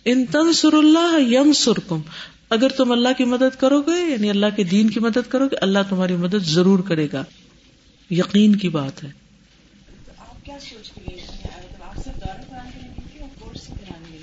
ان 0.05 0.27
تنسر 0.27 0.73
اللہ 0.73 1.21
یم 1.21 1.53
سرکم 1.53 2.01
اگر 2.51 2.69
تم 2.69 2.93
اللہ 2.93 3.09
کی 3.19 3.25
مدد 3.25 3.61
کرو 3.61 3.83
گے 3.83 4.13
یعنی 4.13 4.31
اللہ 4.31 4.47
کے 4.57 4.65
دین 4.65 4.91
کی 4.91 5.01
مدد 5.01 5.29
کرو 5.29 5.47
گے 5.47 5.57
اللہ 5.57 5.79
تمہاری 5.89 6.17
مدد 6.17 6.45
ضرور 6.45 6.79
کرے 6.79 7.09
گا۔ 7.13 7.25
یقین 8.11 8.57
کی 8.57 8.69
بات 8.69 9.05
ہے۔ 9.05 9.11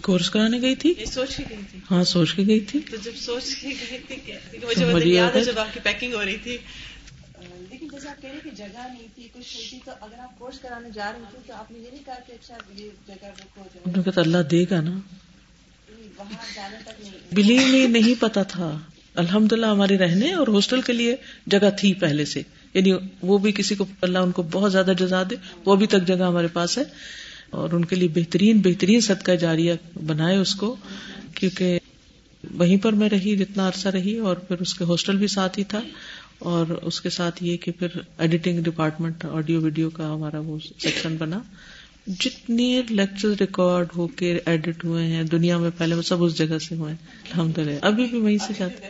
کورس 0.01 0.29
کرانے 0.29 0.61
گئی 0.61 0.75
تھی؟ 0.75 0.93
سوچ 1.07 1.37
کے 1.37 1.43
گئی 1.49 1.57
تھی۔ 1.71 1.79
ہاں 1.91 2.03
سوچ 2.03 2.33
کے 2.33 2.43
گئی 2.47 2.59
تھی۔ 2.59 2.79
تو 2.79 2.97
جب 3.03 3.11
سوچ 3.15 3.55
کے 3.55 3.69
گئی 3.91 3.97
تھی 4.07 4.33
مجھے 4.67 4.85
مجھے 4.85 5.09
یاد 5.09 5.35
ہے 5.35 5.43
جب 5.43 5.59
آپ 5.59 5.73
کی 5.73 5.79
پیکنگ 5.83 6.13
ہو 6.13 6.25
رہی 6.25 6.37
تھی۔ 6.37 6.57
لیکن 7.71 7.87
جیسے 7.91 8.09
آپ 8.09 8.21
کہہ 8.21 8.29
رہے 8.29 8.39
کہ 8.43 8.49
جگہ 8.55 8.87
نہیں 8.87 9.07
تھی 9.15 9.27
کچھ 9.33 9.57
نہیں 9.57 9.69
تھی 9.69 9.79
تو 9.85 9.91
اگر 10.01 10.19
آپ 10.19 10.39
کورس 10.39 10.59
کرانے 10.59 10.89
جا 10.95 11.11
رہے 11.11 11.21
تھے 11.31 11.39
تو 11.47 11.53
آپ 11.53 11.71
نے 11.71 11.79
یہ 11.79 11.91
نہیں 11.91 12.05
کہا 12.05 12.15
کہ 12.27 12.31
اچھا 12.31 12.55
یہ 12.75 12.89
جگہ 13.07 13.25
رکھو 13.25 13.61
انہوں 13.61 14.03
نے 14.05 14.11
کہا 14.11 14.21
اللہ 14.21 14.37
دے 14.37 14.65
گا 14.69 14.81
نا۔ 14.81 14.99
وہاں 16.17 16.55
جانے 16.55 16.77
تک 16.85 17.01
نہیں۔ 17.01 17.11
بلیو 17.31 17.89
میں 17.89 18.01
نہیں 18.01 18.21
پتا 18.21 18.43
تھا۔ 18.43 18.79
الحمد 19.15 19.53
للہ 19.53 19.65
ہمارے 19.65 19.97
رہنے 19.97 20.33
اور 20.33 20.47
ہاسٹل 20.47 20.81
کے 20.81 20.93
لیے 20.93 21.15
جگہ 21.47 21.69
تھی 21.79 21.93
پہلے 21.93 22.25
سے۔ 22.25 22.41
یعنی 22.73 22.91
وہ 23.21 23.37
بھی 23.37 23.51
کسی 23.51 23.75
کو 23.75 23.85
اللہ 24.01 24.19
ان 24.19 24.31
کو 24.31 24.41
بہت 24.41 24.71
زیادہ 24.71 24.91
جزا 24.99 25.23
دے 25.29 25.35
وہ 25.65 25.75
ابھی 25.75 25.87
تک 25.87 26.07
جگہ 26.07 26.23
ہمارے 26.23 26.47
پاس 26.47 26.77
ہے۔ 26.77 26.83
اور 27.49 27.69
ان 27.71 27.85
کے 27.85 27.95
لیے 27.95 28.07
بہترین 28.07 28.59
بہترین 28.59 28.99
صدقہ 28.99 29.31
جاریہ 29.31 29.73
بنائے 30.05 30.37
اس 30.37 30.55
کو، 30.55 30.75
کیونکہ 31.33 31.79
وہیں 32.57 32.77
پر 32.77 32.93
میں 32.93 33.09
رہی، 33.09 33.35
جتنا 33.35 33.67
عرصہ 33.67 33.89
رہی، 33.89 34.17
اور 34.17 34.35
پھر 34.35 34.57
اس 34.59 34.73
کے 34.73 34.83
ہاسٹل 34.83 35.17
بھی 35.17 35.27
ساتھ 35.27 35.59
ہی 35.59 35.63
تھا، 35.63 35.81
اور 36.39 36.65
اس 36.81 37.01
کے 37.01 37.09
ساتھ 37.09 37.43
یہ 37.43 37.57
کہ 37.57 37.71
پھر 37.71 37.87
ایڈیٹنگ 38.17 38.63
ڈپارٹمنٹ 38.63 39.25
آڈیو 39.25 39.61
ویڈیو 39.61 39.89
کا 39.89 40.13
ہمارا 40.13 40.39
وہ 40.39 40.57
سیکشن 40.77 41.15
بنا۔ 41.17 41.39
جتنے 42.09 42.81
لیکچر 42.89 43.27
ریکارڈ 43.39 43.87
ہو 43.97 44.07
کے 44.07 44.39
ایڈٹ 44.45 44.83
ہوئے 44.83 45.05
ہیں، 45.05 45.23
دنیا 45.23 45.57
میں 45.57 45.69
پہلے 45.77 45.95
وہ 45.95 46.01
سب 46.01 46.23
اس 46.23 46.37
جگہ 46.37 46.57
سے 46.57 46.75
ہوئے 46.75 46.93
ہیں 46.93 47.07
الحمد 47.25 47.57
للہ 47.57 47.79
ابھی 47.81 48.05
بھی 48.05 48.17
وہیں 48.17 48.37
سے 48.37 48.53
جاتے 48.57 48.87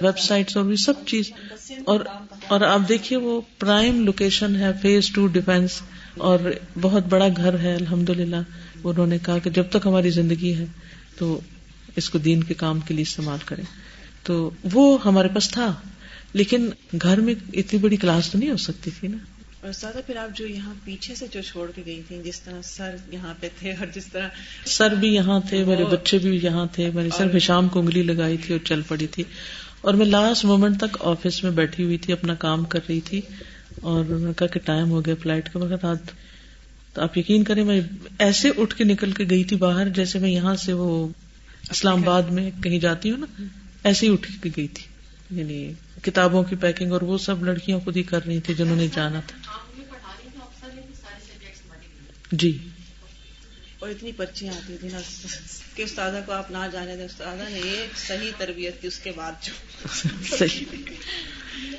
ویب 0.00 0.18
سائٹس 0.18 0.56
اور 0.56 0.64
بھی 0.64 0.76
سب 0.76 0.92
چیز۔ 1.06 1.32
اور 1.84 2.00
اور 2.48 2.60
آپ 2.60 2.80
دیکھیے 2.88 3.18
وہ 3.18 3.40
پرائم 3.58 4.04
لوکیشن 4.04 4.56
ہے 4.56 4.70
فیز 4.82 5.10
ٹو 5.10 5.26
ڈیفینس 5.26 5.82
اور 6.16 6.38
بہت 6.80 7.06
بڑا 7.06 7.28
گھر 7.36 7.58
ہے 7.58 7.74
الحمد 7.74 8.10
للہ 8.10 8.36
انہوں 8.84 9.06
نے 9.06 9.18
کہا 9.26 9.38
کہ 9.38 9.50
جب 9.50 9.64
تک 9.70 9.86
ہماری 9.86 10.10
زندگی 10.10 10.54
ہے، 10.54 10.64
تو 11.18 11.40
اس 11.96 12.10
کو 12.10 12.18
دین 12.18 12.44
کے 12.44 12.54
کام 12.54 12.80
کے 12.80 12.94
لیے 12.94 13.02
استعمال 13.02 13.38
کریں۔ 13.44 13.64
تو 14.22 14.50
وہ 14.72 14.98
ہمارے 15.04 15.28
پاس 15.28 15.50
تھا، 15.50 15.74
لیکن 16.32 16.70
گھر 17.02 17.20
میں 17.20 17.34
اتنی 17.52 17.78
بڑی 17.78 17.96
کلاس 17.96 18.30
تو 18.30 18.38
نہیں 18.38 18.50
ہو 18.50 18.56
سکتی 18.56 18.90
تھی 19.00 19.08
نا۔ 19.08 19.16
اور 19.60 19.72
زیادہ 19.72 19.98
پھر 20.06 20.16
آپ 20.16 20.36
جو 20.36 20.46
یہاں 20.46 20.74
پیچھے 20.84 21.14
سے 21.14 21.26
جو 21.30 21.42
چھوڑ 21.42 21.70
کے 21.74 21.82
گئی 21.86 22.02
تھی 22.08 22.20
جس 22.24 22.40
طرح 22.40 22.62
سر 22.62 22.96
یہاں 23.12 23.34
پہ 23.40 23.48
تھے 23.58 23.72
اور 23.72 23.86
جس 23.94 24.06
طرح 24.06 24.28
سر 24.66 24.94
بھی 24.94 25.14
یہاں 25.14 25.40
تھے 25.48 25.64
میرے 25.64 25.84
بچے 25.84 26.18
بھی 26.18 26.40
یہاں 26.42 26.66
تھے 26.72 26.90
میں 26.94 27.02
نے 27.02 27.08
صرف 27.18 27.42
شام 27.42 27.68
کو 27.68 27.80
انگلی 27.80 28.02
لگائی 28.02 28.36
تھی 28.36 28.54
اور 28.54 28.66
چل 28.66 28.82
پڑی 28.82 29.06
تھی۔ 29.06 29.24
اور 29.80 29.94
میں 29.94 30.06
لاسٹ 30.06 30.44
مومنٹ 30.44 30.76
تک 30.80 30.96
آفس 31.00 31.44
میں 31.44 31.50
بیٹھی 31.50 31.84
ہوئی 31.84 31.98
تھی 31.98 32.12
اپنا 32.12 32.34
کام 32.34 32.64
کر 32.64 32.78
رہی 32.88 33.00
تھی۔ 33.00 33.20
اور 33.82 34.04
میں 34.04 34.18
نے 34.18 34.32
کہا 34.36 34.46
کہ 34.46 34.60
ٹائم 34.60 34.90
ہو 34.90 35.06
گیا 35.06 35.14
فلائٹ 35.22 35.52
کا۔ 35.52 35.58
میں 35.58 35.68
رات 35.68 35.98
تو 36.94 37.02
آپ 37.02 37.18
یقین 37.18 37.44
کریں 37.44 37.64
میں 37.64 37.80
ایسے 38.18 38.50
اٹھ 38.58 38.76
کے 38.76 38.84
نکل 38.84 39.12
کے 39.12 39.24
گئی 39.30 39.44
تھی 39.44 39.56
باہر 39.56 39.88
جیسے 39.88 40.18
میں 40.18 40.30
یہاں 40.30 40.56
سے 40.56 40.72
وہ 40.72 41.08
اسلام 41.70 41.98
آباد 41.98 42.22
میں 42.22 42.50
کہیں 42.62 42.78
جاتی 42.78 43.10
ہوں 43.10 43.18
نا 43.18 43.42
ایسے 43.84 44.06
ہی 44.06 44.12
اٹھ 44.12 44.42
کے 44.42 44.50
گئی 44.56 44.68
تھی۔ 44.68 44.84
یعنی 45.38 45.72
کتابوں 46.02 46.42
کی 46.42 46.56
پیکنگ 46.56 46.92
اور 46.92 47.02
وہ 47.02 47.18
سب 47.18 47.44
لڑکیاں 47.44 47.78
خود 47.78 47.96
ہی 47.96 48.02
کر 48.02 48.26
رہی 48.26 48.40
تھی 48.40 48.54
جنہوں 48.54 48.76
نے 48.76 48.86
جانا 48.94 49.20
تھا۔ 49.26 49.49
جی۔ 52.32 52.58
اور 53.78 53.90
اتنی 53.90 54.12
پرچیاں 54.12 54.54
آتی 54.54 54.76
تھی 54.80 54.88
نا 54.92 54.98
کہ 55.74 55.82
استاذہ 55.82 56.16
کو 56.26 56.32
آپ 56.32 56.50
نہ 56.50 56.66
جانے 56.72 56.96
دیں۔ 56.96 57.04
استاذہ 57.04 57.42
نے 57.48 57.60
ایک 57.60 57.98
صحیح 57.98 58.30
تربیت 58.38 58.80
کی 58.80 58.86
اس 58.86 58.98
کے 58.98 59.12
بعد 59.16 59.32
جو۔ 59.42 59.52
صحیح۔ 60.38 60.64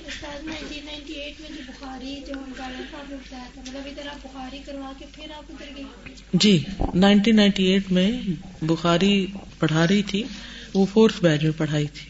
استاد 0.08 0.46
نائنٹین 0.46 0.86
نائنٹی 0.86 1.14
ایٹ 1.14 1.42
میں 1.42 1.50
جو 1.50 1.62
بخاری 1.68 2.16
جو 2.28 2.34
ہم 2.34 2.52
گاڑی 2.58 2.84
کا 2.92 2.98
آپ 2.98 3.10
نے 3.10 3.16
بتایا 3.16 3.44
تھا 3.54 3.62
مطلب 3.68 3.82
ادھر 3.86 4.08
آپ 4.08 4.18
بخاری 4.24 4.60
کروا 4.66 4.92
کے 5.00 5.06
پھر 5.16 5.32
آپ 5.38 5.44
ادھر 5.50 5.70
گئی 5.78 6.14
جی 6.34 6.64
نائنٹین 6.96 7.36
نائنٹی 7.36 7.64
ایٹ 7.64 7.92
میں 7.92 8.12
بخاری 8.62 9.26
پڑھا 9.60 9.88
رہی 9.88 10.04
تھی 10.04 10.24
وہ 10.74 10.86
فورتھ 10.86 11.24
بیچ 11.24 11.44
میں 11.44 11.52
پڑھائی 11.58 11.88
تھی۔ 11.88 12.10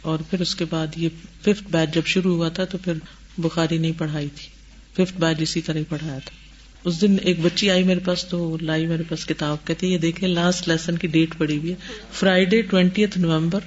اور 0.00 0.18
پھر 0.30 0.40
اس 0.40 0.54
کے 0.54 0.64
بعد 0.64 0.86
یہ 0.96 1.08
ففتھ 1.40 1.62
بیچ 1.70 1.94
جب 1.94 2.06
شروع 2.06 2.34
ہوا 2.34 2.48
تھا 2.48 2.64
تو 2.64 2.78
پھر 2.78 2.92
بخاری 3.38 3.78
نہیں 3.78 3.92
پڑھائی 3.98 4.28
تھی۔ 4.36 4.48
ففتھ 4.92 5.20
بیچ 5.20 5.36
اسی 5.40 5.60
طرح 5.60 5.78
ہی 5.78 5.84
پڑھایا 5.88 6.18
تھا۔ 6.18 6.43
اس 6.84 7.00
دن 7.00 7.16
ایک 7.22 7.40
بچی 7.40 7.70
آئی 7.70 7.82
میرے 7.82 8.00
پاس 8.00 8.24
تو 8.24 8.58
لائی 8.60 8.86
میرے 8.86 9.02
پاس 9.08 9.26
کتاب، 9.26 9.66
کہتی 9.66 9.92
یہ 9.92 9.98
دیکھیں 9.98 10.28
لاسٹ 10.28 10.68
لیسن 10.68 10.98
کی 10.98 11.06
ڈیٹ 11.06 11.38
پڑی 11.38 11.58
ہوئی 11.58 11.70
ہے۔ 11.70 11.76
Friday 12.12 12.62
twenty 12.62 13.04
November 13.16 13.60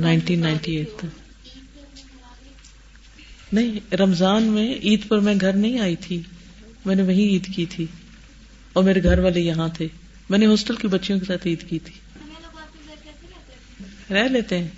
nineteen 0.00 0.40
ninety 0.40 0.76
eight 0.76 0.88
تھا 0.98 1.08
نہیں، 3.52 3.94
رمضان 3.94 4.42
میں 4.42 4.74
عید 4.74 5.08
پر 5.08 5.18
میں 5.18 5.34
گھر 5.40 5.52
نہیں 5.52 5.78
آئی 5.78 5.96
تھی۔ 5.96 6.22
میں 6.84 6.94
نے 6.94 7.02
وہیں 7.02 7.28
عید 7.28 7.54
کی 7.54 7.66
تھی۔ 7.66 7.86
اور 8.72 8.84
میرے 8.84 9.02
گھر 9.02 9.18
والے 9.18 9.40
یہاں 9.40 9.68
تھے۔ 9.68 9.88
میں 10.30 10.38
نے 10.38 10.46
ہاسٹل 10.46 10.76
کی 10.76 10.88
بچیوں 10.88 11.18
کے 11.18 11.24
ساتھ 11.24 11.46
عید 11.46 11.68
کی 11.68 11.78
تھی۔ 11.78 11.94
رہ 14.14 14.28
لیتے 14.28 14.58
ہیں۔ 14.58 14.68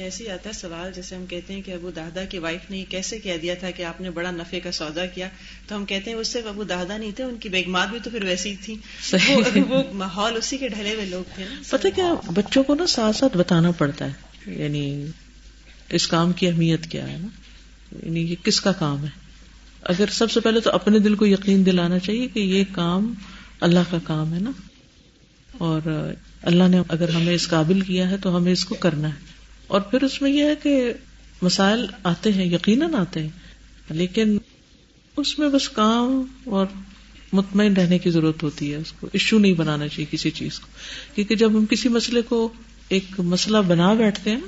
یہ 0.00 0.04
ایسے 0.04 0.24
ہی 0.24 0.28
آتا 0.28 0.48
ہے 0.48 0.54
سوال 0.54 0.90
جیسے 0.94 1.16
ہم 1.16 1.26
کہتے 1.26 1.54
ہیں 1.54 1.62
کہ 1.62 1.70
ابو 1.70 1.90
دادا 1.90 2.24
کی 2.24 2.38
وائف 2.38 2.70
نے 2.70 2.84
کیسے 2.88 3.18
کہہ 3.18 3.36
دیا 3.42 3.54
تھا 3.54 3.70
کہ 3.70 3.82
آپ 3.82 4.00
نے 4.00 4.10
بڑا 4.10 4.30
نفے 4.30 4.60
کا 4.60 4.72
سودا 4.72 5.06
کیا؟ 5.06 5.28
تو 5.68 5.76
ہم 5.76 5.84
کہتے 5.84 6.10
ہیں 6.10 6.18
اس 6.18 6.28
سے 6.28 6.38
ابو 6.38 6.64
دادا 6.64 6.96
نہیں 6.96 7.10
تھے 7.16 7.24
ان 7.24 7.36
کی 7.36 7.48
بیگمات 7.48 7.88
بھی 7.88 7.98
تو 8.02 8.10
پھر 8.10 8.24
ویسی 8.24 8.56
تھی 8.62 8.74
صحیح۔ 9.02 9.62
وہ 9.68 9.82
ماحول 9.92 10.36
اسی 10.36 10.58
کے 10.58 10.68
ڈھلے 10.68 10.94
ہوئے 10.94 11.06
لوگ 11.06 11.24
تھے 11.34 11.44
پتہ 11.70 11.88
کیا 11.94 12.14
بچوں 12.34 12.64
کو 12.64 12.74
نا 12.74 12.86
ساتھ 12.86 13.16
ساتھ 13.16 13.36
بتانا 13.36 13.70
پڑتا 13.70 14.06
ہے 14.06 14.12
یعنی 14.46 15.06
اس 15.88 16.06
کام 16.06 16.32
کی 16.32 16.46
اہمیت 16.48 16.86
کیا 16.86 17.12
ہے 17.12 17.18
نا؟ 17.20 17.26
یعنی 18.06 18.20
یہ 18.20 18.36
کس 18.44 18.60
کا 18.60 18.72
کام 18.72 19.04
ہے؟ 19.04 19.10
اگر 19.82 20.04
سب 20.12 20.30
سے 20.30 20.40
پہلے 20.40 20.60
تو 20.60 20.70
اپنے 20.70 20.98
دل 20.98 21.14
کو 21.14 21.26
یقین 21.26 21.66
دلانا 21.66 21.98
چاہیے 21.98 22.28
کہ 22.28 22.40
یہ 22.40 22.64
کام 22.72 23.14
اللہ 23.60 23.90
کا 23.90 23.98
کام 24.04 24.34
ہے 24.34 24.38
نا۔ 24.38 24.50
اور 25.58 26.12
اللہ 26.42 26.68
نے 26.68 26.80
اگر 26.88 27.08
ہمیں 27.08 27.34
اس 27.34 27.48
قابل 27.48 27.80
کیا 27.80 28.10
ہے 28.10 28.16
تو 28.16 28.36
ہمیں 28.36 28.52
اس 28.52 28.64
کو 28.64 28.74
کرنا 28.74 29.08
ہے۔ 29.08 29.29
اور 29.70 29.80
پھر 29.80 30.04
اس 30.04 30.22
میں 30.22 30.30
یہ 30.30 30.44
ہے 30.44 30.54
کہ 30.62 30.92
مسائل 31.42 31.86
آتے 32.02 32.32
ہیں، 32.32 32.46
یقیناً 32.46 32.94
آتے 32.94 33.22
ہیں، 33.22 33.28
لیکن 33.90 34.38
اس 35.16 35.38
میں 35.38 35.48
بس 35.48 35.68
کام 35.68 36.22
اور 36.44 36.66
مطمئن 37.32 37.72
رہنے 37.72 37.98
کی 37.98 38.10
ضرورت 38.10 38.42
ہوتی 38.42 38.72
ہے، 38.72 38.76
اس 38.76 38.92
کو 38.92 39.08
ایشو 39.12 39.38
نہیں 39.38 39.52
بنانا 39.52 39.88
چاہیے 39.88 40.06
کسی 40.10 40.30
چیز 40.30 40.60
کو۔ 40.60 40.66
کیونکہ 41.14 41.36
جب 41.36 41.50
ہم 41.50 41.66
کسی 41.66 41.88
مسئلے 41.88 42.22
کو 42.22 42.48
ایک 42.88 43.20
مسئلہ 43.20 43.58
بنا 43.58 43.94
بیٹھتے 43.94 44.30
ہیں، 44.30 44.40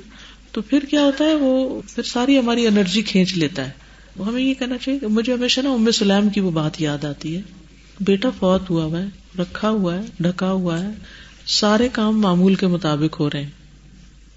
تو 0.51 0.61
پھر 0.61 0.79
کیا 0.89 1.01
ہوتا 1.01 1.25
ہے، 1.25 1.35
وہ 1.35 1.81
پھر 1.89 2.03
ساری 2.03 2.39
ہماری 2.39 2.67
انرجی 2.67 3.01
کھینچ 3.01 3.37
لیتا 3.37 3.65
ہے۔ 3.65 3.71
وہ 4.15 4.27
ہمیں 4.27 4.43
یہ 4.43 4.53
کہنا 4.53 4.77
چاہیے 4.77 4.99
کہ 4.99 5.07
مجھے 5.07 5.33
ہمیشہ 5.33 5.61
نا 5.61 5.73
ام 5.73 5.91
سلیم 5.91 6.29
کی 6.29 6.39
وہ 6.39 6.51
بات 6.51 6.81
یاد 6.81 7.05
آتی 7.05 7.35
ہے۔ 7.35 7.41
بیٹا 7.99 8.29
فوت 8.29 8.69
ہوا 8.69 8.83
ہوا 8.83 9.01
ہے، 9.01 9.41
رکھا 9.41 9.69
ہوا 9.69 9.95
ہے، 9.95 10.01
ڈھکا 10.19 10.51
ہوا 10.51 10.81
ہے، 10.81 10.89
سارے 11.45 11.89
کام 11.93 12.21
معمول 12.21 12.55
کے 12.55 12.67
مطابق 12.67 13.19
ہو 13.19 13.29
رہے 13.29 13.43
ہیں۔ 13.43 13.62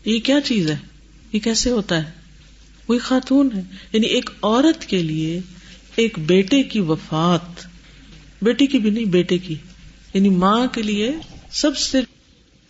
یہ 0.06 0.20
کیا 0.20 0.40
چیز 0.44 0.70
ہے؟ 0.70 0.76
یہ 1.32 1.40
کیسے 1.40 1.70
ہوتا 1.70 2.06
ہے؟ 2.06 2.12
وہی 2.88 2.98
خاتون 2.98 3.48
ہے۔ 3.54 3.62
یعنی 3.92 4.06
ایک 4.06 4.30
عورت 4.42 4.84
کے 4.84 5.02
لیے 5.02 5.40
ایک 5.96 6.18
بیٹے 6.18 6.62
کی 6.62 6.80
وفات۔ 6.80 7.66
بیٹی 8.42 8.66
کی 8.66 8.78
بھی 8.78 8.90
نہیں، 8.90 9.04
بیٹے 9.04 9.38
کی۔ 9.38 9.54
یعنی 10.14 10.28
ماں 10.28 10.66
کے 10.66 10.82
لیے 10.82 11.10
سب 11.50 11.76
سے 11.76 11.98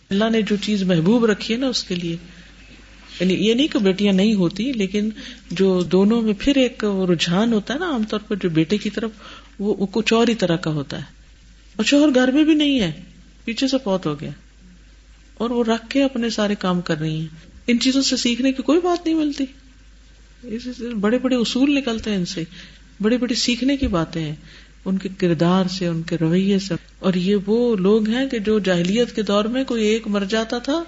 اللہ 0.09 0.29
نے 0.31 0.41
جو 0.41 0.55
چیز 0.61 0.83
محبوب 0.83 1.25
رکھی 1.25 1.53
ہے 1.53 1.59
نا، 1.59 1.67
اس 1.67 1.83
کے 1.83 1.95
لیے۔ 1.95 2.15
یعنی 3.19 3.33
یہ 3.33 3.53
نہیں 3.53 3.67
کہ 3.67 3.79
بیٹیاں 3.79 4.13
نہیں 4.13 4.33
ہوتی، 4.33 4.73
لیکن 4.73 5.09
جو 5.51 5.83
دونوں 5.83 6.21
میں 6.21 6.33
پھر 6.39 6.57
ایک 6.57 6.83
رجحان 7.09 7.53
ہوتا 7.53 7.73
ہے 7.73 7.79
نا، 7.79 7.91
عام 7.91 8.03
طور 8.03 8.19
پر 8.19 8.35
جو 8.35 8.49
بیٹے 8.49 8.77
کی 8.77 8.89
طرف، 8.89 9.11
وہ 9.59 9.85
کچھ 9.85 10.13
اور 10.13 10.27
ہی 10.27 10.35
طرح 10.35 10.55
کا 10.55 10.71
ہوتا 10.71 10.97
ہے۔ 10.97 11.03
اور 11.75 11.85
شوہر 11.85 12.15
گھر 12.15 12.31
میں 12.31 12.43
بھی 12.43 12.53
نہیں 12.53 12.79
ہے۔ 12.79 12.91
پیچھے 13.45 13.67
سے 13.67 13.77
فوت 13.83 14.05
ہو 14.05 14.19
گیا۔ 14.19 14.29
اور 15.37 15.49
وہ 15.49 15.63
رکھ 15.63 15.89
کے 15.89 16.03
اپنے 16.03 16.29
سارے 16.29 16.55
کام 16.55 16.81
کر 16.81 16.97
رہی 16.97 17.19
ہیں۔ 17.19 17.27
ان 17.67 17.79
چیزوں 17.79 18.01
سے 18.01 18.17
سیکھنے 18.17 18.51
کی 18.51 18.63
کوئی 18.63 18.79
بات 18.79 19.05
نہیں 19.05 19.15
ملتی۔ 19.15 19.45
بڑے 20.99 21.19
بڑے 21.19 21.35
اصول 21.35 21.75
نکلتے 21.75 22.09
ہیں 22.09 22.17
ان 22.17 22.25
سے۔ 22.25 22.43
بڑی 23.01 23.17
بڑی 23.17 23.35
سیکھنے 23.35 23.77
کی 23.77 23.87
باتیں 23.87 24.21
ہیں۔ 24.21 24.35
ان 24.85 24.97
کے 24.97 25.09
کردار 25.17 25.65
سے، 25.65 25.87
ان 25.87 26.01
کے 26.01 26.17
رویے 26.17 26.59
سے۔ 26.59 26.73
اور 26.99 27.13
یہ 27.13 27.35
وہ 27.45 27.75
لوگ 27.75 28.09
ہیں 28.09 28.27
کہ 28.27 28.39
جو 28.39 28.59
جاہلیت 28.59 29.15
کے 29.15 29.21
دور 29.21 29.45
میں 29.45 29.63
کوئی 29.63 29.85
ایک 29.85 30.07
مر 30.07 30.23
جاتا 30.29 30.57
تھا 30.57 30.83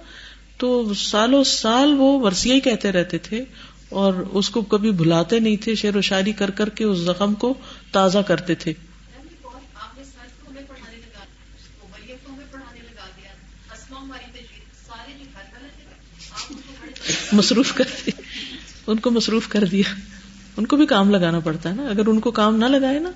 تو 0.57 0.93
سالوں 0.93 1.43
سال 1.43 1.93
وہ 1.97 2.19
ورثیاں 2.19 2.55
ہی 2.55 2.59
کہتے 2.59 2.91
رہتے 2.91 3.17
تھے 3.17 3.43
اور 3.89 4.13
اس 4.13 4.49
کو 4.49 4.61
کبھی 4.61 4.91
بھلاتے 4.91 5.39
نہیں 5.39 5.55
تھے، 5.61 5.75
شعر 5.75 5.95
و 5.95 6.01
شاعری 6.01 6.31
کر 6.31 6.49
کر 6.49 6.69
کے 6.69 6.83
اس 6.83 6.97
زخم 6.97 7.33
کو 7.33 7.53
تازہ 7.91 8.19
کرتے 8.19 8.55
تھے۔ 8.55 8.73
مصروف 17.31 17.73
کر 17.73 17.83
دیا 18.05 18.21
ان 18.87 18.99
کو 18.99 19.11
مصروف 19.11 19.47
کر 19.47 19.63
دیا۔ 19.63 19.95
ان 20.57 20.65
کو 20.65 20.75
بھی 20.75 20.85
کام 20.85 21.09
لگانا 21.09 21.39
پڑتا 21.39 21.69
ہے 21.69 21.75
نا۔ 21.75 21.83
اگر 21.83 22.07
ان 22.07 22.19
کو 22.19 22.31
کام 22.31 22.55
نہ 22.55 22.65
لگائے 22.65 22.99
نا 22.99 23.11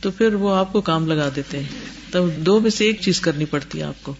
تو 0.00 0.10
پھر 0.10 0.34
وہ 0.34 0.54
آپ 0.54 0.72
کو 0.72 0.80
کام 0.80 1.06
لگا 1.06 1.28
دیتے 1.36 1.60
ہیں۔ 1.60 1.68
تب 2.10 2.36
دو 2.36 2.60
میں 2.60 2.70
سے 2.70 2.84
ایک 2.84 3.00
چیز 3.00 3.20
کرنی 3.20 3.44
پڑتی 3.44 3.78
ہے 3.78 3.84
آپ 3.84 3.94
کو۔ 4.02 4.14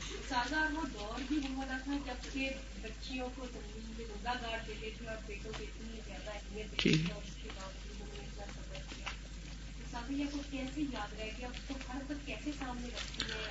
جی۔ 6.85 7.03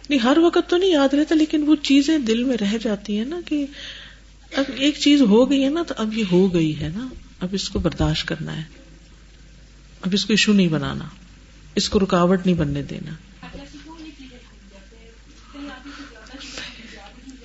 نہیں 0.09 0.19
ہر 0.19 0.37
وقت 0.37 0.69
تو 0.69 0.77
نہیں 0.77 0.89
یاد 0.89 1.13
رہتا 1.13 1.35
لیکن 1.35 1.63
وہ 1.67 1.75
چیزیں 1.75 2.17
دل 2.17 2.43
میں 2.43 2.57
رہ 2.57 2.77
جاتی 2.81 3.17
ہیں 3.17 3.25
نا 3.25 3.39
کہ 3.45 3.65
اب 4.53 4.65
ایک 4.75 4.95
چیز 4.97 5.21
ہو 5.21 5.49
گئی 5.49 5.63
ہے 5.63 5.69
نا، 5.69 5.83
تو 5.87 5.93
اب 5.97 6.17
یہ 6.17 6.23
ہو 6.31 6.53
گئی 6.53 6.79
ہے 6.79 6.89
نا۔ 6.89 7.07
اب 7.39 7.49
اس 7.51 7.69
کو 7.69 7.79
برداشت 7.79 8.27
کرنا 8.27 8.57
ہے۔ 8.57 8.63
اب 10.01 10.09
اس 10.13 10.25
کو 10.25 10.33
ایشو 10.33 10.53
نہیں 10.53 10.67
بنانا۔ 10.67 11.05
اس 11.75 11.89
کو 11.89 11.99
رکاوٹ 11.99 12.45
نہیں 12.45 12.55
بننے 12.55 12.83
دینا۔ 12.83 13.11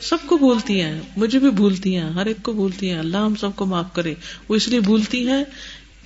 سب 0.01 0.17
کو 0.27 0.39
بھولتی 0.39 0.81
ہیں، 0.81 1.01
مجھے 1.17 1.39
بھی 1.39 1.51
بھولتی 1.51 1.97
ہیں، 1.97 2.11
ہر 2.11 2.27
ایک 2.27 2.37
کو 2.43 2.53
بھولتی 2.53 2.91
ہیں۔ 2.91 2.99
اللہ 2.99 3.17
ہم 3.17 3.35
سب 3.35 3.57
کو 3.57 3.67
معاف 3.67 3.95
کرے۔ 3.95 4.15
وہ 4.49 4.55
اس 4.55 4.69
لیے 4.69 4.81
بھولتی 4.81 5.29
ہیں، 5.29 5.45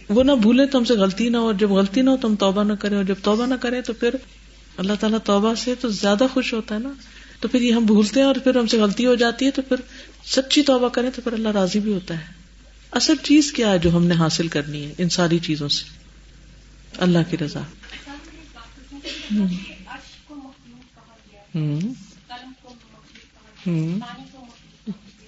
وہ 0.08 0.24
نہ 0.24 0.32
بھولے 0.32 0.66
تو 0.66 0.78
ہم 0.78 0.84
سے 0.84 0.94
غلطی 0.94 1.28
نہ 1.28 1.36
ہو۔ 1.36 1.46
اور 1.46 1.54
جب 1.54 1.70
غلطی 1.70 2.02
نہ 2.02 2.10
ہو 2.10 2.16
تو 2.16 2.28
ہم 2.28 2.36
توبہ 2.36 2.64
نہ 2.64 2.72
کریں۔ 2.72 2.96
اور 2.96 3.04
جب 3.04 3.14
توبہ 3.22 3.46
نہ 3.46 3.54
کریں 3.54 3.80
تو 3.80 3.92
پھر 3.92 4.14
اللہ 4.76 4.92
تعالیٰ 5.00 5.18
توبہ 5.24 5.54
سے 5.54 5.74
تو 5.80 5.88
زیادہ 5.88 6.26
خوش 6.34 6.54
ہوتا 6.54 6.74
ہے 6.74 6.80
نا۔ 6.80 6.92
تو 7.40 7.48
پھر 7.48 7.60
یہ 7.60 7.72
ہم 7.72 7.84
بھولتے 7.84 8.20
ہیں 8.20 8.26
اور 8.26 8.34
پھر 8.34 8.56
ہم 8.56 8.66
سے 8.66 8.78
غلطی 8.78 9.06
ہو 9.06 9.14
جاتی 9.14 9.46
ہے 9.46 9.50
تو 9.50 9.62
پھر 9.62 9.76
سچی 10.24 10.62
توبہ 10.62 10.88
کریں 10.88 11.10
تو 11.14 11.22
پھر 11.22 11.32
اللہ 11.32 11.48
راضی 11.48 11.80
بھی 11.80 11.92
ہوتا 11.92 12.18
ہے۔ 12.18 12.38
اصل 12.92 13.14
چیز 13.22 13.52
کیا 13.52 13.72
ہے 13.72 13.78
جو 13.78 13.96
ہم 13.96 14.06
نے 14.06 14.14
حاصل 14.14 14.48
کرنی 14.48 14.86
ہے 14.86 14.94
ان 14.98 15.08
ساری 15.08 15.38
چیزوں 15.38 15.68
سے؟ 15.68 15.84
اللہ 16.98 17.18
کی 17.30 17.36
رضا۔ 17.38 17.60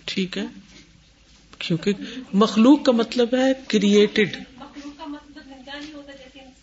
ٹھیک 0.05 0.39
ہے۔ 0.39 0.47
کیونکہ 1.59 1.93
مخلوق 2.33 2.85
کا 2.85 2.93
مطلب 2.93 3.35
ہے 3.35 3.53
کریٹڈ 3.69 4.37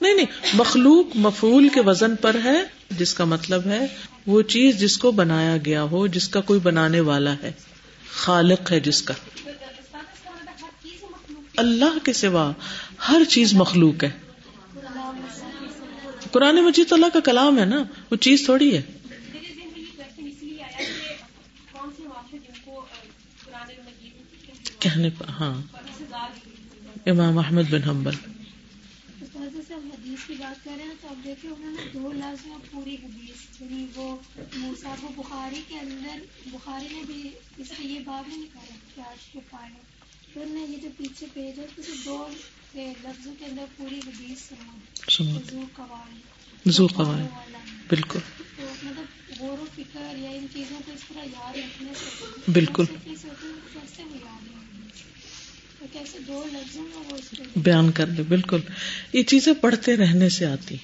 نہیں 0.02 0.14
نہیں، 0.14 0.26
مخلوق 0.54 1.16
مفول 1.16 1.70
کے 1.70 1.82
وزن 1.82 2.16
پر 2.16 2.36
ہے، 2.44 2.64
جس 2.90 3.14
کا 3.14 3.26
مطلب 3.26 3.66
ہے 3.66 3.88
وہ 4.28 4.42
چیز 4.42 4.80
جس 4.80 4.98
کو 4.98 5.12
بنایا 5.12 5.58
گیا 5.66 5.84
ہو، 5.84 6.08
جس 6.08 6.30
کا 6.30 6.42
کوئی 6.42 6.60
بنانے 6.60 7.00
والا 7.00 7.34
ہے۔ 7.44 7.52
خالق 8.18 8.72
ہے 8.72 8.80
جس 8.80 9.02
کا۔ 9.02 9.14
اللہ 11.58 12.06
کے 12.06 12.14
سوا 12.14 12.52
ہر 13.10 13.22
چیز 13.30 13.54
مخلوق 13.54 14.04
ہے۔ 14.04 14.10
قرآن 16.32 16.56
مجید 16.56 16.92
اللہ 16.92 17.06
کا 17.14 17.20
کلام 17.20 17.60
ہے 17.60 17.66
نا، 17.66 17.84
وہ 18.12 18.16
چیز 18.16 18.46
تھوڑی 18.46 18.78
ہے۔ 18.78 18.82
کہنے 24.80 25.10
ہاں۔ 25.40 25.62
امام 27.06 27.38
احمد 27.38 27.64
بن 27.70 27.84
حنبل۔ 27.84 28.37
حدیث 30.18 30.28
کی 30.28 30.44
بات 30.44 30.64
کر 30.64 30.72
رہے 30.78 30.84
ہیں 30.84 30.94
تو 31.02 31.08
اب 31.08 31.24
دیکھیں 31.24 31.50
انہوں 31.52 31.72
نے 31.72 31.82
دو 31.94 32.12
لفظ 32.12 32.46
میں 32.46 32.58
پوری 32.72 32.96
حدیث 33.04 33.62
یعنی 33.62 33.86
وہ 33.96 34.16
موسا 34.56 34.96
کو 35.02 35.08
بخاری 35.16 35.62
کے 35.68 35.80
اندر 35.80 36.20
بخاری 36.46 36.88
نے 36.92 37.02
بھی 37.08 37.30
اس 37.58 37.68
سے 37.68 37.84
یہ 37.84 38.00
بات 38.06 38.28
نہیں 38.28 38.38
نکالا 38.38 38.76
کہ 38.96 39.02
آج 39.02 39.26
کے 39.32 39.40
پائے 39.50 39.70
پھر 40.34 40.46
نے 40.48 40.62
یہ 40.62 40.78
جو 40.78 40.90
پیچھے 40.98 41.26
پیج 41.34 41.60
ہے 41.60 41.66
تو 41.76 41.82
دو 42.06 42.28
لفظوں 42.76 43.34
کے 43.40 43.46
اندر 43.46 43.66
پوری 43.78 44.00
حدیث 44.08 44.52
زو 45.46 45.60
قوائد 45.76 46.22
بالکل۔ 47.88 48.20
تو 48.58 48.64
مطلب 48.84 49.06
غور 49.40 49.60
و 49.60 49.66
فکر 49.76 50.18
یا 50.18 50.30
ان 50.30 50.48
چیزوں 50.54 50.80
کو 50.86 50.92
اس 50.92 51.02
طرح 51.08 51.24
یاد 51.24 51.58
رکھنے 51.58 51.92
سے 51.96 52.52
بالکل۔ 52.52 52.84
بیان 57.56 57.92
کر 57.92 58.06
لے 58.08 58.24
بالکل۔ 58.24 58.60
یہ 59.14 59.24
چیزیں 59.24 59.54
پڑھتے 59.62 59.96
رہنے 59.96 60.30
سے 60.30 60.46
آتی۔ 60.46 60.76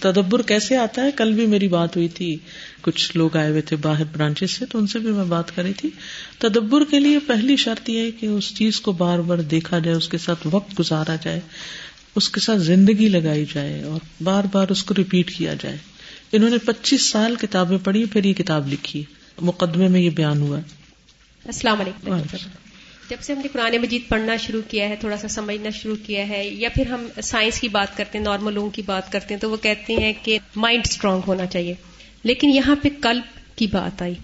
تدبر 0.00 0.42
کیسے 0.42 0.76
آتا 0.76 1.02
ہے؟ 1.02 1.10
کل 1.10 1.32
بھی 1.32 1.46
میری 1.46 1.68
بات 1.68 1.96
ہوئی 1.96 2.08
تھی۔ 2.08 2.36
کچھ 2.80 3.16
لوگ 3.16 3.36
آئے 3.36 3.50
ہوئے 3.50 3.60
تھے 3.60 3.76
باہر 3.76 4.04
برانچز 4.04 4.50
سے 4.50 4.66
تو 4.66 4.78
ان 4.78 4.86
سے 4.86 4.98
بھی 4.98 5.12
میں 5.12 5.24
بات 5.24 5.56
کری 5.56 5.72
تھی۔ 5.72 5.90
تدبر 6.38 6.84
کے 6.90 7.00
لیے 7.00 7.18
پہلی 7.18 7.56
شرط 7.56 7.90
یہ 7.90 7.98
ہے 7.98 8.10
کہ 8.10 8.26
اس 8.26 8.54
چیز 8.56 8.80
کو 8.80 8.92
بار 8.92 9.18
بار 9.18 9.38
دیکھا 9.38 9.78
جائے 9.78 9.96
اس 9.96 10.08
کے 10.08 10.18
ساتھ 10.18 10.46
وقت 10.50 10.80
گزارا 10.80 11.16
جائے 11.22 11.40
اس 12.16 12.28
کے 12.28 12.40
ساتھ 12.40 12.60
زندگی 12.60 13.08
لگائی 13.08 13.44
جائے 13.54 13.82
اور 13.82 14.00
بار 14.22 14.44
بار 14.52 14.68
اس 14.68 14.84
کو 14.84 14.94
ریپیٹ 14.98 15.36
کیا 15.36 15.54
جائے۔ 15.54 15.76
انہوں 16.32 16.50
نے 16.50 16.58
پچیس 16.58 17.02
سال 17.02 17.36
کتابیں 17.36 17.78
پڑھی 17.84 18.04
پھر 18.04 18.24
یہ 18.24 18.34
کتاب 18.34 18.72
لکھی۔ 18.72 19.04
مقدمے 19.40 19.88
میں 19.88 20.00
یہ 20.00 20.10
بیان 20.10 20.40
ہوا۔ 20.40 20.58
السلام 21.44 21.80
علیکم۔ 21.80 22.12
جب 23.10 23.16
سے 23.20 23.32
ہم 23.32 23.38
نے 23.38 23.48
قرآن 23.52 23.76
مجید 23.82 24.08
پڑھنا 24.08 24.36
شروع 24.36 24.62
کیا 24.68 24.88
ہے، 24.88 24.96
تھوڑا 25.00 25.16
سا 25.16 25.28
سمجھنا 25.28 25.70
شروع 25.70 25.96
کیا 26.06 26.28
ہے، 26.28 26.48
یا 26.48 26.68
پھر 26.68 26.86
ہم 26.86 27.06
سائنس 27.22 27.60
کی 27.60 27.68
بات 27.68 27.96
کرتے 27.96 28.18
ہیں، 28.18 28.24
نارمل 28.24 28.54
لوگوں 28.54 28.70
کی 28.70 28.82
بات 28.86 29.12
کرتے 29.12 29.34
ہیں، 29.34 29.40
تو 29.40 29.50
وہ 29.50 29.56
کہتے 29.56 29.92
ہیں 29.92 30.12
کہ 30.22 30.38
مائنڈ 30.56 30.82
اسٹرانگ 30.90 31.20
ہونا 31.26 31.46
چاہیے۔ 31.46 31.74
لیکن 32.22 32.50
یہاں 32.50 32.76
پہ 32.82 32.88
کلب 33.02 33.58
کی 33.58 33.66
بات 33.66 34.02
آئی۔ 34.02 34.14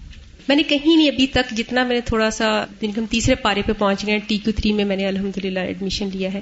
میں 0.47 0.55
نے 0.55 0.63
کہیں 0.63 0.95
نہیں 0.95 1.07
ابھی 1.07 1.27
تک 1.27 1.51
جتنا 1.51 1.83
میں 1.83 1.95
نے 1.95 2.01
تھوڑا 2.01 2.31
سا 2.31 2.65
ہم 2.83 3.05
تیسرے 3.09 3.35
پارے 3.35 3.61
پہ 3.65 3.73
پہنچ 3.73 4.07
گئے 4.07 4.19
ٹی 4.27 4.37
کیو 4.37 4.53
تھری 4.55 4.73
میں 4.73 4.85
میں 4.85 4.95
نے 4.95 5.07
الحمد 5.07 5.37
للہ 5.37 5.59
ایڈمیشن 5.59 6.09
لیا 6.13 6.33
ہے۔ 6.33 6.41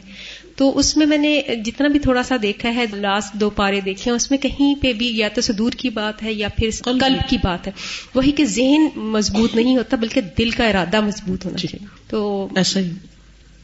تو 0.60 0.78
اس 0.78 0.98
میں 0.98 1.06
میں 1.06 1.18
نے 1.18 1.42
جتنا 1.66 1.88
بھی 1.88 2.00
تھوڑا 2.00 2.24
سا 2.24 2.36
دیکھا 2.42 2.76
ہے 2.76 2.86
لاسٹ 2.94 3.34
دو 3.34 3.50
پارے 3.50 3.82
دیکھے 3.82 4.12
ہیں 4.12 4.16
اس 4.16 4.32
میں 4.32 4.40
کہیں 4.40 4.76
پہ 4.76 4.94
بھی 4.94 5.18
یا 5.18 5.28
تو 5.36 5.42
سدور 5.42 5.72
کی 5.72 5.90
بات 5.90 6.24
ہے 6.24 6.34
یا 6.34 6.48
پھر 6.48 6.70
قلب 6.84 7.30
کی 7.30 7.38
بات 7.44 7.68
ہے۔ 7.68 7.72
وہی 8.16 8.32
کہ 8.32 8.46
ذہن 8.46 9.00
مضبوط 9.00 9.56
نہیں 9.56 9.78
ہوتا 9.78 9.98
بلکہ 9.98 10.22
دل 10.38 10.50
کا 10.50 10.68
ارادہ 10.68 11.02
مضبوط 11.02 11.46
ہونا 11.46 11.58
چاہیے۔ 11.58 11.88
تو 12.08 12.48
ایسا 12.56 12.80
ہی۔ 12.80 12.92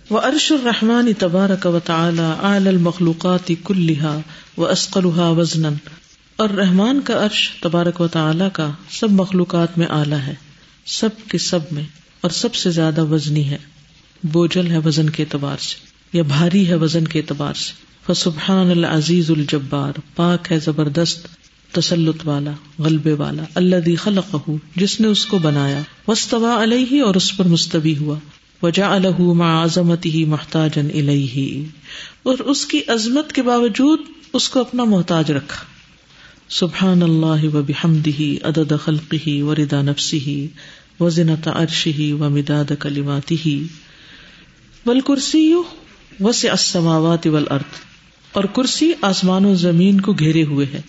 وہ 0.09 0.19
ارش 0.19 0.51
الرحمان 0.51 1.13
تبارک 1.13 1.65
و 1.65 1.79
تعالی 1.79 2.33
اعلی 2.41 2.67
المخلوقات 2.67 3.51
کلھا 3.63 4.19
و 4.57 4.65
اسقلھا 4.65 5.29
وزنا۔ 5.29 5.69
اور 6.35 6.49
رحمان 6.49 7.01
کا 7.01 7.25
عرش 7.25 7.51
تبارک 7.59 8.01
و 8.01 8.07
تعالی 8.07 8.45
کا 8.53 8.71
سب 8.89 9.11
مخلوقات 9.11 9.77
میں 9.77 9.87
اعلیٰ 9.87 10.19
ہے۔ 10.19 10.33
سب 10.85 11.09
کے 11.29 11.37
سب 11.37 11.59
میں 11.71 11.83
اور 12.21 12.31
سب 12.31 12.55
سے 12.55 12.69
زیادہ 12.69 13.05
وزنی 13.05 13.49
ہے۔ 13.49 13.57
بوجھل 14.23 14.71
ہے 14.71 14.77
وزن 14.77 15.09
کے 15.09 15.23
اعتبار 15.23 15.57
سے۔ 15.57 15.84
یا 16.13 16.23
بھاری 16.23 16.67
ہے 16.67 16.75
وزن 16.75 17.07
کے 17.07 17.19
اعتبار 17.19 17.53
سے۔ 17.53 17.73
فسبحان 18.05 18.71
العزیز 18.71 19.31
الجبار، 19.31 19.93
پاک 20.15 20.51
ہے 20.51 20.59
زبردست 20.59 21.27
تسلط 21.71 22.27
والا، 22.27 22.51
غلبے 22.79 23.13
والا 23.13 23.43
اللہ 23.55 23.95
خلق 23.99 24.49
جس 24.75 25.01
نے 25.01 25.07
اس 25.07 25.25
کو 25.25 25.37
بنایا۔ 25.37 25.81
وسطوا 26.07 26.63
علیہ 26.63 27.01
اور 27.01 27.15
اس 27.15 27.37
پر 27.37 27.47
مستوی 27.47 27.97
ہوا۔ 27.97 28.19
وجا 28.61 28.95
الح 28.95 29.21
عظمت 29.63 30.05
ہی 30.05 30.25
محتاج 30.25 30.79
اور 32.23 32.39
اس 32.39 32.65
کی 32.65 32.81
عظمت 32.87 33.33
کے 33.33 33.41
باوجود 33.41 33.99
اس 34.33 34.49
کو 34.49 34.59
اپنا 34.59 34.83
محتاج 34.83 35.31
رکھا۔ 35.31 35.63
سبحان 36.49 37.03
اللہ 37.03 37.55
و 37.55 37.61
بحمدہ، 37.61 38.21
عدد 38.21 38.73
خلقہ 38.83 39.41
و 39.41 39.55
ردا 39.55 39.81
نفسہ 39.81 40.29
و 40.99 41.09
زنت 41.09 41.47
عرشہ 41.47 42.13
و 42.13 42.29
مداد 42.29 42.71
کلماتہ۔ 42.79 43.47
والکرسی 44.85 45.53
وسع 46.19 46.49
السماوات 46.49 47.27
والارض، 47.27 47.79
اور 48.31 48.43
کرسی 48.43 48.91
آسمان 49.01 49.45
و 49.45 49.53
زمین 49.55 50.01
کو 50.01 50.13
گھیرے 50.13 50.43
ہوئے 50.43 50.65
ہے۔ 50.73 50.81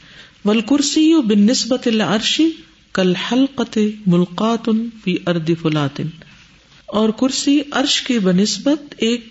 والکرسی 0.45 1.15
بن 1.23 1.41
نسبت 1.41 1.87
العرشی 1.87 2.49
کل 2.95 3.15
حلقت 3.15 3.79
ملقات 4.07 4.69
فی 5.05 5.17
ارد 5.27 5.51
فلاتن 5.63 6.09
اور 6.87 7.09
کرسی 7.09 7.61
عرش 7.73 8.01
کی 8.03 8.19
بنسبت 8.19 8.95
ایک 8.99 9.25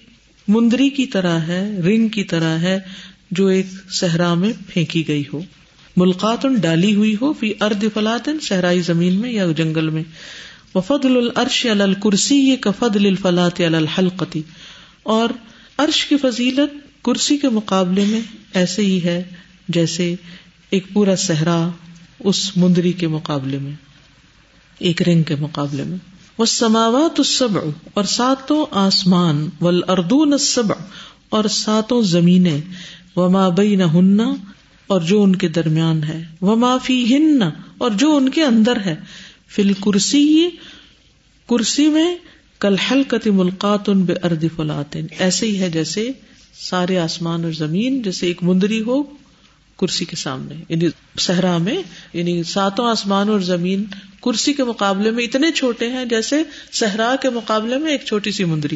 مندری 0.47 0.89
کی 0.89 1.05
طرح 1.05 1.39
ہے، 1.39 1.61
رنگ 1.85 2.07
کی 2.07 2.23
طرح 2.23 2.57
ہے، 2.57 2.79
جو 3.31 3.47
ایک 3.47 3.65
صحرا 3.91 4.33
میں 4.33 4.51
پھینکی 4.67 5.07
گئی 5.07 5.23
ہو۔ 5.33 5.41
ملقات 5.97 6.45
ڈالی 6.61 6.95
ہوئی 6.95 7.15
ہو 7.21 7.33
فی 7.33 7.53
ارد 7.61 7.83
فلاتن 7.93 8.39
صحرائی 8.39 8.81
زمین 8.81 9.13
میں 9.13 9.31
یا 9.31 9.45
جنگل 9.57 9.89
میں۔ 9.89 10.03
وفدل 10.75 11.17
العرش 11.17 11.65
الکرسی 11.65 12.35
یہ 12.35 12.55
کفدل 12.55 13.05
الفلاط 13.05 13.61
الحلقتی 13.61 14.41
اور 15.03 15.29
عرش 15.77 16.05
کی 16.05 16.17
فضیلت 16.17 17.03
کرسی 17.03 17.37
کے 17.37 17.49
مقابلے 17.49 18.05
میں 18.05 18.21
ایسے 18.53 18.81
ہی 18.81 19.03
ہے 19.03 19.23
جیسے 19.69 20.15
ایک 20.69 20.85
پورا 20.93 21.15
صحرا 21.15 21.69
اس 22.19 22.57
مندری 22.57 22.91
کے 22.91 23.07
مقابلے 23.07 23.57
میں، 23.57 23.71
ایک 24.79 25.01
رنگ 25.01 25.23
کے 25.23 25.35
مقابلے 25.35 25.83
میں۔ 25.83 25.97
وہ 26.37 26.45
سماوات 26.45 27.19
السبع، 27.19 27.61
اور 27.93 28.03
ساتوں 28.03 28.65
آسمان 28.71 29.49
ول 29.61 29.81
اردون 29.87 30.33
السبع، 30.33 30.75
اور 31.29 31.43
ساتوں 31.43 32.01
زمینیں۔ 32.01 32.61
و 33.15 33.29
ما 33.29 33.49
بین 33.49 33.81
ہننا 33.81 34.35
اور 34.87 35.01
جو 35.01 35.23
ان 35.23 35.35
کے 35.35 35.47
درمیان 35.47 36.03
ہے۔ 36.03 36.23
وہ 36.41 36.55
معافی 36.55 37.15
ہن 37.15 37.41
اور 37.77 37.91
جو 37.91 38.15
ان 38.15 38.29
کے 38.29 38.43
اندر 38.43 38.77
ہے۔ 38.85 38.95
فل 39.47 39.73
کرسی 39.73 40.49
کرسی 41.49 41.89
میں 41.89 42.15
کل 42.59 42.75
حلقت 42.77 43.27
ملقات 43.27 43.89
ان 43.89 44.01
بے 44.01 44.13
ارد 44.23 44.45
فلاطن 44.55 45.05
ایسے 45.19 45.45
ہی 45.45 45.59
ہے 45.59 45.69
جیسے 45.69 46.11
سارے 46.53 46.97
آسمان 46.97 47.43
اور 47.43 47.51
زمین، 47.51 48.01
جیسے 48.01 48.27
ایک 48.27 48.43
مندری 48.43 48.81
ہو 48.81 49.03
کرسی 49.79 50.05
کے 50.05 50.15
سامنے۔ 50.15 50.55
یعنی 50.69 50.87
صحرا 51.19 51.57
میں 51.57 51.77
یعنی 52.13 52.43
ساتوں 52.43 52.87
آسمان 52.87 53.29
اور 53.29 53.39
زمین 53.39 53.83
کرسی 54.23 54.53
کے 54.53 54.63
مقابلے 54.63 55.11
میں 55.11 55.23
اتنے 55.23 55.51
چھوٹے 55.51 55.89
ہیں 55.89 56.05
جیسے 56.05 56.43
صحرا 56.71 57.15
کے 57.21 57.29
مقابلے 57.29 57.77
میں 57.77 57.91
ایک 57.91 58.01
چھوٹی 58.05 58.31
سی 58.31 58.43
مندری۔ 58.43 58.75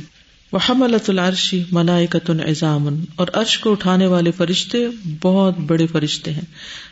وہ 0.52 0.60
حملت 0.70 1.10
العرشی 1.10 1.64
ملائکت 1.72 2.30
الزامن 2.30 3.04
اور 3.16 3.28
عرش 3.34 3.60
کو 3.60 3.72
اٹھانے 3.72 4.06
والے 4.08 4.32
فرشتے 4.32 4.88
بہت 5.22 5.58
بڑے 5.58 5.88
فرشتے 5.88 6.34
ہیں۔ 6.34 6.42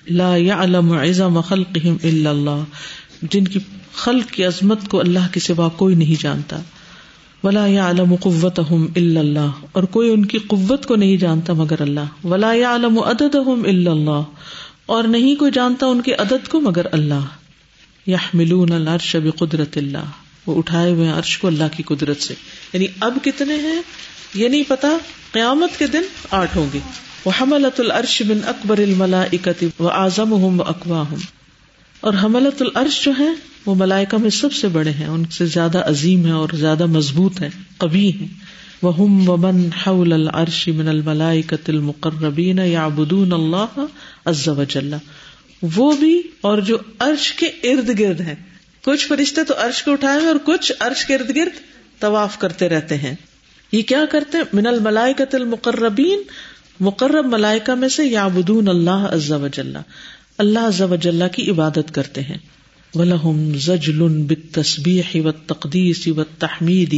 لا 0.10 0.38
يعلم 0.38 0.92
عظم 0.92 1.42
خلقهم 1.42 1.98
الا 2.04 2.30
اللہ۔ 2.30 2.64
جن 3.22 3.44
کی 3.46 3.60
خلق 3.94 4.32
کی 4.32 4.44
عظمت 4.44 4.88
کو 4.90 5.00
اللہ 5.00 5.28
کے 5.32 5.40
سوا 5.40 5.70
کوئی 5.70 5.96
نہیں 5.96 6.22
جانتا۔ 6.22 6.62
ولا 7.44 7.66
عالم 7.66 8.16
قوت 8.16 8.60
اللہ، 8.96 9.52
اور 9.72 9.84
کوئی 9.84 10.12
ان 10.12 10.26
کی 10.26 10.38
قوت 10.38 10.86
کو 10.86 10.96
نہیں 10.96 11.18
جانتا 11.18 11.54
مگر 11.54 11.82
اللہ۔ 11.82 12.28
ولا 12.28 12.54
عالم 12.66 13.00
عدد 13.00 13.36
اللہ، 13.36 14.24
اور 14.86 15.04
نہیں 15.04 15.36
کوئی 15.36 15.52
جانتا 15.52 15.86
ان 15.86 16.02
کے 16.02 16.14
عدد 16.14 16.48
کو 16.48 16.62
مگر 16.62 16.86
اللہ۔ 16.92 17.26
یا 18.06 18.18
ملون 18.34 18.72
العرش 18.72 19.16
قدرت 19.40 19.78
اللہ، 19.78 20.06
وہ 20.46 20.58
اٹھائے 20.58 20.92
ہوئے 20.92 21.10
عرش 21.10 21.38
کو 21.38 21.48
اللہ 21.48 21.64
کی 21.78 21.84
قدرت 21.84 22.22
سے۔ 22.22 22.34
یعنی 22.74 22.86
اب 23.00 23.18
کتنے 23.24 23.56
ہیں؟ 23.56 23.82
یہ 24.34 24.48
نہیں 24.48 24.64
پتا، 24.68 24.90
قیامت 25.32 25.80
کے 25.80 25.88
دن 25.88 26.02
آٹھ 26.32 26.58
ہوں 26.58 26.68
گے۔ 26.74 26.80
وہ 27.26 27.32
حملت 27.42 27.80
العرش 27.80 28.22
بن 28.22 28.38
اکبر 28.46 28.78
الملا 28.78 29.22
اکتی 29.22 29.70
و 29.80 29.90
اعظم 29.90 30.32
ہوں 30.32 30.60
اقوا 30.60 31.02
ہوں 31.02 31.18
اور 32.02 32.14
حملت 32.24 32.62
العرش 32.62 33.06
جو 33.06 33.12
ہے 33.20 33.30
وہ 33.68 33.76
ملائکہ 33.76 34.18
میں 34.18 34.30
سب 34.30 34.54
سے 34.54 34.68
بڑے 34.68 34.92
ہیں، 34.92 35.08
ان 35.08 35.26
سے 35.26 35.46
زیادہ 35.46 35.90
عظیم 35.90 36.26
ہے 36.26 36.32
اور 36.32 36.50
زیادہ 36.54 36.86
مضبوط 36.86 37.42
ہے 37.42 37.50
کبھی 37.78 38.14
ہیں۔ 38.14 38.28
وہ 38.82 38.98
ہم 38.98 39.30
ومن 39.30 39.70
حول 39.88 40.14
العرش 40.14 40.68
من 40.68 40.88
الملائکت 40.88 41.70
المقربین 41.70 42.60
یعبدون 42.60 43.34
اللہ 43.34 43.86
عز 44.26 44.48
وجل۔ 44.48 44.94
وہ 45.76 45.96
بھی 45.96 46.22
اور 46.42 46.58
جو 46.58 46.78
عرش 47.00 47.34
کے 47.34 47.46
ارد 47.46 48.00
گرد 48.00 48.22
ہیں۔ 48.22 48.36
کچھ 48.86 49.08
فرشتے 49.08 49.44
تو 49.44 49.54
عرش 49.58 49.84
کو 49.84 49.92
اٹھائے 49.92 50.20
ہیں 50.20 50.28
اور 50.28 50.36
کچھ 50.46 50.72
عرش 50.80 51.06
کے 51.06 51.16
ارد 51.16 51.36
گرد 51.36 51.60
طواف 52.00 52.40
کرتے 52.40 52.70
رہتے 52.70 52.98
ہیں۔ 52.98 53.16
یہ 53.72 53.82
کیا 53.82 54.06
کرتے 54.12 54.38
من 54.54 54.68
الملائکت 54.68 55.36
المقربین 55.36 56.22
مقرب 56.80 57.26
ملائکہ 57.26 57.72
میں 57.72 57.90
سے 57.90 58.06
یعبدون 58.06 58.68
اللہ 58.68 59.08
عز 59.12 59.32
وجل۔ 59.32 59.78
اللہ 60.38 60.60
عز 60.60 60.82
وجل 60.82 61.24
کی 61.32 61.52
عبادت 61.52 61.94
کرتے 61.94 62.22
ہیں۔ 62.22 62.38
ولہم 62.94 63.52
زجل 63.66 64.02
بالتسبیح 64.28 65.16
والتقدیس 65.16 66.08
والتحمید، 66.08 66.96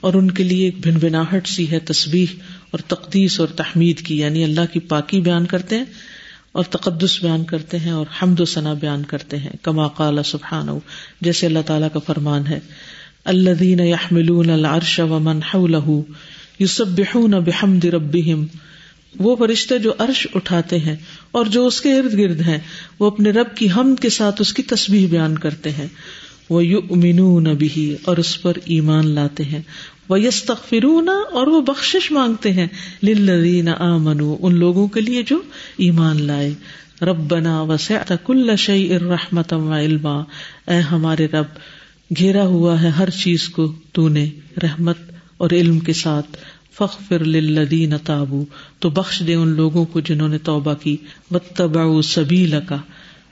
اور 0.00 0.14
ان 0.14 0.30
کے 0.30 0.44
لیے 0.44 0.64
ایک 0.64 0.78
بھن 0.82 0.98
بناہٹ 0.98 1.48
سی 1.48 1.70
ہے 1.70 1.78
تسبیح 1.84 2.34
اور 2.70 2.80
تقدیس 2.88 3.40
اور 3.40 3.48
تحمید 3.56 4.00
کی 4.06 4.18
یعنی 4.18 4.44
اللہ 4.44 4.72
کی 4.72 4.80
پاکی 4.88 5.20
بیان 5.20 5.46
کرتے 5.46 5.76
ہیں 5.76 6.12
اور 6.52 6.64
تقدس 6.70 7.18
بیان 7.22 7.44
کرتے 7.44 7.78
ہیں 7.78 7.92
اور 7.92 8.06
حمد 8.22 8.40
و 8.40 8.44
ثنا 8.44 8.72
بیان 8.80 9.02
کرتے 9.04 9.38
ہیں، 9.38 9.50
کما 9.62 9.86
قال 9.96 10.22
سبحانہ، 10.24 10.70
جیسے 11.20 11.46
اللہ 11.46 11.62
تعالیٰ 11.66 11.88
کا 11.92 12.00
فرمان 12.06 12.46
ہے، 12.46 12.58
الذین 13.32 13.80
یحملون 13.80 14.50
العرش 14.50 14.98
ومن 15.10 15.42
حوله 15.42 15.96
یسبحون 16.60 17.34
بحمد 17.40 17.84
ربهم 17.94 18.63
وہ 19.18 19.36
فرشتے 19.36 19.78
جو 19.78 19.92
عرش 19.98 20.26
اٹھاتے 20.34 20.78
ہیں 20.78 20.96
اور 21.30 21.46
جو 21.46 21.66
اس 21.66 21.80
کے 21.80 21.98
ارد 21.98 22.18
گرد 22.18 22.40
ہیں، 22.40 22.58
وہ 22.98 23.06
اپنے 23.06 23.30
رب 23.30 23.56
کی 23.56 23.70
ہم 23.70 23.94
کے 23.94 24.08
ساتھ 24.08 24.40
اس 24.40 24.52
کی 24.52 24.62
تصویر 24.62 25.06
بیان 25.06 25.38
کرتے 25.38 25.70
ہیں۔ 25.70 25.86
وہ 26.50 26.64
یو 26.64 26.78
امین 26.90 27.44
بھی 27.44 27.96
اور 28.04 28.16
اس 28.16 28.42
پر 28.42 28.52
ایمان 28.64 29.06
لاتے 29.06 29.44
ہیں۔ 29.44 29.62
وہ 30.08 30.20
یس 30.20 30.42
تخرون 30.42 31.08
اور 31.08 31.46
وہ 31.46 31.60
بخش 31.60 31.96
مانگتے 32.10 32.52
ہیں۔ 32.52 32.66
للذین 33.02 33.68
آمنو 33.68 34.36
ان 34.40 34.54
لوگوں 34.54 34.88
کے 34.88 35.00
لیے 35.00 35.22
جو 35.22 35.40
ایمان 35.76 36.22
لائے۔ 36.22 36.54
رب 37.02 37.18
بنا 37.32 37.62
وسعت 37.62 38.12
کل 38.24 38.56
شعی 38.56 38.94
ارحمت 38.94 39.52
علما 39.52 40.20
اے 40.66 40.76
ہمارے 40.76 41.26
رب، 41.26 41.44
گھیرا 42.18 42.46
ہوا 42.46 42.82
ہے 42.82 42.88
ہر 42.88 43.10
چیز 43.10 43.48
کو، 43.48 43.72
تو 43.92 44.08
نے 44.08 44.30
رحمت 44.62 44.98
اور 45.36 45.50
علم 45.50 45.78
کے 45.78 45.92
ساتھ۔ 45.92 46.36
فخر 46.78 47.24
للذین 47.24 47.94
تابو 48.04 48.44
تو 48.78 48.90
بخش 48.90 49.22
دے 49.26 49.34
ان 49.34 49.48
لوگوں 49.48 49.84
کو 49.84 50.00
جنہوں 50.00 50.28
نے 50.28 50.38
توبہ 50.38 50.74
کی، 50.74 50.96
واتبعوا 51.30 52.02
سبیلک 52.02 52.72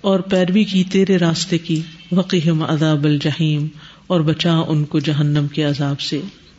اور 0.01 0.20
پیروی 0.20 0.64
کی، 0.64 0.84
تیرے 0.84 1.16
راستے 1.16 1.59
کی 1.59 1.80
وقیہم 2.12 2.62
عذاب 2.62 3.05
الجحیم، 3.05 3.66
اور 4.07 4.20
بچا 4.20 4.55
ان 4.68 4.84
کو 4.84 4.99
جہنم 4.99 5.47
کے 5.49 5.64
عذاب 5.64 6.01
سے۔ 6.01 6.20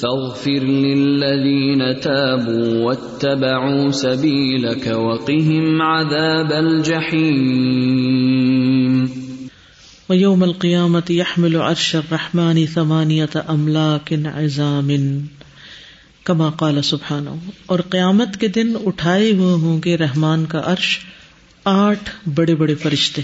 فاغفر 0.00 0.64
للذين 0.64 1.82
تابوا 2.02 2.84
واتبعوا 2.84 3.90
سبيلك 3.90 4.86
وقهم 4.86 5.82
عذاب 5.82 6.52
الجحيم. 6.52 7.60
ويوم 10.08 10.44
القيامة 10.44 11.10
يحمل 11.10 11.56
عرش 11.56 11.96
الرحمن 11.96 12.66
ثمانية 12.66 13.34
أملاك 13.50 14.12
عظام. 14.34 14.90
کما 16.24 16.48
قال 16.50 16.82
سبحانہ 16.82 17.30
اور 17.66 17.78
قیامت 17.78 18.36
کے 18.36 18.48
دن 18.48 18.72
اٹھائے 18.86 19.32
ہوئے 19.32 19.52
ہوں 19.52 19.80
گے 19.84 19.96
رحمان 19.96 20.44
کا 20.46 20.60
عرش 20.64 20.98
آٹھ 21.64 22.10
بڑے 22.34 22.54
بڑے 22.54 22.74
فرشتے، 22.74 23.22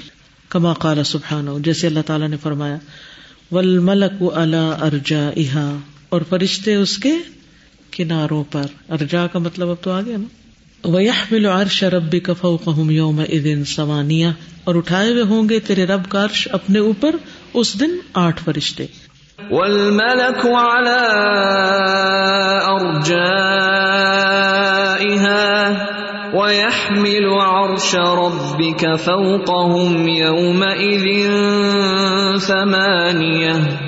کما 0.48 0.72
قال 0.72 1.04
سبحانہ 1.04 1.50
جیسے 1.64 1.86
اللہ 1.86 2.06
تعالیٰ 2.06 2.28
نے 2.28 2.36
فرمایا 2.36 2.76
ول 3.50 3.78
ملک 3.78 4.22
اللہ 4.34 4.82
ارجا 4.82 5.30
اور 6.16 6.24
فرشتے 6.28 6.74
اس 6.74 6.98
کے 6.98 7.14
کناروں 7.90 8.44
پر۔ 8.52 8.62
ارجا 8.88 9.26
کا 9.26 9.38
مطلب 9.38 9.70
اب 9.70 9.76
تو 9.80 9.92
آ 9.92 10.00
گیا 10.00 10.16
نا۔ 10.16 10.46
وہ 10.84 11.00
عرش 11.48 11.84
رب 11.84 12.16
کف 12.24 12.46
یوم 12.90 13.18
ادن 13.18 13.64
سوانیہ 13.64 14.26
اور 14.64 14.74
اٹھائے 14.74 15.10
ہوئے 15.10 15.22
ہوں 15.22 15.48
گے 15.48 15.60
تیرے 15.60 15.84
رب 15.84 16.08
کا 16.08 16.24
عرش 16.24 16.48
اپنے 16.52 16.78
اوپر 16.78 17.16
اس 17.54 17.80
دن 17.80 17.90
آٹھ 18.14 18.44
فرشتے۔ 18.44 18.86
والملك 19.50 20.46
على 20.46 20.98
أرجائها۔ 22.70 23.32
ويحمل 26.32 27.24
عرش 27.40 27.94
ربك 27.94 28.84
فوقهم 29.04 30.08
يومئذ 30.08 31.04
ثمانية۔ 32.40 33.85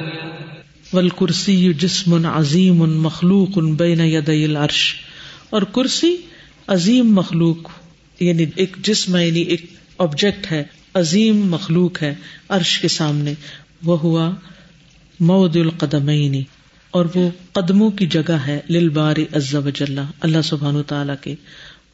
والکرسی 0.92 1.72
جسم 1.72 2.26
عظیم 2.26 2.74
مخلوق 2.74 3.48
ان 3.56 3.74
بین 3.74 4.00
یدی 4.00 4.44
العرش۔ 4.44 4.94
اور 5.50 5.62
کرسی 5.62 6.16
عظیم 6.66 7.14
مخلوق 7.14 7.56
یعنی 8.20 8.44
ایک 8.56 8.76
جسم 8.82 9.16
ہے 9.16 9.28
یعنی 9.28 9.40
ایک 9.40 9.64
آبجیکٹ 9.98 10.52
ہے، 10.52 10.64
عظیم 10.94 11.36
مخلوق 11.36 12.02
ہے 12.02 12.14
عرش 12.48 12.78
کے 12.78 12.88
سامنے۔ 12.88 13.34
وہ 13.84 13.98
ہوا 13.98 14.30
مود 15.20 15.56
القدمینی 15.56 16.42
اور 16.90 17.06
وہ 17.14 17.30
قدموں 17.52 17.90
کی 17.90 18.06
جگہ 18.06 18.32
ہے 18.32 18.60
لل 18.70 18.88
بار 18.88 19.16
عز 19.32 19.54
وجل 19.54 19.98
اللہ 20.20 20.42
سبحان 20.44 20.82
تعالیٰ 20.82 21.14
کے۔ 21.20 21.34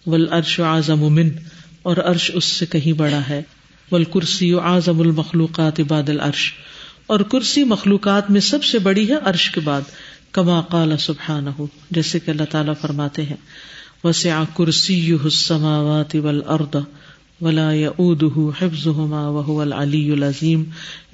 ول 0.07 0.27
عرش 0.31 0.61
اعظم 0.61 1.01
من، 1.01 1.31
اور 1.83 1.97
عرش 1.97 2.31
اس 2.35 2.45
سے 2.45 2.67
کہیں 2.67 2.93
بڑا 2.93 3.21
ہے۔ 3.29 3.43
ول 3.93 4.05
کرسی 4.05 4.53
اعظم 4.53 5.01
المخلوقات 5.01 5.81
بعد 5.81 6.09
العرش۔ 6.09 6.53
اور 7.07 7.21
کرسی 7.21 7.65
مخلوقات 7.65 8.31
میں 8.31 8.41
سب 8.41 8.65
سے 8.65 8.79
بڑی 8.79 9.09
ہے 9.09 9.15
عرش 9.25 9.51
کے 9.51 9.61
بعد، 9.61 9.81
کما 10.33 10.61
قال 10.61 10.97
سبحانہ، 10.99 11.63
جیسے 11.91 12.19
کہ 12.19 12.31
اللہ 12.31 12.45
تعالیٰ 12.51 12.75
فرماتے 12.81 13.23
ہیں، 13.23 13.37
وسع 14.05 14.43
کرسی 14.57 15.13
السماوات 15.13 16.15
والارض 16.15 16.77
ولا 17.41 17.73
يؤوده 17.73 18.51
حفظهما 18.59 19.29
وهو 19.29 19.61
العلی 19.61 20.11
العظیم۔ 20.11 20.65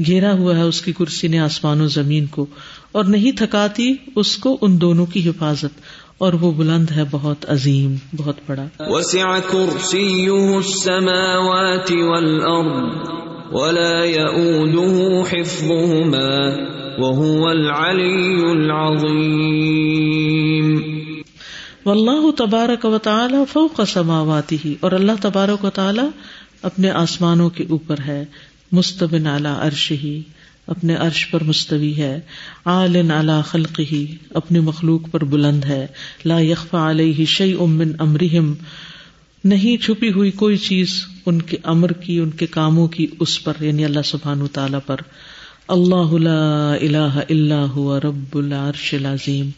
گھیرا 0.06 0.32
ہوا 0.32 0.56
ہے 0.56 0.62
اس 0.62 0.82
کی 0.82 0.92
کرسی 0.92 1.28
نے 1.28 1.38
آسمان 1.38 1.80
و 1.80 1.86
زمین 1.86 2.26
کو، 2.26 2.46
اور 2.92 3.04
نہیں 3.04 3.32
تھکاتی 3.32 3.94
اس 4.16 4.36
کو 4.36 4.58
ان 4.60 4.80
دونوں 4.80 5.06
کی 5.06 5.28
حفاظت، 5.28 5.80
اور 6.18 6.32
وہ 6.32 6.52
بلند 6.52 6.90
ہے 6.90 7.02
بہت 7.10 7.50
عظیم، 7.50 7.94
بہت 8.16 8.36
بڑا۔ 8.46 8.66
وسع 8.78 9.38
كرسيه 9.50 10.56
السماوات 10.56 11.92
والأرض 11.92 13.29
ولا 13.52 13.94
يؤوده 14.06 15.22
حفظهما 15.28 16.34
وهو 16.98 17.48
العلي 17.50 18.42
العظيم. 18.50 19.88
واللہ 21.86 22.26
تبارک 22.38 22.84
و 22.84 22.98
تعالی 22.98 23.40
فوق 23.52 23.80
سماواتی 23.88 24.58
ہی، 24.64 24.74
اور 24.80 24.92
اللہ 24.92 25.18
تبارک 25.20 25.64
و 25.64 25.70
تعالی 25.70 26.06
اپنے 26.62 26.90
آسمانوں 27.00 27.48
کے 27.50 27.64
اوپر 27.68 27.98
ہے 28.06 28.24
مستبن 28.72 29.26
اعلی 29.26 29.54
عرش 29.58 29.86
ہی، 30.02 30.14
اپنے 30.66 30.96
عرش 30.96 31.22
پر 31.30 31.44
مستوی 31.44 31.94
ہے 31.96 32.14
عالن 32.66 33.10
اعلی 33.10 33.40
خلق 33.46 33.80
ہی، 33.92 34.04
اپنی 34.34 34.60
مخلوق 34.60 35.02
پر 35.10 35.24
بلند 35.24 35.64
ہے، 35.64 35.86
لا 36.24 36.38
یخفا 36.40 36.82
علیہ 36.90 37.24
شعی 37.28 37.54
امن 37.60 37.90
امرحم 37.98 38.54
نہیں 39.44 39.82
چھپی 39.82 40.10
ہوئی 40.12 40.30
کوئی 40.30 40.56
چیز 40.56 40.88
ان 41.30 41.42
کے 41.42 41.56
امر 41.62 41.92
کی 41.92 42.18
ان 42.18 42.30
کے 42.30 42.46
کاموں 42.46 42.88
کی 42.88 43.06
اس 43.20 43.44
پر 43.44 43.52
یعنی 43.60 43.84
اللہ 43.84 44.00
سبحان 44.04 44.46
تعالی 44.52 44.76
پر۔ 44.86 44.96
اللہ 45.68 46.12
لا 46.12 46.72
الہ 46.72 47.20
الا 47.30 47.64
هو 47.76 48.00
رب 48.00 48.38
العرش 48.38 48.94
العظیم۔ 48.94 49.50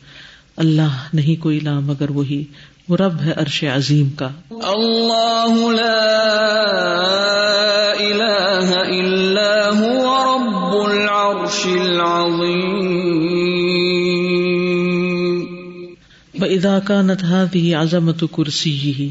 اللہ 0.57 1.09
نہیں 1.13 1.43
کوئی 1.43 1.61
لا 1.61 1.81
مگر 1.81 2.11
وہی۔ 2.11 2.45
وہ 2.89 2.97
رب 2.97 3.21
ہے 3.21 3.33
عرش 3.37 3.65
عظیم 3.65 4.11
کا۔ 4.11 4.29
اللہ 4.51 5.71
لا 5.73 6.13
الہ 7.99 8.77
الا 8.77 9.71
هو 9.79 10.17
رب 10.25 10.91
العرش 10.91 11.67
العظیم۔ 11.67 12.83
کا 16.87 17.03
نتھا 17.03 17.45
بھی 17.53 17.75
عظمت 17.75 18.25
کرسی 18.37 18.79
ہی 18.79 19.11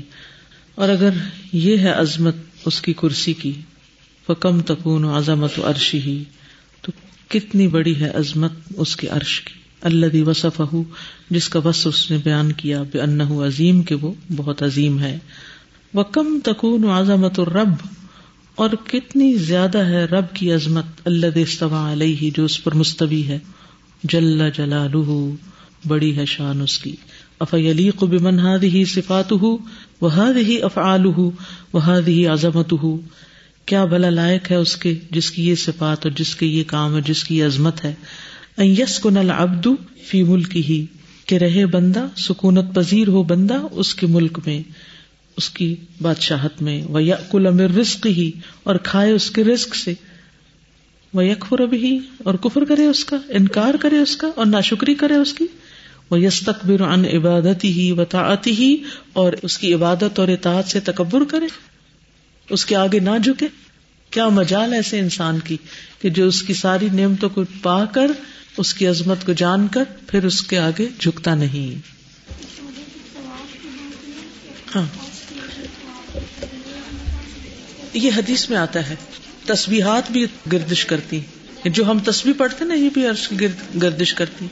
اور 0.75 0.89
اگر 0.89 1.09
یہ 1.53 1.77
ہے 1.77 1.89
عظمت 1.89 2.35
اس 2.65 2.81
کی 2.81 2.93
کرسی 2.93 3.33
کی۔ 3.33 3.51
فکم 4.27 4.61
تکون 4.61 5.05
عظمت 5.05 5.59
عرشی 5.59 5.99
ہی 5.99 6.23
تو 6.81 6.91
کتنی 7.27 7.67
بڑی 7.67 8.01
ہے 8.01 8.09
عظمت 8.09 8.51
اس 8.77 8.95
کے 8.95 9.07
عرش 9.07 9.41
کی۔ 9.41 9.53
اللہ 9.81 10.23
وصف 10.23 10.61
جس 11.29 11.49
کا 11.49 11.59
وصف 11.59 11.87
اس 11.87 12.11
نے 12.11 12.17
بیان 12.17 12.51
کیا 12.51 12.83
بے 12.83 12.99
ان 12.99 13.21
عظیم 13.21 13.83
کے 13.83 13.95
وہ 13.95 14.13
بہت 14.35 14.63
عظیم 14.63 14.99
ہے۔ 14.99 15.17
وہ 15.93 16.03
کم 16.03 16.39
تکون 16.43 16.85
عظمت 16.85 17.39
الرب۔ 17.39 17.69
اور 18.55 18.69
کتنی 18.87 19.33
زیادہ 19.33 19.77
ہے 19.77 20.05
رب 20.05 20.25
کی 20.33 20.53
عظمت۔ 20.53 20.85
اللہ 21.05 21.25
استوا 21.35 21.91
علیہ 21.91 22.29
جو 22.37 22.45
اس 22.45 22.63
پر 22.63 22.73
مستوی 22.73 23.27
ہے۔ 23.27 23.39
جل 24.03 24.49
جلال 24.57 24.93
بڑی 25.87 26.17
ہے 26.17 26.25
شان 26.25 26.61
اس 26.61 26.77
کی۔ 26.77 26.95
افعلی 27.41 27.89
قب 27.89 28.21
منہاد 28.21 28.59
ہی 28.63 28.85
صفات 28.85 29.31
ہُو 29.31 29.57
وہاد 30.01 30.33
ہی 30.37 30.61
افعال 30.61 31.05
ہُو 31.05 31.31
وہاد 31.73 32.07
ہی 32.07 32.27
عظمت 32.27 32.73
ہُو 32.83 32.99
کیا 33.65 33.85
بھلا 33.85 34.09
لائق 34.09 34.51
ہے 34.51 34.55
اس 34.55 34.75
کے 34.75 34.95
جس 35.11 35.31
کی 35.31 35.49
یہ 35.49 35.55
صفات 35.55 36.05
اور 36.05 36.13
جس 36.15 36.35
کے 36.35 36.45
یہ 36.45 36.63
کام 36.67 36.95
ہے 36.95 37.01
جس 37.01 37.23
کی 37.23 37.37
یہ 37.37 37.45
عظمت 37.45 37.85
ہے؟ 37.85 37.93
یس 38.57 38.99
کن 38.99 39.17
العبد 39.17 39.67
فی 40.03 40.23
ملک 40.23 40.55
ہی 40.55 40.85
کہ 41.25 41.35
رہے 41.35 41.65
بندہ، 41.65 42.07
سکونت 42.17 42.75
پذیر 42.75 43.07
ہو 43.07 43.23
بندہ 43.23 43.57
اس 43.71 43.95
کے 43.95 44.07
ملک 44.07 44.39
میں، 44.45 44.61
اس 45.37 45.49
کی 45.49 45.75
بادشاہت 46.01 46.61
میں۔ 46.61 46.81
وہ 46.83 47.03
یقل 47.03 47.47
امر 47.47 47.69
رزق 47.69 48.07
ہی 48.07 48.31
اور 48.63 48.75
کھائے 48.75 49.11
اس 49.11 49.31
کے 49.31 49.43
رزق 49.43 49.75
سے۔ 49.75 49.93
وہ 51.13 51.25
یکفر 51.25 51.65
بھی 51.65 51.99
اور 52.17 52.33
کفر 52.33 52.65
کرے 52.65 52.85
اس 52.85 53.05
کا، 53.05 53.17
انکار 53.29 53.73
کرے 53.81 53.97
اس 53.97 54.17
کا، 54.17 54.27
اور 54.35 54.45
ناشکری 54.45 54.95
کرے 54.95 55.15
اس 55.15 55.33
کی۔ 55.33 55.45
وہ 56.11 56.21
یس 56.21 56.39
تقبر 56.39 56.81
ان 56.81 57.05
عبادت 57.05 57.63
ہی 57.63 57.91
وطاعتی 57.91 58.51
ہی 58.51 58.77
اور 59.13 59.33
اس 59.41 59.57
کی 59.57 59.73
عبادت 59.73 60.19
اور 60.19 60.27
اطاعت 60.27 60.67
سے 60.67 60.79
تکبر 60.79 61.23
کرے، 61.23 61.45
اس 62.49 62.65
کے 62.65 62.75
آگے 62.75 62.99
نہ 62.99 63.09
جھکے۔ 63.23 63.47
کیا 64.09 64.29
مجال 64.29 64.73
ایسے 64.73 64.99
انسان 64.99 65.39
کی 65.39 65.57
کہ 66.01 66.09
جو 66.09 66.27
اس 66.27 66.43
کی 66.43 66.53
ساری 66.53 66.87
نعمتوں 66.93 67.29
کو 67.29 67.43
پا 67.61 67.85
کر، 67.85 68.11
اس 68.57 68.73
کی 68.73 68.87
عظمت 68.87 69.25
کو 69.25 69.33
جان 69.33 69.67
کر، 69.67 69.83
پھر 70.07 70.25
اس 70.25 70.41
کے 70.41 70.59
آگے 70.59 70.87
جھکتا 70.99 71.35
نہیں؟ 71.35 71.79
ہاں۔ 74.75 74.85
یہ 77.93 78.11
حدیث 78.17 78.49
میں 78.49 78.57
آتا 78.57 78.89
ہے۔ 78.89 78.95
تسبیحات 79.45 80.11
بھی 80.11 80.25
گردش 80.51 80.85
کرتی 80.85 81.19
جو 81.65 81.91
ہم 81.91 81.99
تسبیح 81.99 82.33
پڑھتے 82.37 82.65
نا 82.65 82.73
یہ 82.73 82.89
بھی 82.93 83.07
عرش 83.07 83.27
کی 83.27 83.47
گردش 83.81 84.13
کرتی 84.13 84.47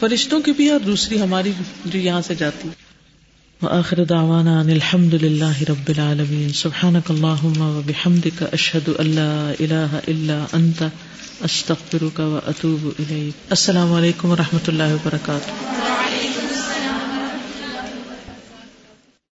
فرشتوں 0.00 0.40
کی 0.40 0.52
بھی 0.52 0.70
اور 0.70 0.80
دوسری 0.80 1.20
ہماری 1.20 1.52
جو 1.84 1.98
یہاں 1.98 2.20
سے 2.20 2.34
جاتی۔ 2.34 2.68
وآخر 3.62 4.04
دعوانا 4.04 4.60
ان 4.60 4.70
الحمد 4.70 5.14
للہ 5.14 5.62
رب 5.68 5.88
العالمین۔ 5.88 6.52
سبحانک 6.52 7.10
اللہم 7.10 7.60
و 7.60 7.82
بحمدک 7.86 8.42
اشہد 8.52 8.88
اللہ 8.98 9.52
الہ 9.60 9.98
الا 10.08 10.44
انت۔ 10.52 10.82
استغفرک 11.40 12.20
و 12.20 12.38
اتوب 12.46 12.86
الیک۔ 12.98 13.40
السلام 13.50 13.92
علیکم 13.92 14.30
و 14.30 14.36
رحمت 14.36 14.68
اللہ 14.68 14.94
وبرکاتہ۔ 14.94 15.50